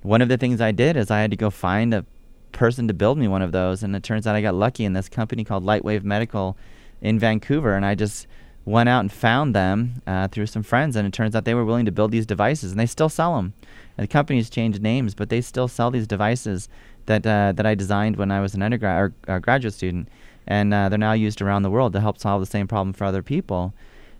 one 0.00 0.22
of 0.22 0.30
the 0.30 0.38
things 0.38 0.62
I 0.62 0.72
did 0.72 0.96
is 0.96 1.10
I 1.10 1.20
had 1.20 1.30
to 1.30 1.36
go 1.36 1.50
find 1.50 1.92
a 1.92 2.06
person 2.52 2.88
to 2.88 2.94
build 2.94 3.18
me 3.18 3.28
one 3.28 3.42
of 3.42 3.52
those. 3.52 3.82
And 3.82 3.94
it 3.94 4.02
turns 4.02 4.26
out 4.26 4.34
I 4.34 4.40
got 4.40 4.54
lucky 4.54 4.86
in 4.86 4.94
this 4.94 5.10
company 5.10 5.44
called 5.44 5.62
Lightwave 5.62 6.04
Medical 6.04 6.56
in 7.02 7.18
Vancouver. 7.18 7.76
And 7.76 7.84
I 7.84 7.94
just 7.94 8.26
went 8.64 8.88
out 8.88 9.00
and 9.00 9.12
found 9.12 9.54
them 9.54 10.00
uh, 10.06 10.28
through 10.28 10.46
some 10.46 10.62
friends. 10.62 10.96
And 10.96 11.06
it 11.06 11.12
turns 11.12 11.36
out 11.36 11.44
they 11.44 11.52
were 11.52 11.66
willing 11.66 11.84
to 11.84 11.92
build 11.92 12.12
these 12.12 12.24
devices. 12.24 12.70
And 12.70 12.80
they 12.80 12.86
still 12.86 13.10
sell 13.10 13.36
them. 13.36 13.52
And 13.98 14.08
the 14.08 14.10
company's 14.10 14.48
changed 14.48 14.80
names, 14.80 15.14
but 15.14 15.28
they 15.28 15.42
still 15.42 15.68
sell 15.68 15.90
these 15.90 16.06
devices 16.06 16.70
that, 17.04 17.26
uh, 17.26 17.52
that 17.52 17.66
I 17.66 17.74
designed 17.74 18.16
when 18.16 18.30
I 18.30 18.40
was 18.40 18.54
an 18.54 18.62
undergrad 18.62 18.98
or 18.98 19.14
uh, 19.28 19.38
graduate 19.38 19.74
student 19.74 20.08
and 20.46 20.72
uh, 20.74 20.88
they're 20.88 20.98
now 20.98 21.12
used 21.12 21.40
around 21.40 21.62
the 21.62 21.70
world 21.70 21.92
to 21.92 22.00
help 22.00 22.18
solve 22.18 22.40
the 22.40 22.46
same 22.46 22.68
problem 22.68 22.92
for 22.92 23.04
other 23.04 23.22
people. 23.22 23.74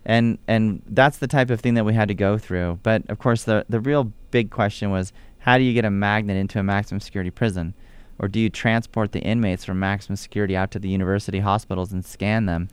And 0.05 0.37
and 0.47 0.81
that's 0.87 1.17
the 1.17 1.27
type 1.27 1.49
of 1.49 1.61
thing 1.61 1.75
that 1.75 1.85
we 1.85 1.93
had 1.93 2.09
to 2.09 2.13
go 2.13 2.37
through. 2.37 2.79
But 2.83 3.03
of 3.09 3.19
course, 3.19 3.43
the 3.43 3.65
the 3.69 3.79
real 3.79 4.11
big 4.31 4.51
question 4.51 4.91
was 4.91 5.13
how 5.39 5.57
do 5.57 5.63
you 5.63 5.73
get 5.73 5.85
a 5.85 5.91
magnet 5.91 6.37
into 6.37 6.59
a 6.59 6.63
maximum 6.63 6.99
security 6.99 7.29
prison, 7.29 7.73
or 8.19 8.27
do 8.27 8.39
you 8.39 8.49
transport 8.49 9.11
the 9.11 9.21
inmates 9.21 9.65
from 9.65 9.79
maximum 9.79 10.17
security 10.17 10.55
out 10.55 10.71
to 10.71 10.79
the 10.79 10.89
university 10.89 11.39
hospitals 11.39 11.91
and 11.91 12.05
scan 12.05 12.45
them? 12.45 12.69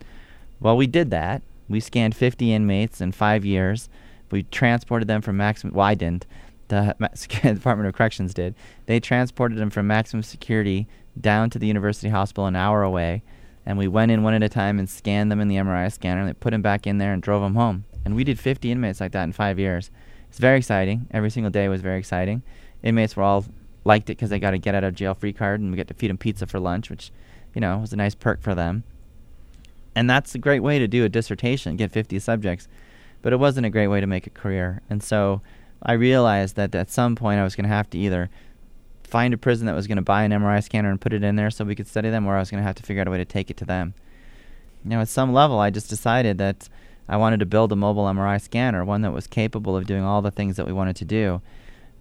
Well, 0.61 0.77
we 0.77 0.87
did 0.87 1.11
that. 1.11 1.43
We 1.69 1.81
scanned 1.81 2.17
50 2.17 2.53
inmates 2.53 3.01
in 3.01 3.13
five 3.13 3.45
years. 3.45 3.89
We 4.31 4.43
transported 4.45 5.09
them 5.09 5.23
from 5.23 5.37
maximum. 5.37 5.75
Well, 5.75 5.87
I 5.87 5.95
didn't. 5.95 6.27
The 6.69 6.95
Department 7.43 7.89
of 7.89 7.95
Corrections 7.95 8.35
did. 8.35 8.55
They 8.87 9.01
transported 9.01 9.59
them 9.59 9.71
from 9.71 9.87
maximum 9.87 10.23
security 10.23 10.89
down 11.21 11.51
to 11.51 11.59
the 11.59 11.67
university 11.67 12.09
hospital 12.09 12.47
an 12.47 12.57
hour 12.57 12.83
away 12.83 13.23
and 13.67 13.79
we 13.79 13.89
went 13.89 14.11
in 14.11 14.23
one 14.23 14.35
at 14.35 14.43
a 14.43 14.49
time 14.49 14.79
and 14.79 14.89
scanned 14.89 15.31
them 15.31 15.41
in 15.41 15.49
the 15.49 15.57
MRI 15.57 15.93
scanner. 15.93 16.21
And 16.21 16.29
they 16.29 16.35
put 16.35 16.51
them 16.51 16.63
back 16.63 16.87
in 16.87 16.99
there 16.99 17.13
and 17.13 17.23
drove 17.23 17.43
them 17.43 17.55
home. 17.55 17.85
And 18.05 18.17
we 18.17 18.25
did 18.25 18.39
50 18.39 18.71
inmates 18.71 19.01
like 19.01 19.13
that 19.13 19.25
in 19.25 19.33
five 19.33 19.59
years. 19.59 19.91
It's 20.29 20.39
very 20.39 20.59
exciting. 20.59 21.07
Every 21.11 21.31
single 21.31 21.51
day 21.51 21.69
was 21.69 21.81
very 21.81 21.99
exciting. 21.99 22.43
Inmates 22.83 23.17
were 23.17 23.23
all 23.23 23.45
liked 23.85 24.09
it 24.09 24.17
because 24.17 24.31
they 24.31 24.39
got 24.39 24.55
a 24.55 24.59
get 24.59 24.75
out 24.75 24.85
of 24.85 24.95
jail 24.95 25.15
free 25.15 25.33
card, 25.33 25.61
and 25.61 25.71
we 25.71 25.77
get 25.77 25.89
to 25.89 25.95
feed 25.95 26.09
them 26.09 26.19
pizza 26.19 26.47
for 26.47 26.61
lunch, 26.61 26.89
which, 26.89 27.11
you 27.55 27.61
know, 27.61 27.79
was 27.79 27.93
a 27.93 27.97
nice 27.97 28.15
perk 28.15 28.41
for 28.41 28.55
them. 28.55 28.85
And 29.95 30.09
that's 30.09 30.35
a 30.35 30.39
great 30.39 30.61
way 30.61 30.79
to 30.79 30.87
do 30.87 31.05
a 31.05 31.09
dissertation, 31.09 31.77
get 31.77 31.91
50 31.91 32.19
subjects. 32.21 32.69
But 33.23 33.33
it 33.33 33.39
wasn't 33.39 33.67
a 33.67 33.71
great 33.71 33.89
way 33.89 34.01
to 34.01 34.07
make 34.07 34.27
a 34.27 34.31
career. 34.31 34.81
And 34.89 35.03
so 35.03 35.43
I 35.83 35.93
realized 35.93 36.57
that 36.57 36.75
at 36.75 36.91
some 36.91 37.17
point 37.17 37.41
I 37.41 37.45
was 37.45 37.57
going 37.57 37.65
to 37.65 37.75
have 37.75 37.91
to 37.91 37.99
either 37.99 38.31
find 39.11 39.35
a 39.35 39.39
prison 39.39 39.67
that 39.67 39.75
was 39.75 39.87
going 39.87 39.97
to 39.97 40.03
buy 40.03 40.23
an 40.23 40.31
MRI 40.31 40.63
scanner 40.63 40.91
and 40.91 41.01
put 41.01 41.13
it 41.13 41.25
in 41.25 41.37
there 41.37 41.51
so 41.51 41.65
we 41.65 41.75
could 41.75 41.89
study 41.89 42.11
them, 42.11 42.27
or 42.27 42.37
I 42.37 42.41
was 42.41 42.51
going 42.51 42.63
to 42.63 42.67
have 42.67 42.77
to 42.77 42.83
figure 42.83 43.01
out 43.01 43.09
a 43.09 43.11
way 43.11 43.19
to 43.19 43.25
take 43.25 43.51
it 43.51 43.57
to 43.59 43.65
them. 43.65 43.95
You 44.85 44.91
know, 44.91 45.01
at 45.01 45.09
some 45.09 45.33
level, 45.33 45.59
I 45.59 45.71
just 45.71 45.91
decided 45.91 46.39
that 46.39 46.69
I 47.09 47.17
wanted 47.17 47.41
to 47.41 47.47
build 47.47 47.73
a 47.73 47.77
mobile 47.77 48.05
MRI 48.05 48.41
scanner, 48.41 48.85
one 48.85 49.03
that 49.03 49.13
was 49.13 49.27
capable 49.27 49.77
of 49.77 49.87
doing 49.87 50.05
all 50.05 50.23
the 50.23 50.31
things 50.31 50.57
that 50.57 50.67
we 50.67 50.73
wanted 50.73 50.97
to 50.97 51.05
do. 51.05 51.43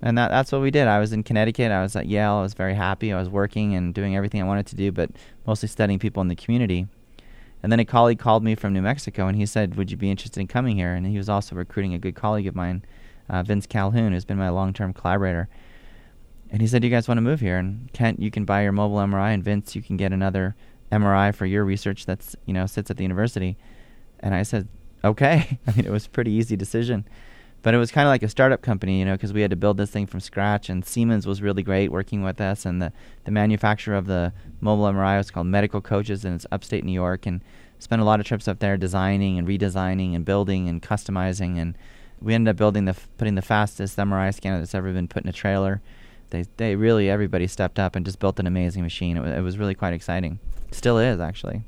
And 0.01 0.17
that, 0.17 0.29
that's 0.29 0.51
what 0.51 0.61
we 0.61 0.71
did. 0.71 0.87
I 0.87 0.99
was 0.99 1.11
in 1.11 1.23
Connecticut. 1.23 1.71
I 1.71 1.81
was 1.81 1.95
at 1.95 2.05
Yale. 2.05 2.35
I 2.35 2.41
was 2.41 2.53
very 2.53 2.75
happy. 2.75 3.11
I 3.11 3.19
was 3.19 3.27
working 3.27 3.75
and 3.75 3.93
doing 3.93 4.15
everything 4.15 4.41
I 4.41 4.45
wanted 4.45 4.67
to 4.67 4.75
do, 4.75 4.91
but 4.91 5.09
mostly 5.45 5.67
studying 5.67 5.99
people 5.99 6.21
in 6.21 6.29
the 6.29 6.35
community. 6.35 6.87
And 7.61 7.71
then 7.71 7.79
a 7.79 7.85
colleague 7.85 8.19
called 8.19 8.43
me 8.43 8.55
from 8.55 8.71
New 8.71 8.81
Mexico, 8.81 9.27
and 9.27 9.35
he 9.35 9.45
said, 9.45 9.75
"Would 9.75 9.91
you 9.91 9.97
be 9.97 10.09
interested 10.09 10.39
in 10.39 10.47
coming 10.47 10.77
here?" 10.77 10.93
And 10.93 11.05
he 11.05 11.17
was 11.17 11.27
also 11.27 11.55
recruiting 11.55 11.93
a 11.93 11.99
good 11.99 12.15
colleague 12.15 12.47
of 12.47 12.55
mine, 12.55 12.83
uh, 13.27 13.43
Vince 13.43 13.65
Calhoun, 13.65 14.13
who's 14.13 14.23
been 14.23 14.37
my 14.37 14.49
long-term 14.49 14.93
collaborator. 14.93 15.49
And 16.51 16.61
he 16.61 16.67
said, 16.67 16.83
"You 16.83 16.89
guys 16.89 17.07
want 17.07 17.17
to 17.17 17.23
move 17.23 17.39
here?" 17.39 17.57
And 17.57 17.91
Kent, 17.93 18.19
you 18.19 18.31
can 18.31 18.45
buy 18.45 18.63
your 18.63 18.71
mobile 18.71 18.97
MRI, 18.97 19.33
and 19.33 19.43
Vince, 19.43 19.75
you 19.75 19.81
can 19.81 19.97
get 19.97 20.11
another 20.11 20.55
MRI 20.91 21.33
for 21.33 21.45
your 21.45 21.63
research 21.63 22.05
that's 22.05 22.35
you 22.45 22.53
know 22.53 22.65
sits 22.65 22.89
at 22.89 22.97
the 22.97 23.03
university. 23.03 23.57
And 24.19 24.33
I 24.33 24.43
said, 24.43 24.67
"Okay." 25.03 25.59
I 25.67 25.71
mean, 25.75 25.85
it 25.85 25.91
was 25.91 26.07
a 26.07 26.09
pretty 26.09 26.31
easy 26.31 26.55
decision, 26.55 27.05
but 27.61 27.73
it 27.73 27.77
was 27.77 27.91
kind 27.91 28.07
of 28.07 28.11
like 28.11 28.23
a 28.23 28.29
startup 28.29 28.61
company, 28.61 28.99
you 28.99 29.05
know, 29.05 29.13
because 29.13 29.33
we 29.33 29.41
had 29.41 29.51
to 29.51 29.55
build 29.55 29.77
this 29.77 29.91
thing 29.91 30.07
from 30.07 30.19
scratch. 30.19 30.69
And 30.69 30.85
Siemens 30.85 31.27
was 31.27 31.41
really 31.41 31.63
great 31.63 31.91
working 31.91 32.23
with 32.23 32.41
us, 32.41 32.65
and 32.65 32.81
the 32.81 32.91
the 33.25 33.31
manufacturer 33.31 33.95
of 33.95 34.07
the 34.07 34.33
mobile 34.59 34.85
MRI 34.85 35.17
was 35.17 35.31
called 35.31 35.47
Medical 35.47 35.81
Coaches, 35.81 36.25
and 36.25 36.35
it's 36.35 36.47
upstate 36.51 36.83
New 36.83 36.91
York, 36.91 37.25
and 37.25 37.41
spent 37.79 38.01
a 38.01 38.05
lot 38.05 38.19
of 38.19 38.25
trips 38.25 38.47
up 38.47 38.59
there 38.59 38.77
designing 38.77 39.37
and 39.39 39.47
redesigning 39.47 40.15
and 40.15 40.25
building 40.25 40.67
and 40.67 40.81
customizing 40.81 41.57
and 41.57 41.77
we 42.21 42.33
ended 42.33 42.51
up 42.51 42.57
building 42.57 42.85
the 42.85 42.95
putting 43.17 43.35
the 43.35 43.41
fastest 43.41 43.97
MRI 43.97 44.33
scanner 44.33 44.59
that's 44.59 44.75
ever 44.75 44.91
been 44.91 45.07
put 45.07 45.23
in 45.23 45.29
a 45.29 45.33
trailer 45.33 45.81
they 46.29 46.45
they 46.57 46.75
really 46.75 47.09
everybody 47.09 47.47
stepped 47.47 47.79
up 47.79 47.95
and 47.95 48.05
just 48.05 48.19
built 48.19 48.39
an 48.39 48.47
amazing 48.47 48.83
machine. 48.83 49.17
It, 49.17 49.21
w- 49.21 49.37
it 49.37 49.41
was 49.41 49.57
really 49.57 49.75
quite 49.75 49.93
exciting. 49.93 50.39
Still 50.71 50.97
is 50.97 51.19
actually. 51.19 51.63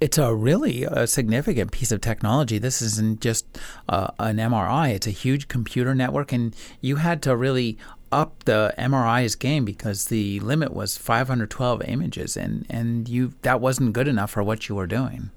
It's 0.00 0.16
a 0.16 0.34
really 0.34 0.86
uh, 0.86 1.04
significant 1.04 1.72
piece 1.72 1.92
of 1.92 2.00
technology. 2.00 2.56
This 2.56 2.80
isn't 2.80 3.20
just 3.20 3.46
uh, 3.88 4.08
an 4.18 4.36
MRI; 4.36 4.94
it's 4.94 5.06
a 5.06 5.10
huge 5.10 5.48
computer 5.48 5.94
network, 5.94 6.32
and 6.32 6.56
you 6.80 6.96
had 6.96 7.22
to 7.22 7.36
really 7.36 7.76
up 8.12 8.44
the 8.44 8.74
MRI's 8.78 9.34
game 9.36 9.64
because 9.64 10.06
the 10.06 10.40
limit 10.40 10.72
was 10.72 10.96
512 10.96 11.82
images, 11.82 12.36
and 12.36 12.66
and 12.70 13.08
you 13.08 13.34
that 13.42 13.60
wasn't 13.60 13.92
good 13.92 14.08
enough 14.08 14.30
for 14.30 14.42
what 14.42 14.68
you 14.68 14.74
were 14.74 14.86
doing. 14.86 15.30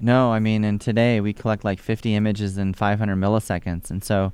No, 0.00 0.32
I 0.32 0.38
mean, 0.38 0.62
and 0.62 0.80
today 0.80 1.20
we 1.20 1.32
collect 1.32 1.64
like 1.64 1.80
50 1.80 2.14
images 2.14 2.56
in 2.56 2.72
500 2.74 3.16
milliseconds, 3.16 3.90
and 3.90 4.04
so 4.04 4.32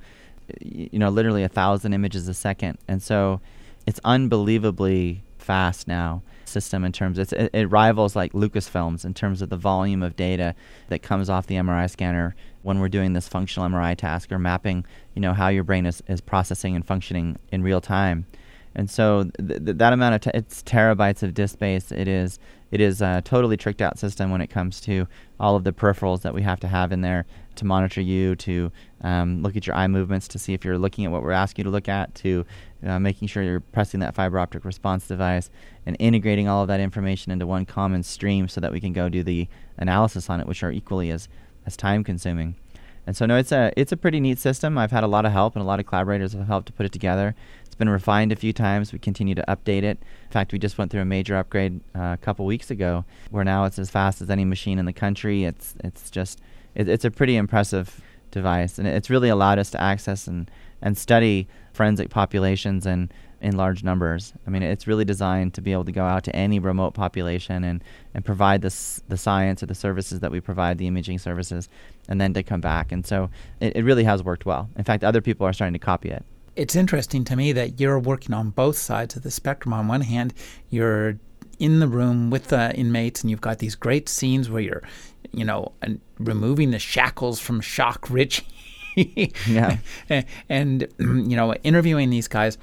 you 0.61 0.99
know, 0.99 1.09
literally 1.09 1.42
a 1.42 1.49
thousand 1.49 1.92
images 1.92 2.28
a 2.28 2.34
second, 2.34 2.78
and 2.88 3.03
so 3.03 3.40
it's 3.86 4.01
unbelievably 4.05 5.22
fast 5.38 5.86
now 5.86 6.22
system 6.45 6.84
in 6.84 6.92
terms 6.92 7.18
it, 7.18 7.32
it 7.53 7.70
rivals 7.70 8.14
like 8.14 8.32
Lucasfilms 8.32 9.05
in 9.05 9.12
terms 9.12 9.42
of 9.42 9.49
the 9.49 9.57
volume 9.57 10.03
of 10.03 10.16
data 10.16 10.55
that 10.88 11.03
comes 11.03 11.28
off 11.28 11.47
the 11.47 11.57
MRI 11.57 11.90
scanner 11.90 12.34
when 12.62 12.78
we're 12.78 12.88
doing 12.88 13.12
this 13.12 13.28
functional 13.28 13.68
MRI 13.68 13.97
task 13.97 14.32
or 14.32 14.38
mapping, 14.38 14.86
you 15.14 15.20
know, 15.20 15.34
how 15.34 15.49
your 15.49 15.64
brain 15.64 15.84
is, 15.84 16.03
is 16.09 16.20
processing 16.20 16.74
and 16.74 16.86
functioning 16.86 17.38
in 17.53 17.62
real 17.62 17.80
time. 17.80 18.26
And 18.75 18.91
so 18.91 19.31
th- 19.39 19.64
th- 19.64 19.79
that 19.79 19.93
amount 19.93 20.27
of 20.27 20.35
it's 20.35 20.62
terabytes 20.62 21.22
of 21.22 21.35
disk 21.35 21.55
space. 21.55 21.93
It 21.93 22.09
is 22.09 22.39
it 22.70 22.81
is 22.81 23.01
a 23.01 23.22
totally 23.25 23.57
tricked 23.57 23.81
out 23.81 23.99
system 23.99 24.33
when 24.33 24.41
it 24.41 24.49
comes 24.49 24.81
to 24.81 25.07
all 25.39 25.55
of 25.55 25.62
the 25.62 25.72
peripherals 25.72 26.22
that 26.22 26.35
we 26.35 26.43
have 26.43 26.59
to 26.61 26.66
have 26.66 26.91
in 26.91 27.03
there 27.03 27.25
to 27.55 27.64
monitor 27.64 28.01
you, 28.01 28.35
to 28.35 28.72
um, 29.03 29.43
look 29.43 29.57
at 29.57 29.64
your 29.64 29.77
eye 29.77 29.87
movements 29.87 30.27
to 30.27 30.41
see 30.41 30.55
if 30.55 30.64
you're 30.64 30.79
looking 30.79 31.05
at 31.05 31.12
what 31.12 31.22
we're 31.22 31.31
asking 31.31 31.62
you 31.62 31.70
to 31.70 31.70
look 31.70 31.89
at, 31.89 32.12
to 32.16 32.45
uh, 32.85 32.99
making 32.99 33.29
sure 33.29 33.45
you're 33.45 33.61
pressing 33.61 34.01
that 34.01 34.14
fiber 34.14 34.41
optic 34.41 34.64
response 34.64 35.07
device, 35.07 35.51
and 35.87 35.97
integrating 36.01 36.49
all 36.49 36.62
of 36.62 36.68
that 36.68 36.81
information 36.81 37.31
into 37.31 37.47
one 37.47 37.64
common 37.64 38.03
stream 38.03 38.49
so 38.49 38.61
that 38.61 38.72
we 38.72 38.81
can 38.81 38.93
go 38.93 39.09
do 39.09 39.22
the 39.22 39.47
analysis 39.77 40.29
on 40.29 40.41
it, 40.41 40.47
which 40.49 40.64
are 40.64 40.72
equally 40.72 41.11
as, 41.11 41.29
as 41.66 41.77
time 41.77 42.03
consuming. 42.03 42.57
And 43.07 43.16
so, 43.16 43.27
no, 43.27 43.37
it's 43.37 43.53
a 43.53 43.70
it's 43.77 43.93
a 43.93 43.97
pretty 43.99 44.18
neat 44.18 44.39
system. 44.39 44.79
I've 44.79 44.91
had 44.91 45.05
a 45.05 45.07
lot 45.07 45.27
of 45.27 45.33
help, 45.33 45.55
and 45.55 45.62
a 45.62 45.66
lot 45.66 45.79
of 45.79 45.87
collaborators 45.87 46.33
have 46.33 46.47
helped 46.47 46.66
to 46.68 46.72
put 46.72 46.87
it 46.87 46.93
together. 46.93 47.35
It's 47.75 47.79
been 47.81 47.89
refined 47.89 48.31
a 48.31 48.37
few 48.37 48.53
times. 48.53 48.93
We 48.93 49.01
continue 49.01 49.35
to 49.35 49.45
update 49.49 49.83
it. 49.83 49.99
In 50.27 50.31
fact, 50.31 50.53
we 50.53 50.61
just 50.61 50.79
went 50.79 50.93
through 50.93 51.01
a 51.01 51.05
major 51.05 51.37
upgrade 51.37 51.81
uh, 51.93 52.12
a 52.12 52.18
couple 52.22 52.47
weeks 52.47 52.70
ago, 52.70 53.05
where 53.31 53.43
now 53.43 53.64
it's 53.64 53.81
as 53.81 53.91
fast 53.91 54.22
as 54.22 54.31
any 54.31 54.45
machine 54.45 54.79
in 54.79 54.85
the 54.85 54.93
country. 54.93 55.43
It's 55.43 55.75
it's 55.83 56.09
just 56.09 56.41
it, 56.77 56.89
it's 56.89 57.05
a 57.05 57.11
pretty 57.11 57.35
impressive 57.35 58.01
device, 58.31 58.79
and 58.79 58.87
it's 58.87 59.11
really 59.11 59.29
allowed 59.29 59.59
us 59.59 59.70
to 59.70 59.83
access 59.83 60.29
and 60.29 60.49
and 60.83 60.97
study 60.97 61.49
forensic 61.72 62.11
populations 62.11 62.87
and 62.87 63.12
in 63.41 63.57
large 63.57 63.83
numbers. 63.83 64.35
I 64.47 64.51
mean, 64.51 64.62
it's 64.62 64.87
really 64.87 65.05
designed 65.05 65.55
to 65.55 65.61
be 65.61 65.72
able 65.72 65.87
to 65.87 65.93
go 65.93 66.05
out 66.05 66.22
to 66.25 66.37
any 66.37 66.61
remote 66.61 66.95
population 66.95 67.64
and, 67.64 67.83
and 68.14 68.25
provide 68.25 68.62
this, 68.62 69.03
the 69.09 69.16
science 69.16 69.64
or 69.64 69.66
the 69.66 69.75
services 69.75 70.20
that 70.20 70.31
we 70.31 70.41
provide, 70.41 70.79
the 70.79 70.87
imaging 70.87 71.18
services, 71.18 71.68
and 72.09 72.20
then 72.20 72.33
to 72.35 72.43
come 72.45 72.61
back. 72.61 72.93
And 72.93 73.05
so 73.05 73.31
it, 73.61 73.77
it 73.77 73.83
really 73.83 74.05
has 74.05 74.22
worked 74.22 74.47
well. 74.47 74.70
In 74.79 74.85
fact, 74.85 75.03
other 75.03 75.20
people 75.20 75.45
are 75.45 75.53
starting 75.53 75.75
to 75.75 75.79
copy 75.81 76.09
it. 76.09 76.25
It's 76.57 76.76
interesting 76.76 77.24
to 77.24 77.36
me 77.36 77.52
that 77.52 77.80
you're 77.80 77.98
working 77.98 78.34
on 78.34 78.50
both 78.50 78.76
sides 78.76 79.16
of 79.16 79.22
the 79.22 79.30
spectrum. 79.30 79.72
On 79.72 79.88
one 79.88 80.02
hand, 80.02 80.34
you're 80.70 81.18
in 81.59 81.80
the 81.80 81.88
room 81.88 82.30
with 82.30 82.48
the 82.48 82.74
inmates, 82.74 83.22
and 83.22 83.30
you've 83.30 83.40
got 83.40 83.59
these 83.59 83.74
great 83.74 84.09
scenes 84.09 84.48
where 84.50 84.62
you're, 84.62 84.82
you 85.32 85.44
know, 85.44 85.72
removing 86.18 86.70
the 86.70 86.78
shackles 86.78 87.40
from 87.40 87.61
Shock 87.61 88.09
Rich. 88.11 88.44
yeah. 88.96 89.78
And, 90.48 90.88
you 90.98 91.36
know, 91.36 91.55
interviewing 91.55 92.11
these 92.11 92.28
guys. 92.28 92.59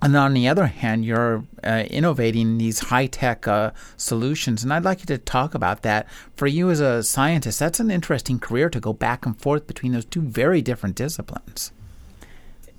And 0.00 0.16
on 0.16 0.34
the 0.34 0.48
other 0.48 0.66
hand, 0.66 1.04
you're 1.04 1.44
uh, 1.62 1.84
innovating 1.88 2.58
these 2.58 2.80
high 2.80 3.06
tech 3.06 3.46
uh, 3.46 3.70
solutions. 3.96 4.64
And 4.64 4.72
I'd 4.72 4.82
like 4.82 4.98
you 4.98 5.06
to 5.06 5.18
talk 5.18 5.54
about 5.54 5.82
that. 5.82 6.08
For 6.34 6.48
you 6.48 6.70
as 6.70 6.80
a 6.80 7.04
scientist, 7.04 7.60
that's 7.60 7.78
an 7.78 7.92
interesting 7.92 8.40
career 8.40 8.68
to 8.68 8.80
go 8.80 8.92
back 8.92 9.24
and 9.24 9.40
forth 9.40 9.68
between 9.68 9.92
those 9.92 10.04
two 10.04 10.22
very 10.22 10.60
different 10.60 10.96
disciplines. 10.96 11.70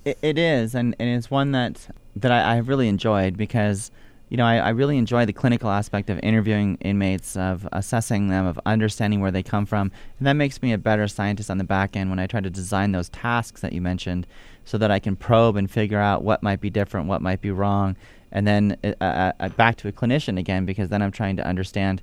It, 0.04 0.18
it 0.22 0.38
is. 0.38 0.74
And, 0.74 0.94
and 0.98 1.08
it's 1.08 1.30
one 1.30 1.52
that, 1.52 1.88
that 2.16 2.32
I, 2.32 2.54
I 2.54 2.56
really 2.58 2.88
enjoyed 2.88 3.36
because 3.36 3.90
you 4.30 4.38
know, 4.38 4.46
I, 4.46 4.56
I, 4.56 4.68
really 4.70 4.96
enjoy 4.96 5.26
the 5.26 5.32
clinical 5.32 5.70
aspect 5.70 6.08
of 6.08 6.18
interviewing 6.22 6.76
inmates, 6.80 7.36
of 7.36 7.68
assessing 7.72 8.28
them, 8.28 8.46
of 8.46 8.58
understanding 8.64 9.20
where 9.20 9.30
they 9.30 9.42
come 9.42 9.66
from. 9.66 9.92
And 10.18 10.26
that 10.26 10.32
makes 10.32 10.62
me 10.62 10.72
a 10.72 10.78
better 10.78 11.06
scientist 11.06 11.50
on 11.50 11.58
the 11.58 11.64
back 11.64 11.94
end 11.94 12.10
when 12.10 12.18
I 12.18 12.26
try 12.26 12.40
to 12.40 12.50
design 12.50 12.92
those 12.92 13.10
tasks 13.10 13.60
that 13.60 13.72
you 13.72 13.80
mentioned 13.80 14.26
so 14.64 14.78
that 14.78 14.90
I 14.90 14.98
can 14.98 15.14
probe 15.14 15.56
and 15.56 15.70
figure 15.70 16.00
out 16.00 16.24
what 16.24 16.42
might 16.42 16.60
be 16.60 16.70
different, 16.70 17.06
what 17.06 17.22
might 17.22 17.42
be 17.42 17.50
wrong. 17.50 17.96
And 18.32 18.46
then 18.46 18.76
uh, 18.82 18.94
uh, 19.00 19.32
uh 19.38 19.48
back 19.50 19.76
to 19.76 19.88
a 19.88 19.92
clinician 19.92 20.38
again, 20.38 20.64
because 20.64 20.88
then 20.88 21.02
I'm 21.02 21.12
trying 21.12 21.36
to 21.36 21.46
understand 21.46 22.02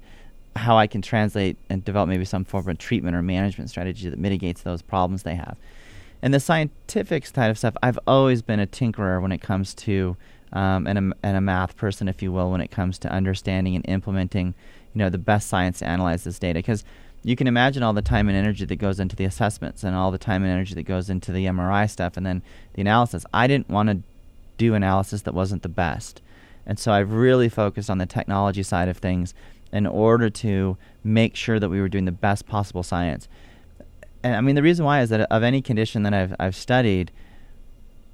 how 0.55 0.77
I 0.77 0.85
can 0.85 1.01
translate 1.01 1.57
and 1.69 1.83
develop 1.83 2.07
maybe 2.07 2.25
some 2.25 2.45
form 2.45 2.69
of 2.69 2.77
treatment 2.77 3.15
or 3.15 3.21
management 3.21 3.69
strategy 3.69 4.09
that 4.09 4.19
mitigates 4.19 4.61
those 4.61 4.81
problems 4.81 5.23
they 5.23 5.35
have. 5.35 5.57
And 6.22 6.34
the 6.34 6.39
scientific 6.39 7.26
side 7.26 7.49
of 7.49 7.57
stuff, 7.57 7.76
I've 7.82 7.99
always 8.05 8.41
been 8.41 8.59
a 8.59 8.67
tinkerer 8.67 9.22
when 9.22 9.32
it 9.32 9.41
comes 9.41 9.74
to 9.76 10.15
um, 10.53 10.86
and, 10.86 10.97
a, 10.97 11.15
and 11.24 11.38
a 11.38 11.41
math 11.41 11.76
person, 11.78 12.07
if 12.07 12.22
you 12.22 12.32
will, 12.32 12.51
when 12.51 12.61
it 12.61 12.72
comes 12.72 12.99
to 12.99 13.09
understanding 13.09 13.76
and 13.76 13.88
implementing, 13.88 14.53
you 14.93 14.99
know, 14.99 15.09
the 15.09 15.17
best 15.17 15.47
science 15.47 15.80
to 15.80 15.88
analyze 15.88 16.24
this 16.24 16.39
data. 16.39 16.59
Because 16.59 16.84
you 17.24 17.36
can 17.36 17.47
imagine 17.47 17.84
all 17.84 17.93
the 17.93 18.01
time 18.01 18.28
and 18.28 18.38
energy 18.38 18.65
that 18.65 18.76
goes 18.76 18.99
into 18.99 19.15
the 19.15 19.26
assessments 19.26 19.84
and 19.84 19.95
all 19.95 20.11
the 20.11 20.17
time 20.17 20.43
and 20.43 20.51
energy 20.51 20.74
that 20.76 20.84
goes 20.84 21.09
into 21.09 21.32
the 21.32 21.45
MRI 21.45 21.89
stuff 21.89 22.17
and 22.17 22.26
then 22.26 22.41
the 22.74 22.82
analysis. 22.82 23.26
I 23.34 23.47
didn't 23.47 23.69
want 23.69 23.89
to 23.89 24.01
do 24.57 24.74
analysis 24.74 25.22
that 25.24 25.34
wasn't 25.34 25.63
the 25.63 25.69
best. 25.69 26.22
And 26.65 26.78
so 26.78 26.91
I've 26.91 27.11
really 27.11 27.49
focused 27.49 27.89
on 27.89 27.97
the 27.97 28.05
technology 28.05 28.63
side 28.63 28.89
of 28.89 28.97
things 28.97 29.34
in 29.72 29.88
order 29.88 30.30
to 30.30 30.78
make 31.03 31.36
sure 31.36 31.59
that 31.59 31.69
we 31.69 31.80
were 31.80 31.89
doing 31.89 32.05
the 32.05 32.11
best 32.11 32.45
possible 32.45 32.84
science. 32.84 33.28
And 34.24 34.36
I 34.36 34.41
mean, 34.41 34.55
the 34.55 34.63
reason 34.63 34.86
why 34.86 35.01
is 35.01 35.09
that 35.09 35.22
of 35.32 35.43
any 35.43 35.61
condition 35.61 36.03
that 36.03 36.13
I've, 36.13 36.36
I've 36.39 36.55
studied, 36.55 37.11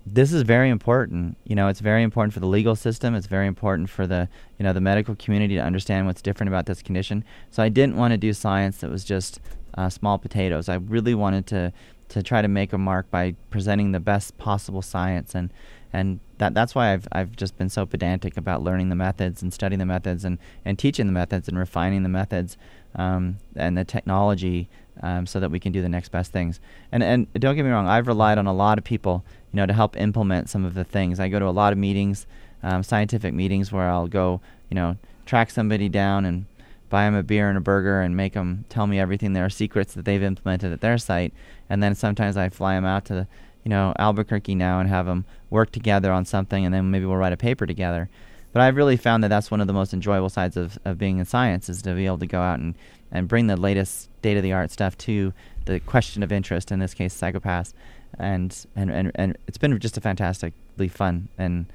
this 0.05 0.32
is 0.32 0.43
very 0.43 0.70
important. 0.70 1.38
You 1.43 1.55
know, 1.55 1.68
it's 1.68 1.82
very 1.82 2.03
important 2.03 2.34
for 2.34 2.39
the 2.39 2.47
legal 2.47 2.76
system. 2.76 3.14
It's 3.14 3.28
very 3.28 3.47
important 3.47 3.89
for 3.89 4.08
the 4.08 4.30
you 4.58 4.64
know 4.64 4.74
the 4.74 4.82
medical 4.82 5.16
community 5.16 5.55
to 5.55 5.62
understand 5.62 6.08
what's 6.08 6.22
different 6.22 6.47
about 6.49 6.66
this 6.66 6.82
condition. 6.82 7.24
So 7.51 7.62
I 7.62 7.70
didn't 7.70 7.97
want 7.97 8.14
to 8.14 8.18
do 8.18 8.32
science 8.34 8.78
that 8.78 8.89
was 8.89 9.03
just 9.03 9.39
uh, 9.78 9.89
small 9.89 10.18
potatoes. 10.18 10.70
I 10.70 10.76
really 10.76 11.14
wanted 11.14 11.45
to 11.47 11.74
to 12.10 12.24
try 12.24 12.41
to 12.41 12.47
make 12.47 12.72
a 12.72 12.78
mark 12.78 13.10
by 13.12 13.36
presenting 13.49 13.91
the 13.91 13.99
best 13.99 14.38
possible 14.38 14.82
science 14.82 15.36
and 15.36 15.51
and 15.91 16.20
that 16.38 16.53
that's 16.53 16.76
why 16.76 16.93
I've 16.93 17.08
I've 17.12 17.36
just 17.36 17.58
been 17.58 17.70
so 17.70 17.86
pedantic 17.86 18.38
about 18.38 18.64
learning 18.64 18.89
the 18.89 18.95
methods 18.95 19.41
and 19.41 19.53
studying 19.53 19.80
the 19.80 19.86
methods 19.86 20.24
and, 20.24 20.38
and 20.64 20.78
teaching 20.78 21.05
the 21.05 21.14
methods 21.14 21.47
and 21.47 21.58
refining 21.58 22.03
the 22.03 22.10
methods 22.10 22.58
um, 22.95 23.38
and 23.55 23.78
the 23.78 23.84
technology 23.86 24.70
um, 25.02 25.26
so 25.26 25.39
that 25.39 25.52
we 25.52 25.60
can 25.60 25.72
do 25.72 25.82
the 25.82 25.89
next 25.89 26.10
best 26.10 26.32
things. 26.32 26.60
And 26.91 27.04
and 27.04 27.32
don't 27.34 27.56
get 27.56 27.64
me 27.64 27.72
wrong, 27.72 27.88
I've 27.88 28.08
relied 28.08 28.38
on 28.38 28.48
a 28.48 28.54
lot 28.54 28.78
of 28.78 28.84
people, 28.84 29.24
you 29.52 29.58
know, 29.58 29.66
to 29.66 29.74
help 29.74 29.95
implement 29.98 30.50
some 30.50 30.66
of 30.66 30.74
the 30.74 30.84
things. 30.84 31.20
I 31.20 31.30
go 31.30 31.39
to 31.39 31.48
a 31.48 31.52
lot 31.52 31.74
of 31.74 31.80
meetings, 31.80 32.28
um, 32.64 32.84
scientific 32.84 33.34
meetings, 33.34 33.72
where 33.72 33.89
I'll 33.89 34.08
go, 34.08 34.41
you 34.70 34.76
know, 34.76 34.98
track 35.26 35.52
somebody 35.52 35.89
down 35.89 36.26
and 36.26 36.45
buy 36.89 37.04
them 37.04 37.16
a 37.16 37.24
beer 37.24 37.50
and 37.50 37.58
a 37.58 37.62
burger 37.62 38.02
and 38.02 38.16
make 38.16 38.34
them 38.34 38.66
tell 38.70 38.88
me 38.88 39.00
everything 39.00 39.34
their 39.34 39.50
secrets 39.50 39.93
that 39.93 40.06
they've 40.06 40.24
implemented 40.24 40.72
at 40.72 40.82
their 40.82 40.98
site. 40.98 41.34
And 41.70 41.84
then 41.84 41.95
sometimes 41.95 42.38
I 42.38 42.50
fly 42.50 42.76
them 42.76 42.86
out 42.86 43.06
to, 43.06 43.28
you 43.64 43.70
know, 43.70 43.93
Albuquerque 44.00 44.56
now 44.56 44.80
and 44.80 44.88
have 44.89 45.06
them 45.06 45.26
work 45.50 45.72
together 45.72 46.12
on 46.12 46.26
something, 46.26 46.66
and 46.66 46.74
then 46.74 46.89
maybe 46.89 47.06
we'll 47.06 47.18
write 47.18 47.34
a 47.34 47.38
paper 47.38 47.66
together. 47.66 48.10
But 48.58 48.64
I've 48.64 48.76
really 48.76 48.97
found 48.97 49.24
that 49.24 49.28
that's 49.28 49.51
one 49.51 49.62
of 49.62 49.68
the 49.68 49.74
most 49.74 49.93
enjoyable 49.93 50.30
sides 50.30 50.58
of, 50.58 50.80
of 50.84 50.97
being 50.97 51.20
in 51.20 51.26
science 51.26 51.70
is 51.70 51.84
to 51.84 51.93
be 51.93 52.08
able 52.08 52.18
to 52.18 52.26
go 52.26 52.41
out 52.41 52.58
and 52.58 52.74
and 53.12 53.28
bring 53.28 53.45
the 53.45 53.55
latest 53.55 54.10
state 54.18 54.36
of 54.36 54.41
the 54.41 54.51
art 54.51 54.72
stuff 54.72 54.97
to 54.97 55.32
the 55.66 55.80
question 55.80 56.24
of 56.24 56.32
interest, 56.32 56.72
in 56.72 56.80
this 56.80 56.95
case, 56.95 57.16
psychopaths. 57.16 57.74
And, 58.18 58.66
and, 58.76 58.89
and, 58.89 59.12
and 59.14 59.38
it's 59.47 59.60
been 59.60 59.78
just 59.80 59.95
a 59.95 60.01
fantastically 60.01 60.88
fun. 60.88 61.30
And, 61.38 61.68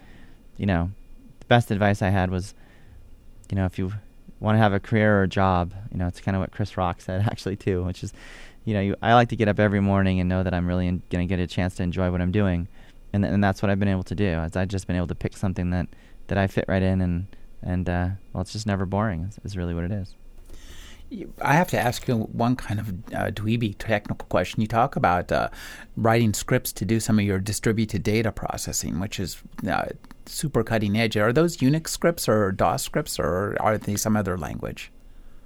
you 0.56 0.66
know, 0.66 0.90
the 1.38 1.46
best 1.46 1.70
advice 1.70 2.02
I 2.02 2.08
had 2.08 2.32
was, 2.32 2.52
you 3.48 3.54
know, 3.54 3.64
if 3.64 3.78
you 3.78 3.92
want 4.40 4.56
to 4.56 4.58
have 4.58 4.72
a 4.72 4.80
career 4.80 5.20
or 5.20 5.22
a 5.22 5.28
job, 5.28 5.72
you 5.92 5.98
know, 5.98 6.08
it's 6.08 6.20
kind 6.20 6.34
of 6.34 6.40
what 6.40 6.50
Chris 6.50 6.76
Rock 6.76 7.00
said 7.00 7.20
actually 7.30 7.54
too, 7.54 7.84
which 7.84 8.02
is, 8.02 8.12
you 8.64 8.74
know, 8.74 8.80
you, 8.80 8.96
I 9.00 9.14
like 9.14 9.28
to 9.28 9.36
get 9.36 9.46
up 9.46 9.60
every 9.60 9.80
morning 9.80 10.18
and 10.18 10.28
know 10.28 10.42
that 10.42 10.52
I'm 10.52 10.66
really 10.66 10.86
going 11.10 11.28
to 11.28 11.32
get 11.32 11.38
a 11.38 11.46
chance 11.46 11.76
to 11.76 11.84
enjoy 11.84 12.10
what 12.10 12.20
I'm 12.20 12.32
doing. 12.32 12.66
And, 13.12 13.24
and 13.24 13.44
that's 13.44 13.62
what 13.62 13.70
I've 13.70 13.78
been 13.78 13.86
able 13.86 14.02
to 14.02 14.16
do. 14.16 14.24
Is 14.24 14.56
I've 14.56 14.66
just 14.66 14.88
been 14.88 14.96
able 14.96 15.06
to 15.06 15.14
pick 15.14 15.36
something 15.36 15.70
that, 15.70 15.86
that 16.28 16.38
I 16.38 16.46
fit 16.46 16.64
right 16.68 16.82
in 16.82 17.00
and, 17.00 17.26
and 17.62 17.88
uh, 17.88 18.08
well, 18.32 18.42
it's 18.42 18.52
just 18.52 18.66
never 18.66 18.86
boring 18.86 19.22
is, 19.24 19.38
is 19.44 19.56
really 19.56 19.74
what 19.74 19.84
it 19.84 19.92
is. 19.92 20.14
I 21.40 21.54
have 21.54 21.68
to 21.68 21.78
ask 21.78 22.08
you 22.08 22.16
one 22.16 22.56
kind 22.56 22.80
of 22.80 22.88
uh, 23.12 23.30
dweeby 23.30 23.76
technical 23.78 24.26
question. 24.28 24.62
You 24.62 24.66
talk 24.66 24.96
about 24.96 25.30
uh, 25.30 25.48
writing 25.96 26.32
scripts 26.32 26.72
to 26.72 26.84
do 26.84 27.00
some 27.00 27.18
of 27.18 27.24
your 27.24 27.38
distributed 27.38 28.02
data 28.02 28.32
processing, 28.32 28.98
which 28.98 29.20
is 29.20 29.42
uh, 29.68 29.86
super 30.26 30.64
cutting 30.64 30.96
edge. 30.96 31.16
Are 31.16 31.32
those 31.32 31.58
Unix 31.58 31.88
scripts 31.88 32.28
or 32.28 32.50
DOS 32.52 32.82
scripts, 32.82 33.18
or 33.18 33.56
are 33.60 33.76
they 33.76 33.96
some 33.96 34.16
other 34.16 34.38
language? 34.38 34.90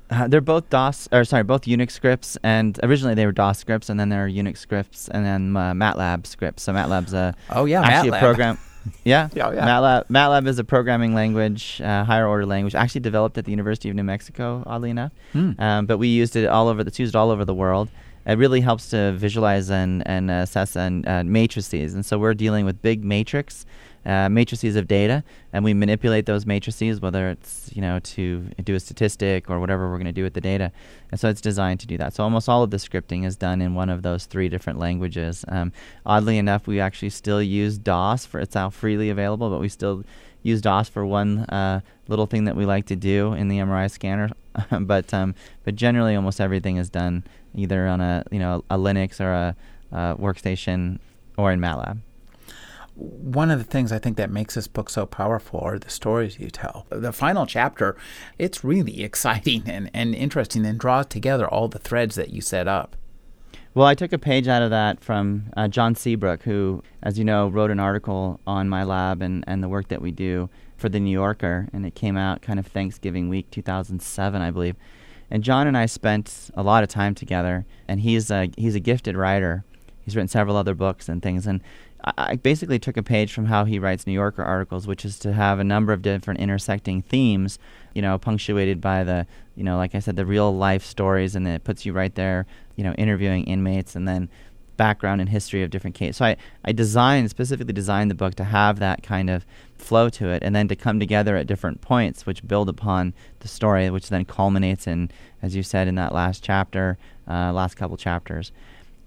Uh, 0.08 0.28
they're 0.28 0.40
both 0.40 0.70
DOS, 0.70 1.08
or 1.10 1.24
sorry, 1.24 1.42
both 1.42 1.62
Unix 1.62 1.90
scripts, 1.90 2.38
and 2.44 2.78
originally 2.84 3.14
they 3.14 3.26
were 3.26 3.32
DOS 3.32 3.58
scripts, 3.58 3.88
and 3.88 3.98
then 3.98 4.08
there 4.08 4.24
are 4.24 4.28
Unix 4.28 4.58
scripts, 4.58 5.08
and 5.08 5.24
then 5.24 5.56
uh, 5.56 5.72
MATLAB 5.72 6.26
scripts. 6.26 6.62
So 6.62 6.72
MATLAB's 6.72 7.12
a 7.12 7.34
oh 7.50 7.64
yeah, 7.64 7.82
actually 7.82 8.10
MATLAB. 8.10 8.16
a 8.16 8.20
program. 8.20 8.58
Yeah, 9.04 9.28
yeah, 9.34 9.52
yeah. 9.52 9.66
MATLAB, 9.66 10.08
MATLAB 10.08 10.46
is 10.46 10.58
a 10.58 10.64
programming 10.64 11.14
language, 11.14 11.80
uh, 11.82 12.04
higher 12.04 12.26
order 12.26 12.46
language, 12.46 12.74
actually 12.74 13.00
developed 13.00 13.38
at 13.38 13.44
the 13.44 13.50
University 13.50 13.88
of 13.88 13.96
New 13.96 14.04
Mexico, 14.04 14.62
oddly 14.66 14.90
enough. 14.90 15.12
Hmm. 15.32 15.52
Um, 15.58 15.86
but 15.86 15.98
we 15.98 16.08
used 16.08 16.36
it 16.36 16.46
all 16.46 16.68
over. 16.68 16.80
It's 16.82 16.98
used 16.98 17.16
all 17.16 17.30
over 17.30 17.44
the 17.44 17.54
world. 17.54 17.88
It 18.26 18.38
really 18.38 18.60
helps 18.60 18.90
to 18.90 19.12
visualize 19.12 19.70
and 19.70 20.06
and 20.06 20.30
assess 20.30 20.76
and 20.76 21.06
uh, 21.06 21.22
matrices, 21.24 21.94
and 21.94 22.04
so 22.04 22.18
we're 22.18 22.34
dealing 22.34 22.64
with 22.64 22.82
big 22.82 23.04
matrix 23.04 23.64
uh, 24.06 24.28
matrices 24.28 24.76
of 24.76 24.86
data, 24.86 25.24
and 25.52 25.64
we 25.64 25.74
manipulate 25.74 26.26
those 26.26 26.46
matrices, 26.46 27.00
whether 27.00 27.28
it's 27.28 27.70
you 27.74 27.82
know 27.82 27.98
to 27.98 28.42
do 28.62 28.76
a 28.76 28.80
statistic 28.80 29.50
or 29.50 29.58
whatever 29.58 29.90
we're 29.90 29.96
going 29.96 30.06
to 30.06 30.12
do 30.12 30.22
with 30.22 30.34
the 30.34 30.40
data. 30.40 30.70
And 31.10 31.18
so 31.18 31.28
it's 31.28 31.40
designed 31.40 31.80
to 31.80 31.88
do 31.88 31.98
that. 31.98 32.14
So 32.14 32.22
almost 32.22 32.48
all 32.48 32.62
of 32.62 32.70
the 32.70 32.76
scripting 32.76 33.26
is 33.26 33.36
done 33.36 33.60
in 33.60 33.74
one 33.74 33.90
of 33.90 34.02
those 34.02 34.26
three 34.26 34.48
different 34.48 34.78
languages. 34.78 35.44
Um, 35.48 35.72
oddly 36.04 36.38
enough, 36.38 36.68
we 36.68 36.78
actually 36.78 37.10
still 37.10 37.42
use 37.42 37.78
DOS 37.78 38.24
for 38.24 38.38
it's 38.38 38.54
now 38.54 38.70
freely 38.70 39.10
available, 39.10 39.50
but 39.50 39.60
we 39.60 39.68
still 39.68 40.04
use 40.44 40.60
DOS 40.60 40.88
for 40.88 41.04
one 41.04 41.40
uh, 41.40 41.80
little 42.06 42.26
thing 42.26 42.44
that 42.44 42.54
we 42.54 42.64
like 42.64 42.86
to 42.86 42.96
do 42.96 43.32
in 43.32 43.48
the 43.48 43.58
MRI 43.58 43.90
scanner. 43.90 44.30
but 44.80 45.12
um, 45.12 45.34
but 45.64 45.74
generally, 45.74 46.14
almost 46.14 46.40
everything 46.40 46.76
is 46.76 46.88
done 46.88 47.24
either 47.56 47.88
on 47.88 48.00
a 48.00 48.24
you 48.30 48.38
know 48.38 48.64
a 48.70 48.78
Linux 48.78 49.20
or 49.20 49.32
a, 49.32 49.56
a 49.90 50.16
workstation 50.16 51.00
or 51.36 51.50
in 51.50 51.60
MATLAB 51.60 51.98
one 52.96 53.50
of 53.50 53.58
the 53.58 53.64
things 53.64 53.92
I 53.92 53.98
think 53.98 54.16
that 54.16 54.30
makes 54.30 54.54
this 54.54 54.66
book 54.66 54.88
so 54.88 55.04
powerful 55.04 55.60
are 55.60 55.78
the 55.78 55.90
stories 55.90 56.38
you 56.38 56.48
tell. 56.48 56.86
The 56.88 57.12
final 57.12 57.44
chapter, 57.46 57.96
it's 58.38 58.64
really 58.64 59.02
exciting 59.04 59.64
and, 59.66 59.90
and 59.92 60.14
interesting 60.14 60.64
and 60.64 60.78
draws 60.78 61.06
together 61.06 61.46
all 61.46 61.68
the 61.68 61.78
threads 61.78 62.14
that 62.16 62.30
you 62.30 62.40
set 62.40 62.66
up. 62.66 62.96
Well, 63.74 63.86
I 63.86 63.94
took 63.94 64.14
a 64.14 64.18
page 64.18 64.48
out 64.48 64.62
of 64.62 64.70
that 64.70 65.00
from 65.00 65.52
uh, 65.54 65.68
John 65.68 65.94
Seabrook, 65.94 66.44
who, 66.44 66.82
as 67.02 67.18
you 67.18 67.24
know, 67.26 67.48
wrote 67.48 67.70
an 67.70 67.78
article 67.78 68.40
on 68.46 68.70
my 68.70 68.84
lab 68.84 69.20
and, 69.20 69.44
and 69.46 69.62
the 69.62 69.68
work 69.68 69.88
that 69.88 70.00
we 70.00 70.10
do 70.10 70.48
for 70.78 70.88
The 70.88 70.98
New 70.98 71.10
Yorker, 71.10 71.68
and 71.74 71.84
it 71.84 71.94
came 71.94 72.16
out 72.16 72.40
kind 72.40 72.58
of 72.58 72.66
Thanksgiving 72.66 73.28
week 73.28 73.50
2007, 73.50 74.40
I 74.40 74.50
believe. 74.50 74.76
And 75.30 75.44
John 75.44 75.66
and 75.66 75.76
I 75.76 75.84
spent 75.84 76.50
a 76.54 76.62
lot 76.62 76.84
of 76.84 76.88
time 76.88 77.14
together, 77.14 77.66
and 77.86 78.00
he's 78.00 78.30
a, 78.30 78.50
he's 78.56 78.74
a 78.74 78.80
gifted 78.80 79.14
writer. 79.14 79.64
He's 80.02 80.16
written 80.16 80.28
several 80.28 80.56
other 80.56 80.74
books 80.74 81.06
and 81.06 81.22
things, 81.22 81.46
and 81.46 81.60
I 82.06 82.36
basically 82.36 82.78
took 82.78 82.96
a 82.96 83.02
page 83.02 83.32
from 83.32 83.46
how 83.46 83.64
he 83.64 83.80
writes 83.80 84.06
New 84.06 84.12
Yorker 84.12 84.44
articles, 84.44 84.86
which 84.86 85.04
is 85.04 85.18
to 85.20 85.32
have 85.32 85.58
a 85.58 85.64
number 85.64 85.92
of 85.92 86.02
different 86.02 86.38
intersecting 86.38 87.02
themes, 87.02 87.58
you 87.94 88.02
know, 88.02 88.16
punctuated 88.16 88.80
by 88.80 89.02
the, 89.02 89.26
you 89.56 89.64
know, 89.64 89.76
like 89.76 89.94
I 89.94 89.98
said, 89.98 90.14
the 90.14 90.24
real 90.24 90.56
life 90.56 90.84
stories, 90.84 91.34
and 91.34 91.48
it 91.48 91.64
puts 91.64 91.84
you 91.84 91.92
right 91.92 92.14
there, 92.14 92.46
you 92.76 92.84
know, 92.84 92.92
interviewing 92.92 93.44
inmates, 93.44 93.96
and 93.96 94.06
then 94.06 94.28
background 94.76 95.20
and 95.20 95.30
history 95.30 95.62
of 95.62 95.70
different 95.70 95.96
cases. 95.96 96.18
So 96.18 96.26
I, 96.26 96.36
I 96.64 96.72
designed, 96.72 97.30
specifically 97.30 97.72
designed 97.72 98.10
the 98.10 98.14
book 98.14 98.34
to 98.36 98.44
have 98.44 98.78
that 98.78 99.02
kind 99.02 99.30
of 99.30 99.46
flow 99.76 100.08
to 100.10 100.28
it 100.28 100.42
and 100.42 100.54
then 100.54 100.68
to 100.68 100.76
come 100.76 101.00
together 101.00 101.36
at 101.36 101.46
different 101.46 101.80
points 101.80 102.26
which 102.26 102.46
build 102.46 102.68
upon 102.68 103.14
the 103.40 103.48
story, 103.48 103.90
which 103.90 104.10
then 104.10 104.24
culminates 104.24 104.86
in, 104.86 105.10
as 105.42 105.56
you 105.56 105.62
said, 105.62 105.88
in 105.88 105.94
that 105.96 106.12
last 106.12 106.44
chapter, 106.44 106.98
uh, 107.28 107.52
last 107.52 107.74
couple 107.74 107.96
chapters. 107.96 108.52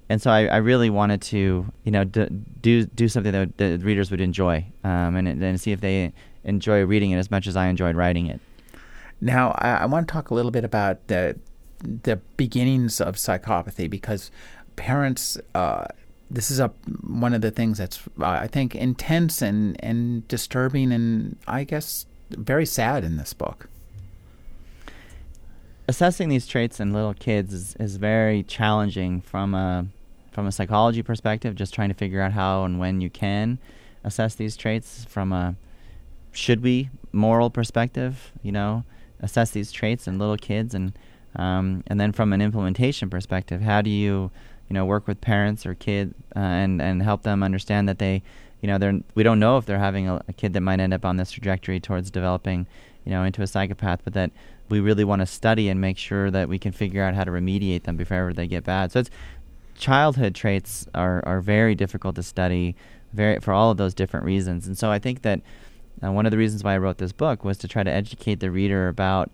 And 0.10 0.20
so 0.20 0.32
I, 0.32 0.47
I 0.47 0.57
really 0.57 0.89
wanted 0.89 1.22
to, 1.22 1.72
you 1.84 1.91
know, 1.91 2.03
d- 2.03 2.28
do 2.62 2.86
do 2.86 3.07
something 3.07 3.32
that 3.32 3.57
the 3.57 3.78
readers 3.78 4.10
would 4.10 4.22
enjoy, 4.22 4.66
um, 4.84 5.16
and 5.16 5.28
and 5.28 5.62
see 5.62 5.72
if 5.72 5.82
they 5.82 6.12
enjoy 6.43 6.84
reading 6.84 7.12
it 7.12 7.18
as 7.18 7.30
much 7.30 7.45
as 7.45 7.55
I 7.55 7.68
enjoyed 7.68 7.95
writing 7.95 8.26
it. 8.26 8.41
Now, 9.22 9.51
I, 9.60 9.70
I 9.72 9.86
want 9.86 10.07
to 10.07 10.12
talk 10.12 10.32
a 10.32 10.34
little 10.34 10.51
bit 10.51 10.64
about 10.64 11.07
the 11.07 11.38
the 11.80 12.18
beginnings 12.38 12.99
of 12.99 13.16
psychopathy 13.16 13.89
because 13.89 14.32
parents, 14.76 15.38
uh, 15.53 15.86
this 16.32 16.49
is 16.49 16.60
a 16.60 16.70
one 17.01 17.36
of 17.36 17.41
the 17.41 17.51
things 17.51 17.78
that's 17.78 17.99
uh, 18.20 18.26
I 18.26 18.47
think 18.47 18.76
intense 18.76 19.43
and 19.43 19.78
and 19.84 20.28
disturbing 20.28 20.91
and 20.91 21.38
I 21.47 21.66
guess 21.66 22.07
very 22.32 22.66
sad 22.66 23.03
in 23.03 23.18
this 23.18 23.34
book. 23.34 23.70
Assessing 25.88 26.30
these 26.30 26.45
traits 26.45 26.80
in 26.80 26.93
little 26.93 27.16
kids 27.16 27.51
is, 27.53 27.76
is 27.78 27.95
very 27.97 28.43
challenging 28.43 29.22
from 29.22 29.55
a 29.55 29.88
from 30.40 30.48
a 30.48 30.52
psychology 30.54 31.04
perspective. 31.04 31.54
Just 31.54 31.74
trying 31.74 31.90
to 31.90 31.94
figure 31.94 32.22
out 32.22 32.32
how 32.32 32.64
and 32.64 32.80
when 32.80 33.02
you 33.02 33.10
can 33.10 33.60
assess 34.06 34.36
these 34.36 34.56
traits 34.56 35.06
from 35.10 35.34
a 35.34 35.56
should 36.32 36.64
we 36.64 36.90
moral 37.12 37.50
perspective. 37.50 38.32
You 38.42 38.54
know, 38.54 38.86
assess 39.20 39.52
these 39.52 39.74
traits 39.74 40.08
in 40.08 40.18
little 40.18 40.38
kids 40.38 40.74
and 40.74 40.94
um, 41.36 41.84
and 41.88 42.00
then 42.00 42.14
from 42.14 42.32
an 42.32 42.42
implementation 42.42 43.10
perspective, 43.10 43.62
how 43.62 43.82
do 43.82 43.90
you 43.90 44.32
you 44.70 44.74
know 44.74 44.86
work 44.86 45.08
with 45.08 45.20
parents 45.20 45.66
or 45.66 45.74
kids 45.74 46.14
uh, 46.38 46.40
and 46.40 46.82
and 46.82 47.04
help 47.04 47.24
them 47.24 47.44
understand 47.44 47.90
that 47.90 48.00
they 48.00 48.24
you 48.62 48.68
know 48.68 48.78
they're 48.78 49.00
we 49.16 49.24
don't 49.24 49.40
know 49.40 49.58
if 49.58 49.66
they're 49.66 49.78
having 49.80 50.08
a, 50.08 50.22
a, 50.30 50.34
kid 50.34 50.54
that 50.54 50.62
might 50.62 50.80
end 50.80 50.94
up 50.94 51.04
on 51.04 51.18
this 51.18 51.32
trajectory 51.32 51.80
towards 51.80 52.10
developing 52.10 52.66
you 53.04 53.12
know 53.12 53.24
into 53.24 53.42
a 53.42 53.48
psychopath 53.48 54.02
but 54.04 54.14
that 54.14 54.32
we 54.70 54.80
really 54.80 55.04
want 55.04 55.22
to 55.22 55.26
study 55.26 55.68
and 55.70 55.82
make 55.82 55.98
sure 55.98 56.30
that 56.30 56.48
we 56.48 56.60
can 56.60 56.72
figure 56.72 57.04
out 57.04 57.16
how 57.16 57.24
to 57.24 57.32
remediate 57.32 57.84
them 57.84 57.98
before 57.98 58.32
they 58.34 58.48
get 58.48 58.64
bad 58.64 58.92
so 58.92 59.00
it's 59.00 59.10
childhood 59.80 60.36
traits 60.36 60.88
are 60.94 61.24
are 61.26 61.42
very 61.42 61.74
difficult 61.74 62.16
to 62.16 62.24
study 62.24 62.76
very 63.14 63.40
for 63.40 63.54
all 63.54 63.72
of 63.72 63.78
those 63.78 63.94
different 63.94 64.26
reasons. 64.26 64.68
And 64.68 64.78
so 64.78 64.92
i 64.92 65.00
think 65.00 65.24
that 65.24 65.42
uh, 66.04 66.12
one 66.12 66.26
of 66.26 66.32
the 66.32 66.38
reasons 66.38 66.64
why 66.64 66.76
i 66.76 66.78
wrote 66.78 66.98
this 66.98 67.12
book 67.12 67.44
was 67.44 67.58
to 67.60 67.68
try 67.68 67.84
to 67.84 67.92
educate 67.92 68.40
the 68.40 68.52
reader 68.52 68.88
about 68.88 69.32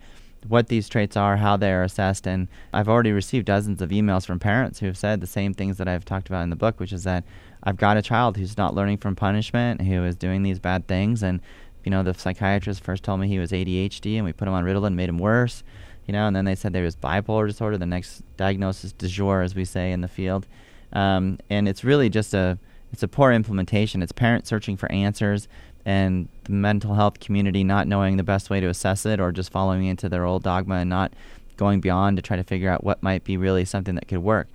what 0.47 0.67
these 0.67 0.87
traits 0.87 1.17
are, 1.17 1.37
how 1.37 1.57
they 1.57 1.71
are 1.71 1.83
assessed, 1.83 2.27
and 2.27 2.47
I've 2.71 2.87
already 2.87 3.11
received 3.11 3.47
dozens 3.47 3.81
of 3.81 3.89
emails 3.89 4.25
from 4.25 4.39
parents 4.39 4.79
who 4.79 4.85
have 4.85 4.97
said 4.97 5.19
the 5.19 5.27
same 5.27 5.53
things 5.53 5.77
that 5.77 5.87
I've 5.87 6.05
talked 6.05 6.27
about 6.27 6.43
in 6.43 6.51
the 6.51 6.55
book, 6.55 6.79
which 6.79 6.93
is 6.93 7.03
that 7.03 7.23
I've 7.63 7.77
got 7.77 7.97
a 7.97 8.01
child 8.01 8.37
who's 8.37 8.57
not 8.57 8.75
learning 8.75 8.97
from 8.97 9.15
punishment, 9.15 9.81
who 9.81 10.03
is 10.03 10.15
doing 10.15 10.43
these 10.43 10.59
bad 10.59 10.87
things, 10.87 11.23
and 11.23 11.41
you 11.83 11.89
know 11.89 12.03
the 12.03 12.13
psychiatrist 12.13 12.83
first 12.83 13.03
told 13.03 13.19
me 13.19 13.27
he 13.27 13.39
was 13.39 13.51
ADHD, 13.51 14.15
and 14.15 14.25
we 14.25 14.33
put 14.33 14.47
him 14.47 14.53
on 14.53 14.63
Ritalin, 14.63 14.93
made 14.93 15.09
him 15.09 15.17
worse, 15.17 15.63
you 16.05 16.13
know, 16.13 16.27
and 16.27 16.35
then 16.35 16.45
they 16.45 16.55
said 16.55 16.73
there 16.73 16.83
was 16.83 16.95
bipolar 16.95 17.47
disorder, 17.47 17.77
the 17.77 17.85
next 17.85 18.23
diagnosis 18.37 18.91
du 18.91 19.07
jour, 19.07 19.41
as 19.41 19.55
we 19.55 19.65
say 19.65 19.91
in 19.91 20.01
the 20.01 20.07
field, 20.07 20.45
um, 20.93 21.39
and 21.49 21.67
it's 21.67 21.83
really 21.83 22.09
just 22.09 22.33
a 22.33 22.57
it's 22.93 23.03
a 23.03 23.07
poor 23.07 23.31
implementation. 23.31 24.01
It's 24.01 24.11
parents 24.11 24.49
searching 24.49 24.77
for 24.77 24.89
answers 24.91 25.47
and 25.85 26.27
the 26.45 26.51
mental 26.53 26.95
health 26.95 27.19
community 27.19 27.63
not 27.63 27.87
knowing 27.87 28.17
the 28.17 28.23
best 28.23 28.49
way 28.49 28.59
to 28.59 28.67
assess 28.67 29.05
it 29.05 29.19
or 29.19 29.31
just 29.31 29.51
following 29.51 29.85
into 29.85 30.09
their 30.09 30.25
old 30.25 30.43
dogma 30.43 30.75
and 30.75 30.89
not 30.89 31.13
going 31.57 31.79
beyond 31.79 32.17
to 32.17 32.21
try 32.21 32.35
to 32.35 32.43
figure 32.43 32.69
out 32.69 32.83
what 32.83 33.03
might 33.03 33.23
be 33.23 33.37
really 33.37 33.65
something 33.65 33.95
that 33.95 34.07
could 34.07 34.19
work. 34.19 34.47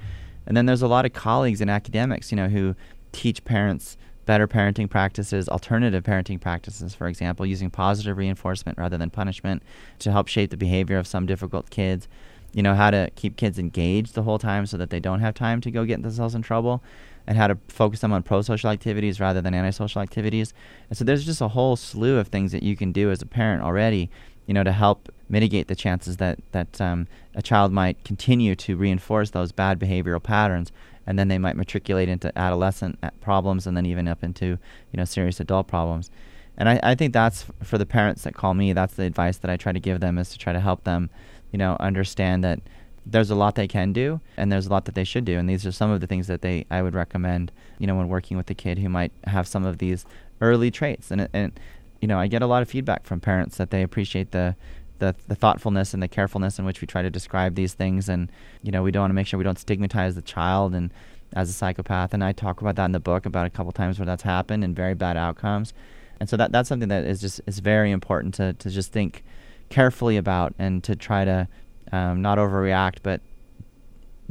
And 0.46 0.56
then 0.56 0.66
there's 0.66 0.82
a 0.82 0.88
lot 0.88 1.04
of 1.04 1.12
colleagues 1.12 1.60
and 1.60 1.70
academics, 1.70 2.32
you 2.32 2.36
know, 2.36 2.48
who 2.48 2.74
teach 3.12 3.44
parents 3.44 3.96
better 4.30 4.46
parenting 4.46 4.88
practices, 4.88 5.48
alternative 5.48 6.04
parenting 6.04 6.40
practices, 6.40 6.94
for 6.94 7.08
example, 7.08 7.44
using 7.44 7.68
positive 7.68 8.16
reinforcement 8.16 8.78
rather 8.78 8.96
than 8.96 9.10
punishment 9.10 9.60
to 9.98 10.12
help 10.12 10.28
shape 10.28 10.50
the 10.50 10.56
behavior 10.56 10.98
of 10.98 11.04
some 11.04 11.26
difficult 11.26 11.68
kids. 11.68 12.06
You 12.52 12.62
know, 12.62 12.76
how 12.76 12.92
to 12.92 13.10
keep 13.16 13.36
kids 13.36 13.58
engaged 13.58 14.14
the 14.14 14.22
whole 14.22 14.38
time 14.38 14.66
so 14.66 14.76
that 14.76 14.90
they 14.90 15.00
don't 15.00 15.18
have 15.18 15.34
time 15.34 15.60
to 15.62 15.70
go 15.72 15.84
get 15.84 16.00
themselves 16.02 16.36
in 16.36 16.42
trouble 16.42 16.80
and 17.26 17.36
how 17.36 17.48
to 17.48 17.58
focus 17.66 18.02
them 18.02 18.12
on 18.12 18.22
pro-social 18.22 18.70
activities 18.70 19.18
rather 19.18 19.40
than 19.40 19.52
antisocial 19.52 20.00
activities. 20.00 20.54
And 20.88 20.96
so 20.96 21.04
there's 21.04 21.26
just 21.26 21.40
a 21.40 21.48
whole 21.48 21.74
slew 21.74 22.16
of 22.16 22.28
things 22.28 22.52
that 22.52 22.62
you 22.62 22.76
can 22.76 22.92
do 22.92 23.10
as 23.10 23.20
a 23.20 23.26
parent 23.26 23.64
already, 23.64 24.10
you 24.46 24.54
know, 24.54 24.62
to 24.62 24.70
help 24.70 25.12
mitigate 25.28 25.66
the 25.66 25.74
chances 25.74 26.18
that 26.18 26.38
that 26.52 26.80
um, 26.80 27.08
a 27.34 27.42
child 27.42 27.72
might 27.72 28.04
continue 28.04 28.54
to 28.54 28.76
reinforce 28.76 29.30
those 29.30 29.50
bad 29.50 29.80
behavioral 29.80 30.22
patterns, 30.22 30.70
and 31.06 31.18
then 31.18 31.28
they 31.28 31.38
might 31.38 31.56
matriculate 31.56 32.08
into 32.08 32.36
adolescent 32.38 32.98
problems, 33.20 33.66
and 33.66 33.76
then 33.76 33.86
even 33.86 34.08
up 34.08 34.22
into 34.22 34.58
you 34.92 34.96
know 34.96 35.04
serious 35.04 35.40
adult 35.40 35.66
problems. 35.66 36.10
And 36.56 36.68
I, 36.68 36.80
I 36.82 36.94
think 36.94 37.12
that's 37.12 37.46
for 37.62 37.78
the 37.78 37.86
parents 37.86 38.24
that 38.24 38.34
call 38.34 38.54
me. 38.54 38.72
That's 38.72 38.94
the 38.94 39.04
advice 39.04 39.38
that 39.38 39.50
I 39.50 39.56
try 39.56 39.72
to 39.72 39.80
give 39.80 40.00
them 40.00 40.18
is 40.18 40.30
to 40.30 40.38
try 40.38 40.52
to 40.52 40.60
help 40.60 40.84
them, 40.84 41.08
you 41.52 41.58
know, 41.58 41.76
understand 41.80 42.44
that 42.44 42.60
there's 43.06 43.30
a 43.30 43.34
lot 43.34 43.54
they 43.54 43.66
can 43.66 43.92
do 43.92 44.20
and 44.36 44.52
there's 44.52 44.66
a 44.66 44.70
lot 44.70 44.84
that 44.84 44.94
they 44.94 45.04
should 45.04 45.24
do 45.24 45.38
and 45.38 45.48
these 45.48 45.66
are 45.66 45.72
some 45.72 45.90
of 45.90 46.00
the 46.00 46.06
things 46.06 46.26
that 46.26 46.42
they 46.42 46.66
I 46.70 46.82
would 46.82 46.94
recommend 46.94 47.50
you 47.78 47.86
know 47.86 47.96
when 47.96 48.08
working 48.08 48.36
with 48.36 48.48
a 48.50 48.54
kid 48.54 48.78
who 48.78 48.88
might 48.88 49.10
have 49.24 49.48
some 49.48 49.64
of 49.64 49.78
these 49.78 50.04
early 50.40 50.70
traits 50.70 51.10
and 51.10 51.26
and 51.32 51.58
you 52.00 52.08
know 52.08 52.18
I 52.18 52.26
get 52.26 52.42
a 52.42 52.46
lot 52.46 52.62
of 52.62 52.68
feedback 52.68 53.06
from 53.06 53.18
parents 53.18 53.56
that 53.56 53.70
they 53.70 53.82
appreciate 53.82 54.32
the 54.32 54.54
the, 55.00 55.14
the 55.28 55.34
thoughtfulness 55.34 55.92
and 55.92 56.02
the 56.02 56.08
carefulness 56.08 56.58
in 56.58 56.64
which 56.64 56.80
we 56.80 56.86
try 56.86 57.02
to 57.02 57.10
describe 57.10 57.56
these 57.56 57.74
things. 57.74 58.08
And 58.08 58.30
you 58.62 58.70
know 58.70 58.82
we 58.82 58.90
don't 58.90 59.02
want 59.02 59.10
to 59.10 59.14
make 59.14 59.26
sure 59.26 59.38
we 59.38 59.44
don't 59.44 59.58
stigmatize 59.58 60.14
the 60.14 60.22
child. 60.22 60.74
And 60.74 60.90
as 61.32 61.50
a 61.50 61.52
psychopath 61.52 62.14
and 62.14 62.24
I 62.24 62.32
talk 62.32 62.60
about 62.60 62.76
that 62.76 62.86
in 62.86 62.92
the 62.92 63.00
book 63.00 63.26
about 63.26 63.46
a 63.46 63.50
couple 63.50 63.72
times 63.72 63.98
where 63.98 64.06
that's 64.06 64.22
happened 64.22 64.64
and 64.64 64.74
very 64.74 64.94
bad 64.94 65.16
outcomes. 65.16 65.74
And 66.20 66.28
so 66.28 66.36
that 66.36 66.52
that's 66.52 66.68
something 66.68 66.88
that 66.88 67.04
is 67.04 67.20
just 67.20 67.40
is 67.46 67.58
very 67.58 67.90
important 67.90 68.34
to 68.34 68.52
to 68.54 68.70
just 68.70 68.92
think 68.92 69.24
carefully 69.68 70.16
about 70.16 70.54
and 70.58 70.84
to 70.84 70.94
try 70.94 71.24
to 71.24 71.48
um, 71.92 72.22
not 72.22 72.38
overreact, 72.38 72.98
but 73.02 73.20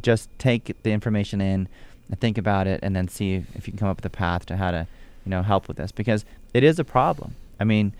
just 0.01 0.29
take 0.37 0.75
the 0.83 0.91
information 0.91 1.41
in 1.41 1.67
and 2.09 2.19
think 2.19 2.37
about 2.37 2.67
it, 2.67 2.79
and 2.81 2.95
then 2.95 3.07
see 3.07 3.45
if 3.55 3.67
you 3.67 3.71
can 3.71 3.77
come 3.77 3.87
up 3.87 3.97
with 3.97 4.05
a 4.05 4.09
path 4.09 4.45
to 4.47 4.57
how 4.57 4.71
to, 4.71 4.87
you 5.25 5.29
know, 5.29 5.43
help 5.43 5.67
with 5.67 5.77
this. 5.77 5.91
Because 5.91 6.25
it 6.53 6.63
is 6.63 6.79
a 6.79 6.83
problem. 6.83 7.35
I 7.59 7.63
mean, 7.63 7.93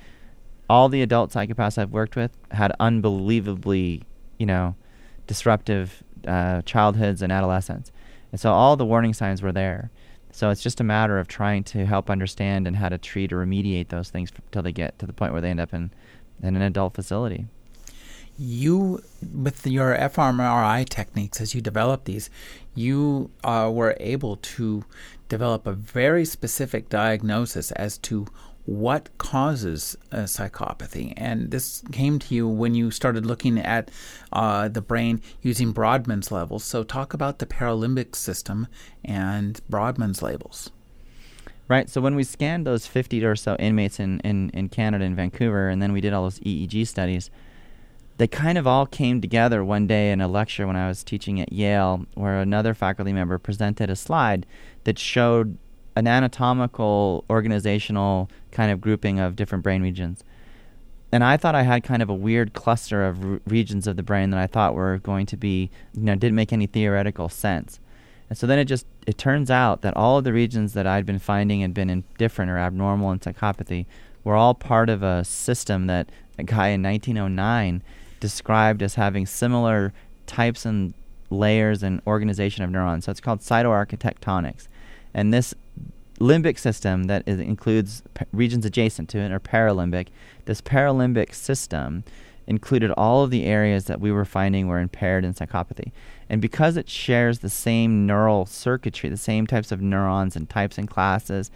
all 0.70 0.89
the 0.89 1.01
adult 1.01 1.32
psychopaths 1.32 1.78
I've 1.78 1.91
worked 1.91 2.15
with 2.15 2.32
had 2.51 2.72
unbelievably, 2.80 4.03
you 4.38 4.45
know, 4.45 4.76
disruptive 5.28 6.03
uh, 6.28 6.61
childhoods 6.63 7.22
and 7.22 7.32
adolescence, 7.32 7.91
and 8.32 8.39
so 8.39 8.51
all 8.51 8.76
the 8.76 8.86
warning 8.86 9.13
signs 9.13 9.41
were 9.41 9.51
there. 9.51 9.91
So 10.32 10.51
it's 10.51 10.61
just 10.61 10.80
a 10.80 10.84
matter 10.84 11.17
of 11.17 11.28
trying 11.28 11.63
to 11.65 11.86
help 11.86 12.09
understand 12.09 12.67
and 12.67 12.76
how 12.76 12.89
to 12.89 12.99
treat 12.99 13.34
or 13.34 13.43
remediate 13.43 13.88
those 13.88 14.09
things 14.09 14.32
until 14.45 14.61
they 14.61 14.72
get 14.72 14.99
to 14.99 15.07
the 15.07 15.13
point 15.13 15.32
where 15.32 15.41
they 15.41 15.49
end 15.49 15.59
up 15.59 15.74
in, 15.74 15.89
in 16.43 16.55
an 16.55 16.61
adult 16.61 16.93
facility 16.93 17.47
you 18.39 19.03
with 19.36 19.67
your 19.67 19.95
fMRI 19.95 20.88
techniques 20.88 21.41
as 21.41 21.53
you 21.53 21.59
develop 21.59 22.05
these, 22.05 22.30
you 22.74 23.30
uh, 23.43 23.70
were 23.72 23.97
able 23.99 24.38
to 24.38 24.86
develop 25.28 25.67
a 25.67 25.74
very 25.74 26.24
specific 26.24 26.88
diagnosis 26.88 27.72
as 27.72 27.97
to 27.97 28.26
what 28.66 29.10
causes 29.18 29.97
psychopathy. 30.12 31.14
And 31.18 31.51
this 31.51 31.84
came 31.91 32.20
to 32.20 32.36
you 32.36 32.47
when 32.47 32.76
you 32.76 32.91
started 32.91 33.26
looking 33.26 33.57
at 33.57 33.89
uh, 34.32 34.68
the 34.68 34.82
brain 34.82 35.22
using 35.41 35.72
Brodmann's 35.72 36.32
levels. 36.32 36.64
So, 36.64 36.84
talk 36.84 37.14
about 37.14 37.39
the 37.39 37.45
paralimbic 37.45 38.16
system 38.16 38.68
and 39.03 39.60
Brodmann's 39.70 40.22
labels. 40.22 40.70
Right. 41.68 41.89
So, 41.89 42.01
when 42.01 42.16
we 42.16 42.24
scanned 42.24 42.66
those 42.68 42.86
50 42.86 43.24
or 43.26 43.36
so 43.36 43.55
inmates 43.57 43.99
in, 43.99 44.20
in, 44.22 44.49
in 44.51 44.70
Canada, 44.70 45.05
in 45.05 45.16
Vancouver, 45.16 45.70
and 45.70 45.82
then 45.82 45.91
we 45.91 46.01
did 46.01 46.14
all 46.14 46.24
those 46.24 46.39
EEG 46.39 46.88
studies, 46.88 47.30
they 48.18 48.28
kind 48.28 48.57
of 48.57 48.68
all 48.68 48.86
came 48.86 49.22
together 49.22 49.64
one 49.64 49.88
day 49.88 50.12
in 50.12 50.20
a 50.20 50.28
lecture 50.28 50.68
when 50.68 50.76
I 50.76 50.89
was 50.89 51.05
teaching 51.05 51.39
at 51.39 51.53
Yale, 51.53 52.05
where 52.16 52.41
another 52.41 52.74
faculty 52.74 53.14
member 53.14 53.38
presented 53.38 53.89
a 53.89 53.95
slide 53.95 54.45
that 54.84 54.99
showed 54.99 55.57
an 55.95 56.07
anatomical, 56.07 57.25
organizational 57.29 58.29
kind 58.51 58.71
of 58.71 58.81
grouping 58.81 59.19
of 59.19 59.35
different 59.35 59.63
brain 59.63 59.81
regions. 59.81 60.23
And 61.11 61.23
I 61.23 61.37
thought 61.37 61.55
I 61.55 61.63
had 61.63 61.83
kind 61.83 62.01
of 62.01 62.09
a 62.09 62.13
weird 62.13 62.53
cluster 62.53 63.05
of 63.05 63.41
regions 63.49 63.87
of 63.87 63.95
the 63.95 64.03
brain 64.03 64.29
that 64.29 64.39
I 64.39 64.47
thought 64.47 64.75
were 64.75 64.99
going 64.99 65.25
to 65.27 65.37
be, 65.37 65.71
you 65.93 66.03
know, 66.03 66.15
didn't 66.15 66.35
make 66.35 66.53
any 66.53 66.67
theoretical 66.67 67.29
sense. 67.29 67.79
And 68.29 68.37
so 68.37 68.45
then 68.45 68.59
it 68.59 68.65
just 68.65 68.85
it 69.07 69.17
turns 69.17 69.49
out 69.49 69.81
that 69.81 69.97
all 69.97 70.19
of 70.19 70.23
the 70.23 70.33
regions 70.33 70.73
that 70.73 70.85
I'd 70.85 71.05
been 71.05 71.17
finding 71.19 71.61
had 71.61 71.73
been 71.73 72.03
different 72.19 72.51
or 72.51 72.59
abnormal 72.59 73.11
in 73.11 73.19
psychopathy 73.19 73.87
were 74.23 74.35
all 74.35 74.53
part 74.53 74.89
of 74.89 75.01
a 75.01 75.23
system 75.23 75.87
that 75.87 76.11
a 76.37 76.43
guy 76.43 76.67
in 76.69 76.83
1909 76.83 77.81
described 78.19 78.83
as 78.83 78.95
having 78.95 79.25
similar 79.25 79.93
types 80.27 80.65
and 80.65 80.93
layers 81.31 81.81
and 81.81 82.01
organization 82.05 82.63
of 82.63 82.69
neurons. 82.69 83.05
So 83.05 83.11
it's 83.11 83.21
called 83.21 83.39
cytoarchitectonics. 83.39 84.67
And 85.13 85.33
this 85.33 85.55
limbic 86.20 86.57
system 86.57 87.05
that 87.05 87.24
is, 87.26 87.39
includes 87.39 88.03
p- 88.13 88.26
regions 88.32 88.65
adjacent 88.65 89.09
to 89.09 89.20
it, 89.20 89.32
or 89.32 89.39
paralimbic, 89.39 90.07
this 90.45 90.61
paralimbic 90.61 91.34
system 91.34 92.03
included 92.47 92.91
all 92.91 93.24
of 93.24 93.30
the 93.30 93.45
areas 93.45 93.86
that 93.86 94.01
we 94.01 94.11
were 94.11 94.26
finding 94.26 94.67
were 94.67 94.80
impaired 94.80 95.24
in 95.24 95.34
psychopathy. 95.34 95.91
And 96.30 96.41
because 96.41 96.78
it 96.78 96.89
shares 96.89 97.39
the 97.39 97.49
same 97.49 98.07
neural 98.07 98.45
circuitry, 98.45 99.09
the 99.09 99.17
same 99.17 99.45
types 99.45 99.72
of 99.72 99.82
neurons 99.82 100.36
and 100.36 100.49
types 100.49 100.78
and 100.78 100.89
classes, 100.89 101.51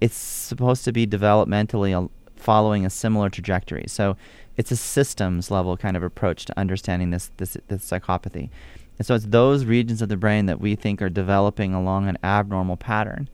it's 0.00 0.16
supposed 0.16 0.84
to 0.84 0.92
be 0.92 1.06
developmentally 1.06 2.10
following 2.36 2.84
a 2.84 2.90
similar 2.90 3.30
trajectory. 3.30 3.84
So 3.86 4.16
it's 4.56 4.70
a 4.70 4.76
systems 4.76 5.50
level 5.50 5.76
kind 5.76 5.96
of 5.96 6.02
approach 6.02 6.44
to 6.44 6.58
understanding 6.58 7.10
this, 7.10 7.30
this, 7.38 7.56
this 7.68 7.90
psychopathy. 7.90 8.50
And 8.98 9.06
so 9.06 9.14
it's 9.14 9.26
those 9.26 9.64
regions 9.64 10.02
of 10.02 10.08
the 10.08 10.16
brain 10.16 10.46
that 10.46 10.60
we 10.60 10.74
think 10.74 11.00
are 11.02 11.08
developing 11.08 11.74
along 11.74 12.08
an 12.08 12.18
abnormal 12.22 12.76
pattern. 12.76 13.28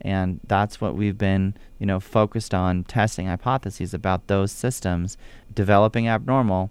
And 0.00 0.40
that's 0.46 0.80
what 0.80 0.94
we've 0.94 1.18
been, 1.18 1.54
you 1.78 1.86
know, 1.86 2.00
focused 2.00 2.54
on 2.54 2.84
testing 2.84 3.26
hypotheses 3.26 3.94
about 3.94 4.26
those 4.26 4.52
systems 4.52 5.16
developing 5.54 6.08
abnormal, 6.08 6.70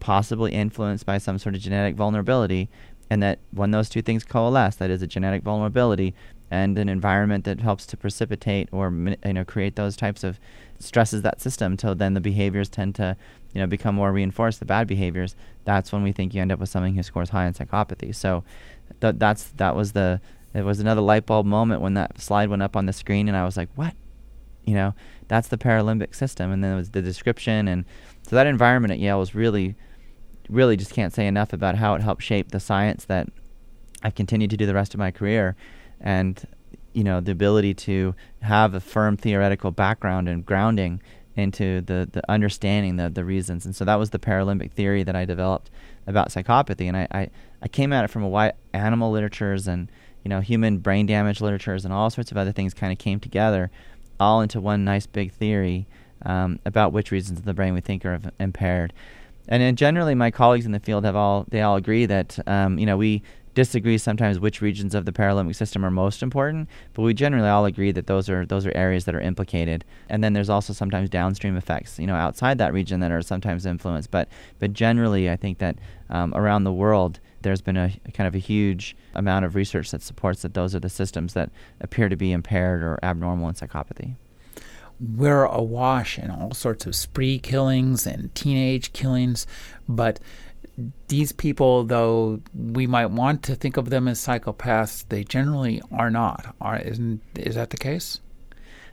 possibly 0.00 0.52
influenced 0.52 1.06
by 1.06 1.18
some 1.18 1.38
sort 1.38 1.54
of 1.54 1.60
genetic 1.60 1.94
vulnerability, 1.94 2.68
and 3.08 3.22
that 3.22 3.38
when 3.52 3.70
those 3.70 3.88
two 3.88 4.02
things 4.02 4.24
coalesce, 4.24 4.76
that 4.76 4.90
is 4.90 5.02
a 5.02 5.06
genetic 5.06 5.42
vulnerability 5.42 6.14
and 6.50 6.78
an 6.78 6.88
environment 6.88 7.44
that 7.44 7.60
helps 7.60 7.86
to 7.86 7.96
precipitate 7.96 8.68
or 8.72 8.90
you 9.24 9.32
know 9.32 9.44
create 9.44 9.76
those 9.76 9.96
types 9.96 10.24
of 10.24 10.40
stresses 10.80 11.22
that 11.22 11.40
system 11.40 11.76
till 11.76 11.94
then 11.94 12.14
the 12.14 12.20
behaviors 12.20 12.68
tend 12.68 12.92
to 12.92 13.16
you 13.54 13.60
know 13.60 13.68
become 13.68 13.94
more 13.94 14.10
reinforced 14.10 14.58
the 14.58 14.64
bad 14.64 14.88
behaviors 14.88 15.36
that's 15.64 15.92
when 15.92 16.02
we 16.02 16.12
think 16.12 16.34
you 16.34 16.40
end 16.40 16.52
up 16.52 16.58
with 16.58 16.68
something 16.68 16.94
who 16.94 17.02
scores 17.02 17.30
high 17.30 17.46
in 17.46 17.54
psychopathy. 17.54 18.14
So 18.14 18.44
th- 19.00 19.16
that's 19.18 19.48
that 19.56 19.76
was 19.76 19.92
the 19.92 20.20
it 20.54 20.64
was 20.64 20.80
another 20.80 21.00
light 21.00 21.26
bulb 21.26 21.46
moment 21.46 21.80
when 21.80 21.94
that 21.94 22.20
slide 22.20 22.48
went 22.48 22.62
up 22.62 22.76
on 22.76 22.86
the 22.86 22.92
screen 22.92 23.28
and 23.28 23.36
I 23.36 23.44
was 23.44 23.56
like 23.56 23.68
what? 23.74 23.94
You 24.64 24.74
know 24.74 24.94
that's 25.28 25.48
the 25.48 25.58
paralimbic 25.58 26.14
system. 26.14 26.50
And 26.50 26.62
then 26.62 26.72
it 26.72 26.76
was 26.76 26.90
the 26.90 27.02
description 27.02 27.68
and 27.68 27.84
so 28.22 28.36
that 28.36 28.46
environment 28.46 28.92
at 28.92 28.98
Yale 28.98 29.18
was 29.18 29.34
really 29.34 29.76
really 30.48 30.76
just 30.76 30.92
can't 30.92 31.12
say 31.12 31.26
enough 31.26 31.52
about 31.52 31.76
how 31.76 31.94
it 31.94 32.02
helped 32.02 32.22
shape 32.22 32.50
the 32.50 32.60
science 32.60 33.04
that 33.04 33.28
I've 34.02 34.14
continued 34.14 34.50
to 34.50 34.56
do 34.56 34.66
the 34.66 34.74
rest 34.74 34.94
of 34.94 34.98
my 34.98 35.10
career. 35.10 35.56
And 36.00 36.42
you 36.92 37.04
know 37.04 37.20
the 37.20 37.32
ability 37.32 37.74
to 37.74 38.14
have 38.40 38.74
a 38.74 38.80
firm 38.80 39.16
theoretical 39.16 39.70
background 39.70 40.28
and 40.28 40.44
grounding 40.44 41.00
into 41.36 41.80
the, 41.82 42.08
the 42.10 42.28
understanding 42.30 42.96
the, 42.96 43.08
the 43.08 43.24
reasons. 43.24 43.64
And 43.64 43.74
so 43.74 43.84
that 43.84 43.96
was 43.96 44.10
the 44.10 44.18
paralimbic 44.18 44.72
theory 44.72 45.02
that 45.04 45.14
i 45.14 45.24
developed 45.24 45.70
about 46.06 46.28
psychopathy. 46.30 46.86
And 46.86 46.96
I, 46.96 47.08
I, 47.10 47.30
I 47.62 47.68
came 47.68 47.92
at 47.92 48.04
it 48.04 48.08
from 48.08 48.22
a 48.22 48.28
wide 48.28 48.54
animal 48.72 49.10
literatures 49.10 49.68
and 49.68 49.90
you 50.24 50.28
know 50.28 50.40
human 50.40 50.78
brain 50.78 51.06
damage 51.06 51.40
literatures 51.40 51.84
and 51.84 51.94
all 51.94 52.10
sorts 52.10 52.30
of 52.30 52.36
other 52.36 52.52
things 52.52 52.74
kind 52.74 52.92
of 52.92 52.98
came 52.98 53.20
together 53.20 53.70
all 54.18 54.40
into 54.40 54.60
one 54.60 54.84
nice 54.84 55.06
big 55.06 55.32
theory 55.32 55.86
um, 56.26 56.58
about 56.64 56.92
which 56.92 57.10
regions 57.10 57.38
of 57.38 57.44
the 57.44 57.54
brain 57.54 57.74
we 57.74 57.80
think 57.80 58.04
are 58.04 58.20
impaired 58.38 58.92
and 59.48 59.62
then 59.62 59.76
generally 59.76 60.14
my 60.14 60.30
colleagues 60.30 60.66
in 60.66 60.72
the 60.72 60.80
field 60.80 61.04
have 61.04 61.16
all 61.16 61.46
they 61.48 61.62
all 61.62 61.76
agree 61.76 62.06
that 62.06 62.38
um, 62.46 62.78
you 62.78 62.86
know 62.86 62.96
we 62.96 63.22
disagree 63.54 63.98
sometimes 63.98 64.38
which 64.38 64.60
regions 64.60 64.94
of 64.94 65.04
the 65.04 65.12
paralimbic 65.12 65.54
system 65.54 65.84
are 65.84 65.90
most 65.90 66.22
important, 66.22 66.68
but 66.94 67.02
we 67.02 67.12
generally 67.12 67.48
all 67.48 67.64
agree 67.64 67.92
that 67.92 68.06
those 68.06 68.28
are 68.28 68.46
those 68.46 68.66
are 68.66 68.76
areas 68.76 69.04
that 69.04 69.14
are 69.14 69.20
implicated. 69.20 69.84
And 70.08 70.22
then 70.22 70.32
there's 70.32 70.48
also 70.48 70.72
sometimes 70.72 71.10
downstream 71.10 71.56
effects, 71.56 71.98
you 71.98 72.06
know, 72.06 72.14
outside 72.14 72.58
that 72.58 72.72
region 72.72 73.00
that 73.00 73.10
are 73.10 73.22
sometimes 73.22 73.66
influenced. 73.66 74.10
But 74.10 74.28
but 74.58 74.72
generally, 74.72 75.28
I 75.28 75.36
think 75.36 75.58
that 75.58 75.76
um, 76.08 76.32
around 76.34 76.64
the 76.64 76.72
world 76.72 77.20
there's 77.42 77.60
been 77.60 77.76
a, 77.76 77.92
a 78.06 78.12
kind 78.12 78.26
of 78.26 78.34
a 78.34 78.38
huge 78.38 78.96
amount 79.14 79.44
of 79.44 79.54
research 79.54 79.90
that 79.90 80.02
supports 80.02 80.42
that 80.42 80.54
those 80.54 80.74
are 80.74 80.80
the 80.80 80.88
systems 80.88 81.34
that 81.34 81.50
appear 81.80 82.08
to 82.08 82.16
be 82.16 82.32
impaired 82.32 82.82
or 82.82 82.98
abnormal 83.02 83.48
in 83.48 83.54
psychopathy 83.54 84.16
we're 85.00 85.44
awash 85.44 86.18
in 86.18 86.30
all 86.30 86.52
sorts 86.52 86.86
of 86.86 86.94
spree 86.94 87.38
killings 87.38 88.06
and 88.06 88.34
teenage 88.34 88.92
killings, 88.92 89.46
but 89.88 90.20
these 91.08 91.32
people, 91.32 91.84
though 91.84 92.40
we 92.54 92.86
might 92.86 93.06
want 93.06 93.42
to 93.44 93.54
think 93.54 93.76
of 93.76 93.90
them 93.90 94.08
as 94.08 94.18
psychopaths, 94.20 95.04
they 95.08 95.24
generally 95.24 95.82
are 95.92 96.10
not. 96.10 96.54
Are 96.60 96.78
isn't 96.78 97.22
is 97.36 97.54
that 97.54 97.70
the 97.70 97.76
case? 97.76 98.20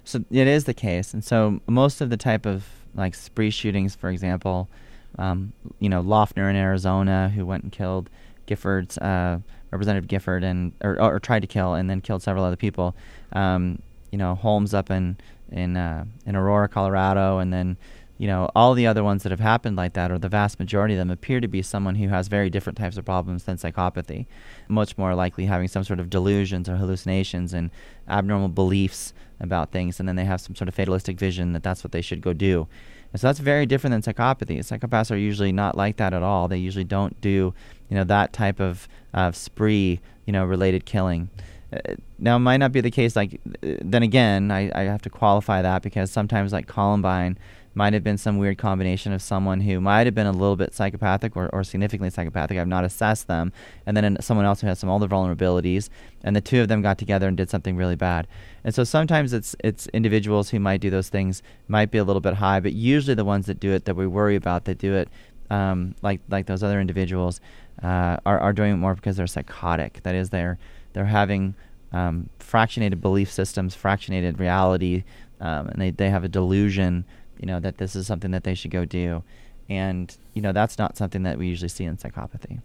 So 0.03 0.23
it 0.31 0.47
is 0.47 0.63
the 0.63 0.73
case, 0.73 1.13
and 1.13 1.23
so 1.23 1.59
most 1.67 2.01
of 2.01 2.09
the 2.09 2.17
type 2.17 2.45
of 2.45 2.65
like 2.95 3.13
spree 3.13 3.49
shootings, 3.49 3.95
for 3.95 4.09
example, 4.09 4.69
um, 5.17 5.53
you 5.79 5.89
know, 5.89 6.01
Loughner 6.01 6.49
in 6.49 6.55
Arizona, 6.55 7.29
who 7.29 7.45
went 7.45 7.63
and 7.63 7.71
killed 7.71 8.09
Giffords, 8.47 8.97
uh, 9.01 9.39
Representative 9.71 10.07
Gifford, 10.07 10.43
and 10.43 10.71
or, 10.83 11.01
or, 11.01 11.19
tried 11.19 11.41
to 11.41 11.47
kill 11.47 11.73
and 11.73 11.89
then 11.89 12.01
killed 12.01 12.23
several 12.23 12.43
other 12.43 12.55
people. 12.55 12.95
Um, 13.33 13.81
you 14.11 14.17
know, 14.17 14.35
Holmes 14.35 14.73
up 14.73 14.89
in 14.89 15.17
in 15.51 15.77
uh, 15.77 16.05
in 16.25 16.35
Aurora, 16.35 16.67
Colorado, 16.67 17.39
and 17.39 17.53
then 17.53 17.77
you 18.17 18.27
know, 18.27 18.49
all 18.55 18.73
the 18.73 18.87
other 18.87 19.03
ones 19.03 19.23
that 19.23 19.31
have 19.31 19.39
happened 19.39 19.75
like 19.75 19.93
that, 19.93 20.11
or 20.11 20.17
the 20.17 20.29
vast 20.29 20.59
majority 20.59 20.95
of 20.95 20.97
them, 20.97 21.11
appear 21.11 21.39
to 21.39 21.47
be 21.47 21.61
someone 21.61 21.95
who 21.95 22.07
has 22.07 22.27
very 22.27 22.49
different 22.49 22.77
types 22.77 22.97
of 22.97 23.05
problems 23.05 23.43
than 23.43 23.57
psychopathy. 23.57 24.25
Much 24.67 24.97
more 24.97 25.13
likely 25.13 25.45
having 25.45 25.67
some 25.67 25.83
sort 25.83 25.99
of 25.99 26.09
delusions 26.09 26.67
or 26.67 26.77
hallucinations 26.77 27.53
and 27.53 27.69
abnormal 28.09 28.49
beliefs 28.49 29.13
about 29.39 29.71
things, 29.71 29.99
and 29.99 30.09
then 30.09 30.15
they 30.15 30.25
have 30.25 30.41
some 30.41 30.55
sort 30.55 30.67
of 30.67 30.73
fatalistic 30.73 31.19
vision 31.19 31.53
that 31.53 31.61
that's 31.61 31.83
what 31.83 31.91
they 31.91 32.01
should 32.01 32.21
go 32.21 32.33
do. 32.33 32.67
And 33.13 33.21
so 33.21 33.27
that's 33.27 33.39
very 33.39 33.65
different 33.65 33.91
than 33.93 34.13
psychopathy. 34.13 34.59
Psychopaths 34.59 35.11
are 35.11 35.17
usually 35.17 35.51
not 35.51 35.75
like 35.77 35.97
that 35.97 36.13
at 36.13 36.23
all. 36.23 36.47
They 36.47 36.57
usually 36.57 36.83
don't 36.83 37.19
do, 37.21 37.53
you 37.89 37.95
know, 37.95 38.03
that 38.03 38.33
type 38.33 38.59
of 38.59 38.87
spree, 39.31 39.99
you 40.25 40.33
know, 40.33 40.45
related 40.45 40.85
killing. 40.85 41.29
Uh, 41.71 41.95
now, 42.17 42.37
it 42.37 42.39
might 42.39 42.57
not 42.57 42.71
be 42.71 42.81
the 42.81 42.91
case. 42.91 43.15
Like, 43.15 43.41
uh, 43.63 43.75
then 43.81 44.03
again, 44.03 44.51
I, 44.51 44.71
I 44.73 44.83
have 44.83 45.01
to 45.01 45.09
qualify 45.09 45.61
that 45.61 45.81
because 45.81 46.11
sometimes, 46.11 46.53
like 46.53 46.67
Columbine, 46.67 47.37
might 47.77 47.93
have 47.93 48.03
been 48.03 48.17
some 48.17 48.39
weird 48.39 48.57
combination 48.57 49.13
of 49.13 49.21
someone 49.21 49.61
who 49.61 49.79
might 49.79 50.07
have 50.07 50.15
been 50.15 50.25
a 50.25 50.31
little 50.31 50.55
bit 50.55 50.73
psychopathic 50.73 51.37
or, 51.37 51.47
or 51.53 51.63
significantly 51.63 52.09
psychopathic. 52.09 52.57
I've 52.57 52.67
not 52.67 52.83
assessed 52.83 53.27
them. 53.27 53.53
And 53.85 53.95
then 53.95 54.17
someone 54.19 54.47
else 54.47 54.61
who 54.61 54.67
has 54.67 54.79
some 54.79 54.89
other 54.89 55.07
vulnerabilities. 55.07 55.89
And 56.23 56.35
the 56.35 56.41
two 56.41 56.59
of 56.59 56.69
them 56.69 56.81
got 56.81 56.97
together 56.97 57.27
and 57.27 57.37
did 57.37 57.51
something 57.51 57.77
really 57.77 57.95
bad. 57.95 58.27
And 58.63 58.73
so 58.73 58.83
sometimes 58.83 59.31
it's, 59.31 59.55
it's 59.63 59.85
individuals 59.89 60.49
who 60.49 60.59
might 60.59 60.81
do 60.81 60.89
those 60.89 61.09
things 61.09 61.43
might 61.67 61.91
be 61.91 61.99
a 61.99 62.03
little 62.03 62.19
bit 62.19 62.33
high, 62.33 62.59
but 62.59 62.73
usually 62.73 63.13
the 63.13 63.23
ones 63.23 63.45
that 63.45 63.59
do 63.59 63.71
it 63.71 63.85
that 63.85 63.95
we 63.95 64.07
worry 64.07 64.35
about 64.35 64.65
that 64.65 64.79
do 64.79 64.95
it 64.95 65.07
um, 65.51 65.93
like, 66.01 66.19
like 66.29 66.47
those 66.47 66.63
other 66.63 66.81
individuals 66.81 67.39
uh, 67.83 68.17
are, 68.25 68.39
are 68.39 68.53
doing 68.53 68.73
it 68.73 68.77
more 68.77 68.95
because 68.95 69.17
they're 69.17 69.27
psychotic. 69.27 70.01
That 70.01 70.15
is, 70.15 70.31
they're, 70.31 70.57
they're 70.93 71.05
having 71.05 71.53
um, 71.93 72.31
fractionated 72.39 73.01
belief 73.01 73.31
systems, 73.31 73.77
fractionated 73.77 74.39
reality, 74.39 75.03
um, 75.39 75.67
and 75.67 75.79
they, 75.79 75.91
they 75.91 76.09
have 76.09 76.23
a 76.23 76.27
delusion 76.27 77.05
you 77.39 77.45
know, 77.45 77.59
that 77.59 77.77
this 77.77 77.95
is 77.95 78.07
something 78.07 78.31
that 78.31 78.43
they 78.43 78.55
should 78.55 78.71
go 78.71 78.85
do. 78.85 79.23
And, 79.69 80.15
you 80.33 80.41
know, 80.41 80.51
that's 80.51 80.77
not 80.77 80.97
something 80.97 81.23
that 81.23 81.37
we 81.37 81.47
usually 81.47 81.69
see 81.69 81.83
in 81.83 81.97
psychopathy. 81.97 82.61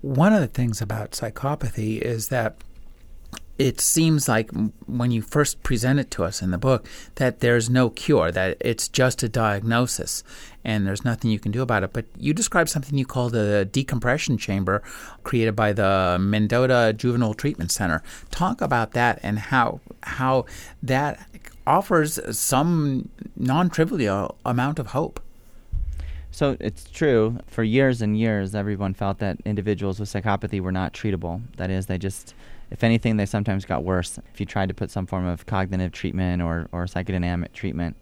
One 0.00 0.32
of 0.32 0.40
the 0.40 0.46
things 0.46 0.80
about 0.80 1.12
psychopathy 1.12 2.00
is 2.00 2.28
that 2.28 2.56
it 3.58 3.80
seems 3.80 4.28
like 4.28 4.50
when 4.86 5.10
you 5.10 5.22
first 5.22 5.62
present 5.62 6.00
it 6.00 6.10
to 6.10 6.24
us 6.24 6.42
in 6.42 6.50
the 6.50 6.58
book 6.58 6.88
that 7.16 7.38
there's 7.38 7.70
no 7.70 7.88
cure, 7.88 8.32
that 8.32 8.56
it's 8.60 8.88
just 8.88 9.22
a 9.22 9.28
diagnosis 9.28 10.24
and 10.64 10.86
there's 10.86 11.04
nothing 11.04 11.30
you 11.30 11.38
can 11.38 11.52
do 11.52 11.62
about 11.62 11.84
it. 11.84 11.92
But 11.92 12.06
you 12.18 12.34
describe 12.34 12.68
something 12.68 12.98
you 12.98 13.06
call 13.06 13.30
the 13.30 13.68
decompression 13.70 14.38
chamber 14.38 14.82
created 15.22 15.54
by 15.54 15.72
the 15.72 16.16
Mendota 16.20 16.94
Juvenile 16.96 17.34
Treatment 17.34 17.70
Center. 17.70 18.02
Talk 18.30 18.60
about 18.60 18.92
that 18.92 19.20
and 19.22 19.38
how 19.38 19.80
how 20.02 20.46
that 20.82 21.24
offers 21.66 22.20
some 22.36 23.08
non-trivial 23.36 24.36
amount 24.44 24.78
of 24.78 24.88
hope. 24.88 25.20
So 26.30 26.56
it's 26.58 26.90
true. 26.90 27.38
For 27.46 27.62
years 27.62 28.02
and 28.02 28.18
years, 28.18 28.54
everyone 28.54 28.92
felt 28.92 29.18
that 29.18 29.38
individuals 29.44 30.00
with 30.00 30.08
psychopathy 30.08 30.60
were 30.60 30.72
not 30.72 30.92
treatable. 30.92 31.42
That 31.58 31.70
is, 31.70 31.86
they 31.86 31.96
just, 31.96 32.34
if 32.70 32.82
anything, 32.82 33.16
they 33.16 33.26
sometimes 33.26 33.64
got 33.64 33.84
worse 33.84 34.18
if 34.32 34.40
you 34.40 34.46
tried 34.46 34.68
to 34.68 34.74
put 34.74 34.90
some 34.90 35.06
form 35.06 35.26
of 35.26 35.46
cognitive 35.46 35.92
treatment 35.92 36.42
or, 36.42 36.68
or 36.72 36.86
psychodynamic 36.86 37.52
treatment. 37.52 37.96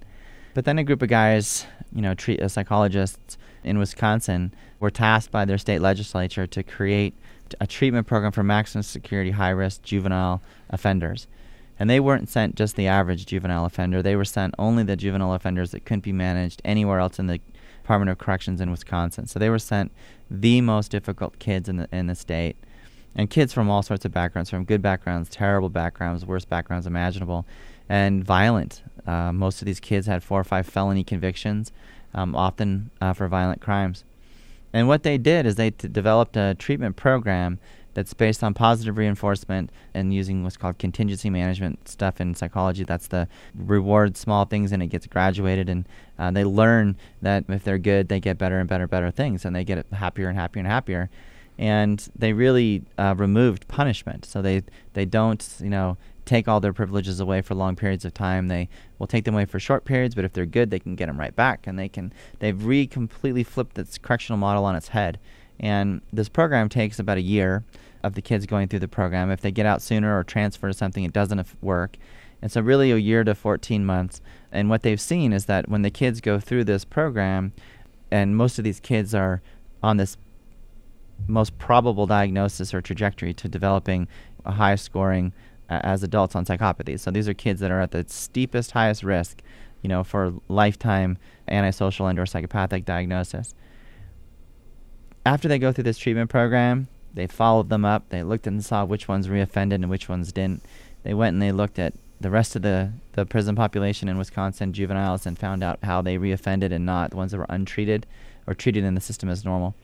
But 0.54 0.64
then 0.64 0.78
a 0.78 0.84
group 0.84 1.02
of 1.02 1.08
guys, 1.08 1.66
you 1.94 2.02
know, 2.02 2.14
treat, 2.14 2.40
uh, 2.40 2.48
psychologists 2.48 3.36
in 3.64 3.78
Wisconsin, 3.78 4.54
were 4.80 4.90
tasked 4.90 5.30
by 5.30 5.44
their 5.44 5.58
state 5.58 5.80
legislature 5.80 6.46
to 6.46 6.62
create 6.62 7.14
a 7.60 7.66
treatment 7.66 8.06
program 8.06 8.32
for 8.32 8.42
maximum 8.42 8.82
security 8.82 9.32
high 9.32 9.50
risk 9.50 9.82
juvenile 9.82 10.40
offenders. 10.70 11.26
And 11.82 11.90
they 11.90 11.98
weren't 11.98 12.28
sent 12.28 12.54
just 12.54 12.76
the 12.76 12.86
average 12.86 13.26
juvenile 13.26 13.64
offender. 13.64 14.02
They 14.02 14.14
were 14.14 14.24
sent 14.24 14.54
only 14.56 14.84
the 14.84 14.94
juvenile 14.94 15.34
offenders 15.34 15.72
that 15.72 15.84
couldn't 15.84 16.04
be 16.04 16.12
managed 16.12 16.62
anywhere 16.64 17.00
else 17.00 17.18
in 17.18 17.26
the 17.26 17.40
Department 17.82 18.08
of 18.08 18.18
Corrections 18.18 18.60
in 18.60 18.70
Wisconsin. 18.70 19.26
So 19.26 19.40
they 19.40 19.50
were 19.50 19.58
sent 19.58 19.90
the 20.30 20.60
most 20.60 20.92
difficult 20.92 21.40
kids 21.40 21.68
in 21.68 21.78
the 21.78 21.88
in 21.90 22.06
the 22.06 22.14
state, 22.14 22.54
and 23.16 23.28
kids 23.28 23.52
from 23.52 23.68
all 23.68 23.82
sorts 23.82 24.04
of 24.04 24.12
backgrounds, 24.12 24.48
from 24.48 24.62
good 24.62 24.80
backgrounds, 24.80 25.28
terrible 25.28 25.70
backgrounds, 25.70 26.24
worst 26.24 26.48
backgrounds 26.48 26.86
imaginable, 26.86 27.46
and 27.88 28.22
violent. 28.22 28.80
Uh, 29.04 29.32
most 29.32 29.60
of 29.60 29.66
these 29.66 29.80
kids 29.80 30.06
had 30.06 30.22
four 30.22 30.38
or 30.38 30.44
five 30.44 30.68
felony 30.68 31.02
convictions, 31.02 31.72
um, 32.14 32.36
often 32.36 32.92
uh, 33.00 33.12
for 33.12 33.26
violent 33.26 33.60
crimes. 33.60 34.04
And 34.72 34.86
what 34.86 35.02
they 35.02 35.18
did 35.18 35.46
is 35.46 35.56
they 35.56 35.72
t- 35.72 35.88
developed 35.88 36.36
a 36.36 36.54
treatment 36.54 36.94
program 36.94 37.58
that's 37.94 38.14
based 38.14 38.42
on 38.42 38.54
positive 38.54 38.96
reinforcement 38.96 39.70
and 39.94 40.12
using 40.14 40.42
what's 40.42 40.56
called 40.56 40.78
contingency 40.78 41.30
management 41.30 41.88
stuff 41.88 42.20
in 42.20 42.34
psychology. 42.34 42.84
That's 42.84 43.08
the 43.08 43.28
reward 43.54 44.16
small 44.16 44.44
things 44.44 44.72
and 44.72 44.82
it 44.82 44.88
gets 44.88 45.06
graduated, 45.06 45.68
and 45.68 45.86
uh, 46.18 46.30
they 46.30 46.44
learn 46.44 46.96
that 47.20 47.44
if 47.48 47.64
they're 47.64 47.78
good, 47.78 48.08
they 48.08 48.20
get 48.20 48.38
better 48.38 48.58
and 48.58 48.68
better, 48.68 48.86
better 48.86 49.10
things, 49.10 49.44
and 49.44 49.54
they 49.54 49.64
get 49.64 49.86
happier 49.92 50.28
and 50.28 50.38
happier 50.38 50.60
and 50.60 50.68
happier. 50.68 51.10
And 51.58 52.06
they 52.16 52.32
really 52.32 52.84
uh, 52.98 53.14
removed 53.16 53.68
punishment, 53.68 54.24
so 54.24 54.40
they 54.40 54.62
they 54.94 55.04
don't 55.04 55.46
you 55.60 55.70
know 55.70 55.96
take 56.24 56.48
all 56.48 56.60
their 56.60 56.72
privileges 56.72 57.20
away 57.20 57.42
for 57.42 57.54
long 57.54 57.76
periods 57.76 58.04
of 58.04 58.14
time. 58.14 58.48
They 58.48 58.68
will 58.98 59.06
take 59.06 59.24
them 59.24 59.34
away 59.34 59.44
for 59.44 59.60
short 59.60 59.84
periods, 59.84 60.14
but 60.14 60.24
if 60.24 60.32
they're 60.32 60.46
good, 60.46 60.70
they 60.70 60.78
can 60.78 60.94
get 60.94 61.06
them 61.06 61.18
right 61.18 61.34
back, 61.34 61.66
and 61.66 61.78
they 61.78 61.88
can 61.88 62.12
they've 62.38 62.64
re 62.64 62.86
completely 62.86 63.44
flipped 63.44 63.74
this 63.74 63.98
correctional 63.98 64.38
model 64.38 64.64
on 64.64 64.76
its 64.76 64.88
head. 64.88 65.18
And 65.60 66.00
this 66.12 66.28
program 66.28 66.68
takes 66.68 66.98
about 66.98 67.18
a 67.18 67.22
year 67.22 67.64
of 68.02 68.14
the 68.14 68.22
kids 68.22 68.46
going 68.46 68.68
through 68.68 68.80
the 68.80 68.88
program. 68.88 69.30
If 69.30 69.40
they 69.40 69.52
get 69.52 69.66
out 69.66 69.82
sooner 69.82 70.18
or 70.18 70.24
transfer 70.24 70.68
to 70.68 70.74
something, 70.74 71.04
it 71.04 71.12
doesn't 71.12 71.46
work. 71.62 71.96
And 72.40 72.50
so, 72.50 72.60
really, 72.60 72.90
a 72.90 72.96
year 72.96 73.22
to 73.24 73.34
14 73.34 73.84
months. 73.84 74.20
And 74.50 74.68
what 74.68 74.82
they've 74.82 75.00
seen 75.00 75.32
is 75.32 75.46
that 75.46 75.68
when 75.68 75.82
the 75.82 75.90
kids 75.90 76.20
go 76.20 76.40
through 76.40 76.64
this 76.64 76.84
program, 76.84 77.52
and 78.10 78.36
most 78.36 78.58
of 78.58 78.64
these 78.64 78.80
kids 78.80 79.14
are 79.14 79.40
on 79.82 79.96
this 79.96 80.16
most 81.26 81.56
probable 81.58 82.06
diagnosis 82.06 82.74
or 82.74 82.80
trajectory 82.80 83.32
to 83.34 83.48
developing 83.48 84.08
a 84.44 84.52
high 84.52 84.74
scoring 84.74 85.32
uh, 85.70 85.80
as 85.82 86.02
adults 86.02 86.34
on 86.34 86.44
psychopathy. 86.44 86.98
So 86.98 87.10
these 87.10 87.28
are 87.28 87.34
kids 87.34 87.60
that 87.60 87.70
are 87.70 87.80
at 87.80 87.92
the 87.92 88.04
steepest, 88.08 88.72
highest 88.72 89.02
risk, 89.02 89.40
you 89.82 89.88
know, 89.88 90.04
for 90.04 90.34
lifetime 90.48 91.18
antisocial 91.48 92.06
and 92.06 92.18
or 92.18 92.26
psychopathic 92.26 92.84
diagnosis. 92.84 93.54
After 95.24 95.48
they 95.48 95.58
go 95.58 95.72
through 95.72 95.84
this 95.84 95.98
treatment 95.98 96.30
program, 96.30 96.88
they 97.14 97.26
followed 97.26 97.68
them 97.68 97.84
up. 97.84 98.08
They 98.08 98.22
looked 98.22 98.46
and 98.46 98.64
saw 98.64 98.84
which 98.84 99.08
ones 99.08 99.28
reoffended 99.28 99.74
and 99.74 99.90
which 99.90 100.08
ones 100.08 100.32
didn't. 100.32 100.62
They 101.02 101.14
went 101.14 101.34
and 101.34 101.42
they 101.42 101.52
looked 101.52 101.78
at 101.78 101.94
the 102.20 102.30
rest 102.30 102.56
of 102.56 102.62
the, 102.62 102.92
the 103.12 103.26
prison 103.26 103.56
population 103.56 104.08
in 104.08 104.16
Wisconsin, 104.16 104.72
juveniles, 104.72 105.26
and 105.26 105.38
found 105.38 105.62
out 105.62 105.78
how 105.82 106.00
they 106.00 106.16
reoffended 106.16 106.72
and 106.72 106.86
not 106.86 107.10
the 107.10 107.16
ones 107.16 107.32
that 107.32 107.38
were 107.38 107.46
untreated 107.48 108.06
or 108.46 108.54
treated 108.54 108.84
in 108.84 108.94
the 108.94 109.00
system 109.00 109.28
as 109.28 109.44
normal. 109.44 109.74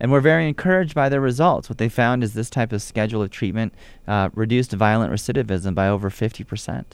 And 0.00 0.12
we're 0.12 0.20
very 0.20 0.48
encouraged 0.48 0.94
by 0.94 1.08
their 1.08 1.20
results. 1.20 1.68
What 1.68 1.78
they 1.78 1.88
found 1.88 2.22
is 2.22 2.34
this 2.34 2.50
type 2.50 2.72
of 2.72 2.82
schedule 2.82 3.22
of 3.22 3.30
treatment 3.30 3.74
uh, 4.06 4.30
reduced 4.34 4.72
violent 4.72 5.12
recidivism 5.12 5.74
by 5.74 5.88
over 5.88 6.08
50%. 6.08 6.84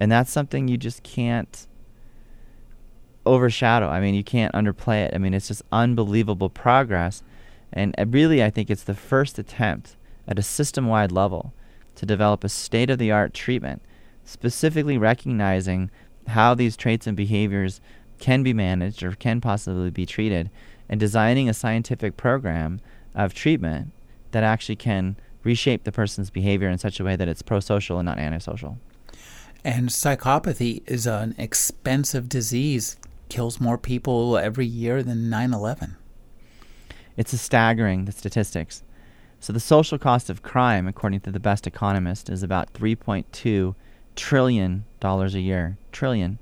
And 0.00 0.12
that's 0.12 0.30
something 0.30 0.68
you 0.68 0.76
just 0.76 1.02
can't 1.02 1.66
overshadow. 3.26 3.88
I 3.88 4.00
mean, 4.00 4.14
you 4.14 4.22
can't 4.22 4.54
underplay 4.54 5.04
it. 5.04 5.14
I 5.14 5.18
mean, 5.18 5.34
it's 5.34 5.48
just 5.48 5.62
unbelievable 5.72 6.48
progress 6.48 7.22
and 7.72 7.94
uh, 7.98 8.06
really, 8.06 8.42
I 8.42 8.50
think 8.50 8.70
it's 8.70 8.84
the 8.84 8.94
first 8.94 9.38
attempt 9.38 9.96
at 10.26 10.38
a 10.38 10.42
system 10.42 10.86
wide 10.86 11.12
level 11.12 11.52
to 11.96 12.06
develop 12.06 12.44
a 12.44 12.48
state 12.48 12.90
of 12.90 12.98
the 12.98 13.10
art 13.10 13.34
treatment, 13.34 13.82
specifically 14.24 14.98
recognizing 14.98 15.90
how 16.28 16.54
these 16.54 16.76
traits 16.76 17.06
and 17.06 17.16
behaviors 17.16 17.80
can 18.18 18.42
be 18.42 18.52
managed 18.52 19.02
or 19.02 19.12
can 19.12 19.40
possibly 19.40 19.90
be 19.90 20.06
treated, 20.06 20.50
and 20.88 21.00
designing 21.00 21.48
a 21.48 21.54
scientific 21.54 22.16
program 22.16 22.80
of 23.14 23.34
treatment 23.34 23.92
that 24.32 24.42
actually 24.42 24.76
can 24.76 25.16
reshape 25.42 25.84
the 25.84 25.92
person's 25.92 26.30
behavior 26.30 26.68
in 26.68 26.78
such 26.78 27.00
a 27.00 27.04
way 27.04 27.16
that 27.16 27.28
it's 27.28 27.42
pro 27.42 27.60
social 27.60 27.98
and 27.98 28.06
not 28.06 28.18
antisocial. 28.18 28.78
And 29.64 29.88
psychopathy 29.88 30.82
is 30.86 31.06
an 31.06 31.34
expensive 31.38 32.28
disease, 32.28 32.96
kills 33.28 33.60
more 33.60 33.78
people 33.78 34.38
every 34.38 34.66
year 34.66 35.02
than 35.02 35.30
9 35.30 35.52
11. 35.52 35.96
It's 37.18 37.32
a 37.32 37.38
staggering, 37.38 38.04
the 38.04 38.12
statistics. 38.12 38.84
So 39.40 39.52
the 39.52 39.58
social 39.58 39.98
cost 39.98 40.30
of 40.30 40.42
crime, 40.42 40.86
according 40.86 41.20
to 41.22 41.32
the 41.32 41.40
best 41.40 41.66
economist, 41.66 42.30
is 42.30 42.44
about 42.44 42.72
3.2 42.74 43.74
trillion 44.14 44.84
dollars 45.00 45.34
a 45.34 45.40
year. 45.40 45.78
Trillion. 45.90 46.38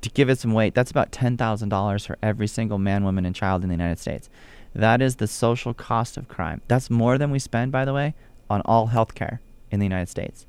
To 0.00 0.10
give 0.10 0.28
it 0.28 0.40
some 0.40 0.52
weight, 0.52 0.74
that's 0.74 0.90
about 0.90 1.12
$10,000 1.12 2.06
for 2.06 2.18
every 2.20 2.48
single 2.48 2.78
man, 2.78 3.04
woman, 3.04 3.24
and 3.24 3.36
child 3.36 3.62
in 3.62 3.68
the 3.68 3.74
United 3.74 4.00
States. 4.00 4.28
That 4.74 5.00
is 5.00 5.16
the 5.16 5.28
social 5.28 5.72
cost 5.72 6.16
of 6.16 6.26
crime. 6.26 6.60
That's 6.66 6.90
more 6.90 7.16
than 7.16 7.30
we 7.30 7.38
spend, 7.38 7.70
by 7.70 7.84
the 7.84 7.94
way, 7.94 8.14
on 8.50 8.62
all 8.64 8.88
health 8.88 9.14
care 9.14 9.40
in 9.70 9.78
the 9.78 9.86
United 9.86 10.08
States. 10.08 10.44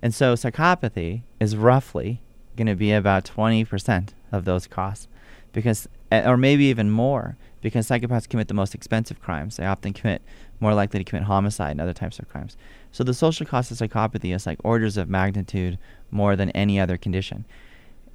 And 0.00 0.14
so 0.14 0.32
psychopathy 0.32 1.20
is 1.38 1.54
roughly 1.54 2.22
going 2.56 2.66
to 2.66 2.76
be 2.76 2.92
about 2.92 3.26
20% 3.26 4.08
of 4.32 4.46
those 4.46 4.66
costs 4.66 5.06
because 5.52 5.86
eh, 6.10 6.26
or 6.26 6.38
maybe 6.38 6.64
even 6.64 6.90
more 6.90 7.36
because 7.62 7.88
psychopaths 7.88 8.28
commit 8.28 8.48
the 8.48 8.54
most 8.54 8.74
expensive 8.74 9.20
crimes. 9.20 9.56
They 9.56 9.64
often 9.64 9.92
commit 9.92 10.20
more 10.60 10.74
likely 10.74 10.98
to 10.98 11.04
commit 11.04 11.24
homicide 11.24 11.70
and 11.70 11.80
other 11.80 11.94
types 11.94 12.18
of 12.18 12.28
crimes. 12.28 12.56
So 12.90 13.02
the 13.04 13.14
social 13.14 13.46
cost 13.46 13.70
of 13.70 13.78
psychopathy 13.78 14.34
is 14.34 14.46
like 14.46 14.58
orders 14.62 14.96
of 14.96 15.08
magnitude 15.08 15.78
more 16.10 16.36
than 16.36 16.50
any 16.50 16.78
other 16.78 16.98
condition. 16.98 17.46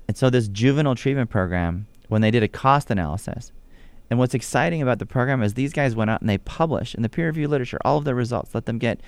And 0.08 0.16
so 0.16 0.30
this 0.30 0.48
juvenile 0.48 0.96
treatment 0.96 1.30
program, 1.30 1.88
when 2.08 2.22
they 2.22 2.32
did 2.32 2.44
a 2.44 2.48
cost 2.48 2.92
analysis, 2.92 3.52
and 4.10 4.20
what's 4.20 4.34
exciting 4.34 4.82
about 4.82 5.00
the 5.00 5.06
program 5.06 5.42
is 5.42 5.54
these 5.54 5.74
guys 5.74 5.96
went 5.96 6.10
out 6.10 6.22
and 6.22 6.30
they 6.30 6.38
published 6.38 6.96
in 6.96 7.02
the 7.02 7.10
peer 7.10 7.28
reviewed 7.28 7.50
literature 7.50 7.80
all 7.84 7.98
of 7.98 8.06
their 8.06 8.16
results, 8.16 8.56
let 8.56 8.66
them 8.66 8.78
get 8.78 9.02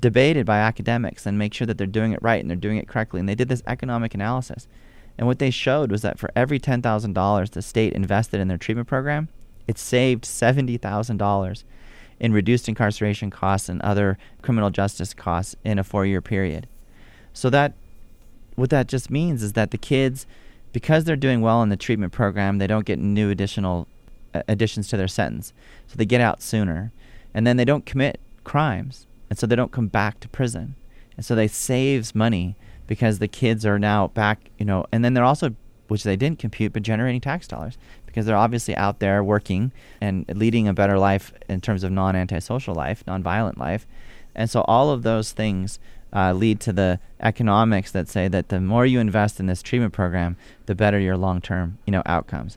debated 0.00 0.44
by 0.44 0.58
academics 0.58 1.24
and 1.24 1.38
make 1.38 1.54
sure 1.54 1.66
that 1.66 1.78
they're 1.78 1.86
doing 1.86 2.12
it 2.12 2.22
right 2.22 2.40
and 2.40 2.50
they're 2.50 2.56
doing 2.56 2.78
it 2.78 2.88
correctly. 2.88 3.20
And 3.20 3.28
they 3.28 3.34
did 3.34 3.48
this 3.48 3.62
economic 3.66 4.14
analysis. 4.14 4.66
And 5.16 5.26
what 5.26 5.38
they 5.38 5.50
showed 5.50 5.92
was 5.92 6.02
that 6.02 6.18
for 6.18 6.30
every 6.34 6.58
$10,000 6.58 7.50
the 7.50 7.62
state 7.62 7.92
invested 7.92 8.40
in 8.40 8.48
their 8.48 8.58
treatment 8.58 8.88
program, 8.88 9.28
it 9.66 9.78
saved 9.78 10.24
$70,000 10.24 11.64
in 12.20 12.32
reduced 12.32 12.68
incarceration 12.68 13.30
costs 13.30 13.68
and 13.68 13.82
other 13.82 14.18
criminal 14.42 14.70
justice 14.70 15.14
costs 15.14 15.56
in 15.64 15.78
a 15.78 15.84
four 15.84 16.06
year 16.06 16.20
period. 16.20 16.66
So 17.32 17.50
that 17.50 17.74
what 18.54 18.70
that 18.70 18.86
just 18.86 19.10
means 19.10 19.42
is 19.42 19.54
that 19.54 19.72
the 19.72 19.78
kids 19.78 20.26
because 20.72 21.04
they're 21.04 21.16
doing 21.16 21.40
well 21.40 21.62
in 21.62 21.68
the 21.68 21.76
treatment 21.76 22.12
program, 22.12 22.58
they 22.58 22.66
don't 22.66 22.84
get 22.84 22.98
new 22.98 23.30
additional 23.30 23.86
uh, 24.34 24.42
additions 24.48 24.88
to 24.88 24.96
their 24.96 25.08
sentence. 25.08 25.52
So 25.86 25.94
they 25.96 26.04
get 26.04 26.20
out 26.20 26.42
sooner. 26.42 26.92
And 27.32 27.46
then 27.46 27.56
they 27.56 27.64
don't 27.64 27.86
commit 27.86 28.20
crimes. 28.42 29.06
And 29.30 29.38
so 29.38 29.46
they 29.46 29.56
don't 29.56 29.72
come 29.72 29.86
back 29.86 30.20
to 30.20 30.28
prison. 30.28 30.74
And 31.16 31.24
so 31.24 31.34
they 31.34 31.46
saves 31.46 32.14
money 32.14 32.56
because 32.88 33.20
the 33.20 33.28
kids 33.28 33.64
are 33.64 33.78
now 33.78 34.08
back, 34.08 34.50
you 34.58 34.64
know, 34.66 34.84
and 34.92 35.04
then 35.04 35.14
they're 35.14 35.24
also 35.24 35.54
which 35.86 36.02
they 36.02 36.16
didn't 36.16 36.38
compute, 36.38 36.72
but 36.72 36.82
generating 36.82 37.20
tax 37.20 37.46
dollars 37.46 37.78
because 38.14 38.26
they're 38.26 38.36
obviously 38.36 38.76
out 38.76 39.00
there 39.00 39.24
working 39.24 39.72
and 40.00 40.24
leading 40.28 40.68
a 40.68 40.72
better 40.72 40.96
life 40.96 41.32
in 41.48 41.60
terms 41.60 41.82
of 41.82 41.90
non 41.90 42.14
antisocial 42.14 42.72
life, 42.72 43.02
non 43.08 43.24
violent 43.24 43.58
life. 43.58 43.88
And 44.36 44.48
so 44.48 44.60
all 44.68 44.90
of 44.90 45.02
those 45.02 45.32
things 45.32 45.80
uh, 46.12 46.32
lead 46.32 46.60
to 46.60 46.72
the 46.72 47.00
economics 47.18 47.90
that 47.90 48.08
say 48.08 48.28
that 48.28 48.50
the 48.50 48.60
more 48.60 48.86
you 48.86 49.00
invest 49.00 49.40
in 49.40 49.46
this 49.46 49.62
treatment 49.62 49.92
program, 49.92 50.36
the 50.66 50.76
better 50.76 51.00
your 51.00 51.16
long 51.16 51.40
term 51.40 51.78
you 51.86 51.90
know, 51.90 52.02
outcomes. 52.06 52.56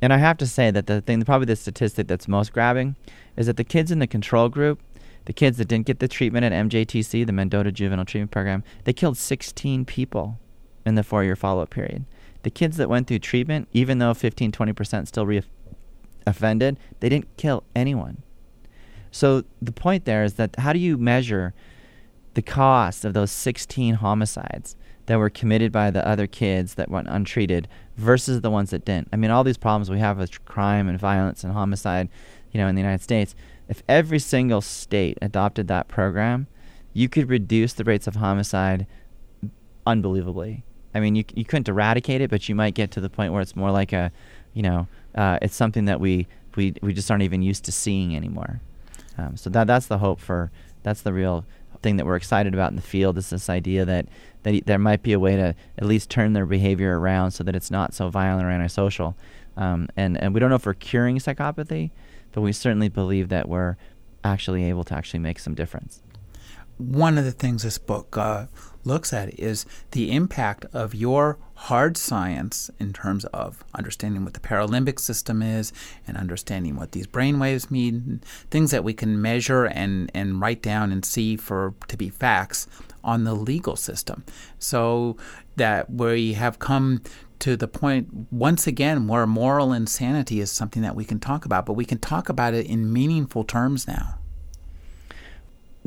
And 0.00 0.10
I 0.10 0.16
have 0.16 0.38
to 0.38 0.46
say 0.46 0.70
that 0.70 0.86
the 0.86 1.02
thing, 1.02 1.22
probably 1.22 1.44
the 1.44 1.56
statistic 1.56 2.08
that's 2.08 2.26
most 2.26 2.54
grabbing, 2.54 2.96
is 3.36 3.48
that 3.48 3.58
the 3.58 3.64
kids 3.64 3.90
in 3.90 3.98
the 3.98 4.06
control 4.06 4.48
group, 4.48 4.80
the 5.26 5.34
kids 5.34 5.58
that 5.58 5.68
didn't 5.68 5.86
get 5.86 5.98
the 5.98 6.08
treatment 6.08 6.46
at 6.46 6.52
MJTC, 6.52 7.26
the 7.26 7.32
Mendota 7.32 7.72
Juvenile 7.72 8.06
Treatment 8.06 8.30
Program, 8.30 8.64
they 8.84 8.94
killed 8.94 9.18
16 9.18 9.84
people 9.84 10.40
in 10.86 10.94
the 10.94 11.04
four 11.04 11.22
year 11.24 11.36
follow 11.36 11.62
up 11.62 11.68
period. 11.68 12.06
The 12.42 12.50
kids 12.50 12.76
that 12.76 12.88
went 12.88 13.06
through 13.06 13.20
treatment, 13.20 13.68
even 13.72 13.98
though 13.98 14.14
15, 14.14 14.52
20% 14.52 15.06
still 15.06 15.26
re-offended, 15.26 16.78
they 17.00 17.08
didn't 17.08 17.36
kill 17.36 17.64
anyone. 17.74 18.22
So 19.10 19.44
the 19.60 19.72
point 19.72 20.04
there 20.04 20.24
is 20.24 20.34
that 20.34 20.56
how 20.56 20.72
do 20.72 20.78
you 20.78 20.96
measure 20.96 21.54
the 22.34 22.42
cost 22.42 23.04
of 23.04 23.12
those 23.12 23.30
16 23.30 23.94
homicides 23.94 24.74
that 25.06 25.18
were 25.18 25.28
committed 25.28 25.70
by 25.70 25.90
the 25.90 26.06
other 26.06 26.26
kids 26.26 26.74
that 26.74 26.90
went 26.90 27.08
untreated 27.08 27.68
versus 27.96 28.40
the 28.40 28.50
ones 28.50 28.70
that 28.70 28.84
didn't? 28.84 29.08
I 29.12 29.16
mean, 29.16 29.30
all 29.30 29.44
these 29.44 29.58
problems 29.58 29.90
we 29.90 29.98
have 29.98 30.18
with 30.18 30.44
crime 30.44 30.88
and 30.88 30.98
violence 30.98 31.44
and 31.44 31.52
homicide, 31.52 32.08
you 32.50 32.58
know, 32.58 32.66
in 32.66 32.74
the 32.74 32.80
United 32.80 33.02
States. 33.02 33.34
If 33.68 33.82
every 33.88 34.18
single 34.18 34.60
state 34.60 35.18
adopted 35.22 35.68
that 35.68 35.88
program, 35.88 36.46
you 36.92 37.08
could 37.08 37.28
reduce 37.28 37.72
the 37.74 37.84
rates 37.84 38.06
of 38.06 38.16
homicide 38.16 38.86
unbelievably. 39.86 40.64
I 40.94 41.00
mean, 41.00 41.14
you 41.16 41.24
you 41.34 41.44
couldn't 41.44 41.68
eradicate 41.68 42.20
it, 42.20 42.30
but 42.30 42.48
you 42.48 42.54
might 42.54 42.74
get 42.74 42.90
to 42.92 43.00
the 43.00 43.10
point 43.10 43.32
where 43.32 43.42
it's 43.42 43.56
more 43.56 43.70
like 43.70 43.92
a, 43.92 44.12
you 44.54 44.62
know, 44.62 44.86
uh, 45.14 45.38
it's 45.42 45.56
something 45.56 45.86
that 45.86 46.00
we 46.00 46.26
we 46.56 46.74
we 46.82 46.92
just 46.92 47.10
aren't 47.10 47.22
even 47.22 47.42
used 47.42 47.64
to 47.64 47.72
seeing 47.72 48.14
anymore. 48.16 48.60
Um, 49.18 49.36
so 49.36 49.50
that 49.50 49.66
that's 49.66 49.86
the 49.86 49.98
hope 49.98 50.20
for 50.20 50.50
that's 50.82 51.02
the 51.02 51.12
real 51.12 51.44
thing 51.82 51.96
that 51.96 52.06
we're 52.06 52.16
excited 52.16 52.54
about 52.54 52.70
in 52.70 52.76
the 52.76 52.82
field 52.82 53.18
is 53.18 53.30
this 53.30 53.48
idea 53.50 53.84
that 53.84 54.06
that 54.44 54.66
there 54.66 54.78
might 54.78 55.02
be 55.02 55.12
a 55.12 55.18
way 55.18 55.36
to 55.36 55.54
at 55.78 55.84
least 55.84 56.10
turn 56.10 56.32
their 56.32 56.46
behavior 56.46 56.98
around 56.98 57.30
so 57.32 57.44
that 57.44 57.54
it's 57.56 57.70
not 57.70 57.94
so 57.94 58.08
violent 58.08 58.46
or 58.46 58.50
antisocial. 58.50 59.16
Um, 59.56 59.88
and 59.96 60.16
and 60.20 60.34
we 60.34 60.40
don't 60.40 60.50
know 60.50 60.56
if 60.56 60.66
we're 60.66 60.74
curing 60.74 61.18
psychopathy, 61.18 61.90
but 62.32 62.40
we 62.40 62.52
certainly 62.52 62.88
believe 62.88 63.28
that 63.28 63.48
we're 63.48 63.76
actually 64.24 64.64
able 64.64 64.84
to 64.84 64.94
actually 64.94 65.18
make 65.20 65.38
some 65.38 65.54
difference. 65.54 66.02
one 66.78 67.18
of 67.18 67.24
the 67.24 67.32
things 67.32 67.62
this 67.62 67.78
book 67.78 68.16
uh, 68.16 68.46
looks 68.84 69.12
at 69.12 69.38
is 69.38 69.66
the 69.92 70.12
impact 70.12 70.66
of 70.72 70.94
your 70.94 71.38
hard 71.54 71.96
science 71.96 72.70
in 72.80 72.92
terms 72.92 73.24
of 73.26 73.64
understanding 73.74 74.24
what 74.24 74.34
the 74.34 74.40
paralimbic 74.40 74.98
system 74.98 75.42
is 75.42 75.72
and 76.06 76.16
understanding 76.16 76.76
what 76.76 76.92
these 76.92 77.06
brain 77.06 77.38
waves 77.38 77.70
mean, 77.70 78.20
things 78.50 78.70
that 78.70 78.84
we 78.84 78.92
can 78.92 79.22
measure 79.22 79.66
and, 79.66 80.10
and 80.14 80.40
write 80.40 80.62
down 80.62 80.90
and 80.90 81.04
see 81.04 81.36
for 81.36 81.74
to 81.88 81.96
be 81.96 82.08
facts 82.08 82.66
on 83.04 83.24
the 83.24 83.34
legal 83.34 83.76
system. 83.76 84.24
So 84.58 85.16
that 85.56 85.90
we 85.90 86.32
have 86.34 86.58
come 86.58 87.02
to 87.40 87.56
the 87.56 87.68
point 87.68 88.08
once 88.30 88.66
again 88.66 89.08
where 89.08 89.26
moral 89.26 89.72
insanity 89.72 90.40
is 90.40 90.50
something 90.50 90.82
that 90.82 90.94
we 90.94 91.04
can 91.04 91.18
talk 91.20 91.44
about, 91.44 91.66
but 91.66 91.72
we 91.74 91.84
can 91.84 91.98
talk 91.98 92.28
about 92.28 92.54
it 92.54 92.66
in 92.66 92.92
meaningful 92.92 93.44
terms 93.44 93.86
now 93.86 94.18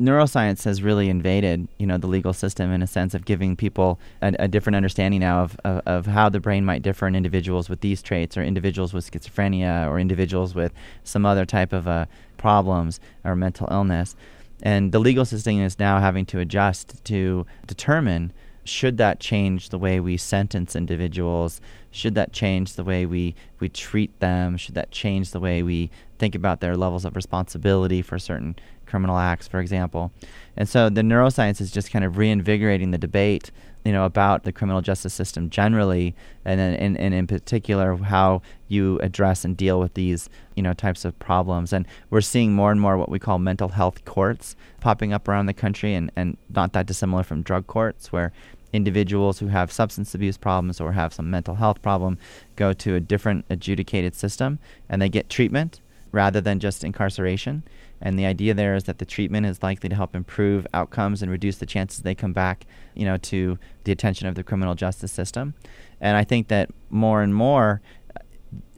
neuroscience 0.00 0.64
has 0.64 0.82
really 0.82 1.08
invaded, 1.08 1.68
you 1.78 1.86
know, 1.86 1.98
the 1.98 2.06
legal 2.06 2.32
system 2.32 2.70
in 2.70 2.82
a 2.82 2.86
sense 2.86 3.14
of 3.14 3.24
giving 3.24 3.56
people 3.56 3.98
a, 4.20 4.34
a 4.38 4.48
different 4.48 4.76
understanding 4.76 5.20
now 5.20 5.42
of, 5.42 5.60
of, 5.64 5.82
of, 5.86 6.06
how 6.06 6.28
the 6.28 6.40
brain 6.40 6.64
might 6.64 6.82
differ 6.82 7.06
in 7.06 7.14
individuals 7.14 7.68
with 7.68 7.80
these 7.80 8.02
traits, 8.02 8.36
or 8.36 8.42
individuals 8.42 8.92
with 8.92 9.10
schizophrenia, 9.10 9.88
or 9.88 9.98
individuals 9.98 10.54
with 10.54 10.72
some 11.04 11.24
other 11.24 11.46
type 11.46 11.72
of 11.72 11.88
uh, 11.88 12.06
problems 12.36 13.00
or 13.24 13.34
mental 13.34 13.68
illness. 13.70 14.14
And 14.62 14.92
the 14.92 14.98
legal 14.98 15.24
system 15.24 15.60
is 15.60 15.78
now 15.78 16.00
having 16.00 16.26
to 16.26 16.40
adjust 16.40 17.04
to 17.04 17.46
determine 17.66 18.32
should 18.64 18.98
that 18.98 19.20
change 19.20 19.68
the 19.68 19.78
way 19.78 20.00
we 20.00 20.16
sentence 20.16 20.74
individuals? 20.74 21.60
Should 21.92 22.16
that 22.16 22.32
change 22.32 22.74
the 22.74 22.82
way 22.82 23.06
we, 23.06 23.36
we 23.60 23.68
treat 23.68 24.18
them? 24.18 24.56
Should 24.56 24.74
that 24.74 24.90
change 24.90 25.30
the 25.30 25.40
way 25.40 25.62
we 25.62 25.90
think 26.18 26.34
about 26.34 26.60
their 26.60 26.76
levels 26.76 27.04
of 27.04 27.14
responsibility 27.14 28.02
for 28.02 28.18
certain 28.18 28.56
criminal 28.86 29.18
acts, 29.18 29.48
for 29.48 29.60
example. 29.60 30.12
And 30.56 30.68
so 30.68 30.88
the 30.88 31.02
neuroscience 31.02 31.60
is 31.60 31.70
just 31.70 31.90
kind 31.90 32.04
of 32.04 32.16
reinvigorating 32.16 32.90
the 32.90 32.98
debate, 32.98 33.50
you 33.84 33.92
know, 33.92 34.04
about 34.04 34.44
the 34.44 34.52
criminal 34.52 34.80
justice 34.80 35.14
system 35.14 35.50
generally, 35.50 36.14
and 36.44 36.58
then 36.58 36.74
in, 36.74 36.96
and 36.96 37.14
in 37.14 37.26
particular 37.26 37.96
how 37.96 38.42
you 38.68 38.98
address 39.00 39.44
and 39.44 39.56
deal 39.56 39.78
with 39.78 39.94
these, 39.94 40.28
you 40.54 40.62
know, 40.62 40.72
types 40.72 41.04
of 41.04 41.18
problems. 41.18 41.72
And 41.72 41.86
we're 42.10 42.20
seeing 42.20 42.52
more 42.52 42.72
and 42.72 42.80
more 42.80 42.96
what 42.96 43.10
we 43.10 43.18
call 43.18 43.38
mental 43.38 43.68
health 43.68 44.04
courts 44.04 44.56
popping 44.80 45.12
up 45.12 45.28
around 45.28 45.46
the 45.46 45.54
country, 45.54 45.94
and, 45.94 46.10
and 46.16 46.36
not 46.48 46.72
that 46.72 46.86
dissimilar 46.86 47.22
from 47.22 47.42
drug 47.42 47.66
courts, 47.66 48.10
where 48.12 48.32
individuals 48.72 49.38
who 49.38 49.48
have 49.48 49.72
substance 49.72 50.14
abuse 50.14 50.36
problems 50.36 50.80
or 50.80 50.92
have 50.92 51.12
some 51.12 51.30
mental 51.30 51.54
health 51.54 51.80
problem 51.82 52.18
go 52.56 52.72
to 52.72 52.94
a 52.94 53.00
different 53.00 53.44
adjudicated 53.48 54.14
system 54.14 54.58
and 54.88 55.00
they 55.00 55.08
get 55.08 55.30
treatment 55.30 55.80
rather 56.12 56.40
than 56.40 56.60
just 56.60 56.84
incarceration. 56.84 57.62
And 58.00 58.18
the 58.18 58.26
idea 58.26 58.54
there 58.54 58.74
is 58.74 58.84
that 58.84 58.98
the 58.98 59.06
treatment 59.06 59.46
is 59.46 59.62
likely 59.62 59.88
to 59.88 59.94
help 59.94 60.14
improve 60.14 60.66
outcomes 60.74 61.22
and 61.22 61.30
reduce 61.30 61.56
the 61.58 61.66
chances 61.66 62.00
they 62.00 62.14
come 62.14 62.32
back, 62.32 62.66
you 62.94 63.04
know, 63.04 63.16
to 63.18 63.58
the 63.84 63.92
attention 63.92 64.28
of 64.28 64.34
the 64.34 64.44
criminal 64.44 64.74
justice 64.74 65.12
system. 65.12 65.54
And 66.00 66.16
I 66.16 66.24
think 66.24 66.48
that 66.48 66.70
more 66.90 67.22
and 67.22 67.34
more 67.34 67.80
uh, 68.14 68.20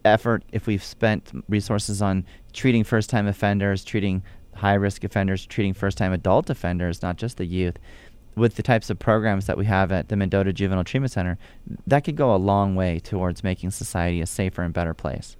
effort, 0.04 0.44
if 0.52 0.66
we've 0.66 0.84
spent 0.84 1.32
resources 1.48 2.00
on 2.00 2.24
treating 2.52 2.84
first-time 2.84 3.26
offenders, 3.26 3.84
treating 3.84 4.22
high-risk 4.54 5.04
offenders, 5.04 5.46
treating 5.46 5.74
first-time 5.74 6.12
adult 6.12 6.48
offenders, 6.48 7.02
not 7.02 7.16
just 7.16 7.38
the 7.38 7.46
youth, 7.46 7.76
with 8.36 8.54
the 8.54 8.62
types 8.62 8.88
of 8.88 8.98
programs 9.00 9.46
that 9.46 9.58
we 9.58 9.66
have 9.66 9.90
at 9.90 10.08
the 10.08 10.16
Mendota 10.16 10.52
Juvenile 10.52 10.84
Treatment 10.84 11.10
Center, 11.10 11.38
that 11.88 12.04
could 12.04 12.14
go 12.14 12.32
a 12.32 12.36
long 12.36 12.76
way 12.76 13.00
towards 13.00 13.42
making 13.42 13.72
society 13.72 14.20
a 14.20 14.26
safer 14.26 14.62
and 14.62 14.72
better 14.72 14.94
place. 14.94 15.36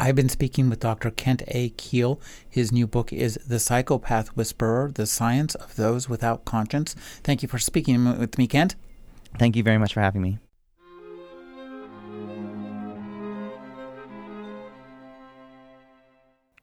I've 0.00 0.14
been 0.14 0.28
speaking 0.28 0.70
with 0.70 0.78
Dr. 0.78 1.10
Kent 1.10 1.42
A. 1.48 1.70
Kiehl. 1.70 2.20
His 2.48 2.70
new 2.70 2.86
book 2.86 3.12
is 3.12 3.36
The 3.46 3.58
Psychopath 3.58 4.28
Whisperer 4.36 4.92
The 4.94 5.06
Science 5.06 5.56
of 5.56 5.74
Those 5.74 6.08
Without 6.08 6.44
Conscience. 6.44 6.94
Thank 7.24 7.42
you 7.42 7.48
for 7.48 7.58
speaking 7.58 8.18
with 8.18 8.38
me, 8.38 8.46
Kent. 8.46 8.76
Thank 9.38 9.56
you 9.56 9.64
very 9.64 9.78
much 9.78 9.94
for 9.94 10.00
having 10.00 10.22
me. 10.22 10.38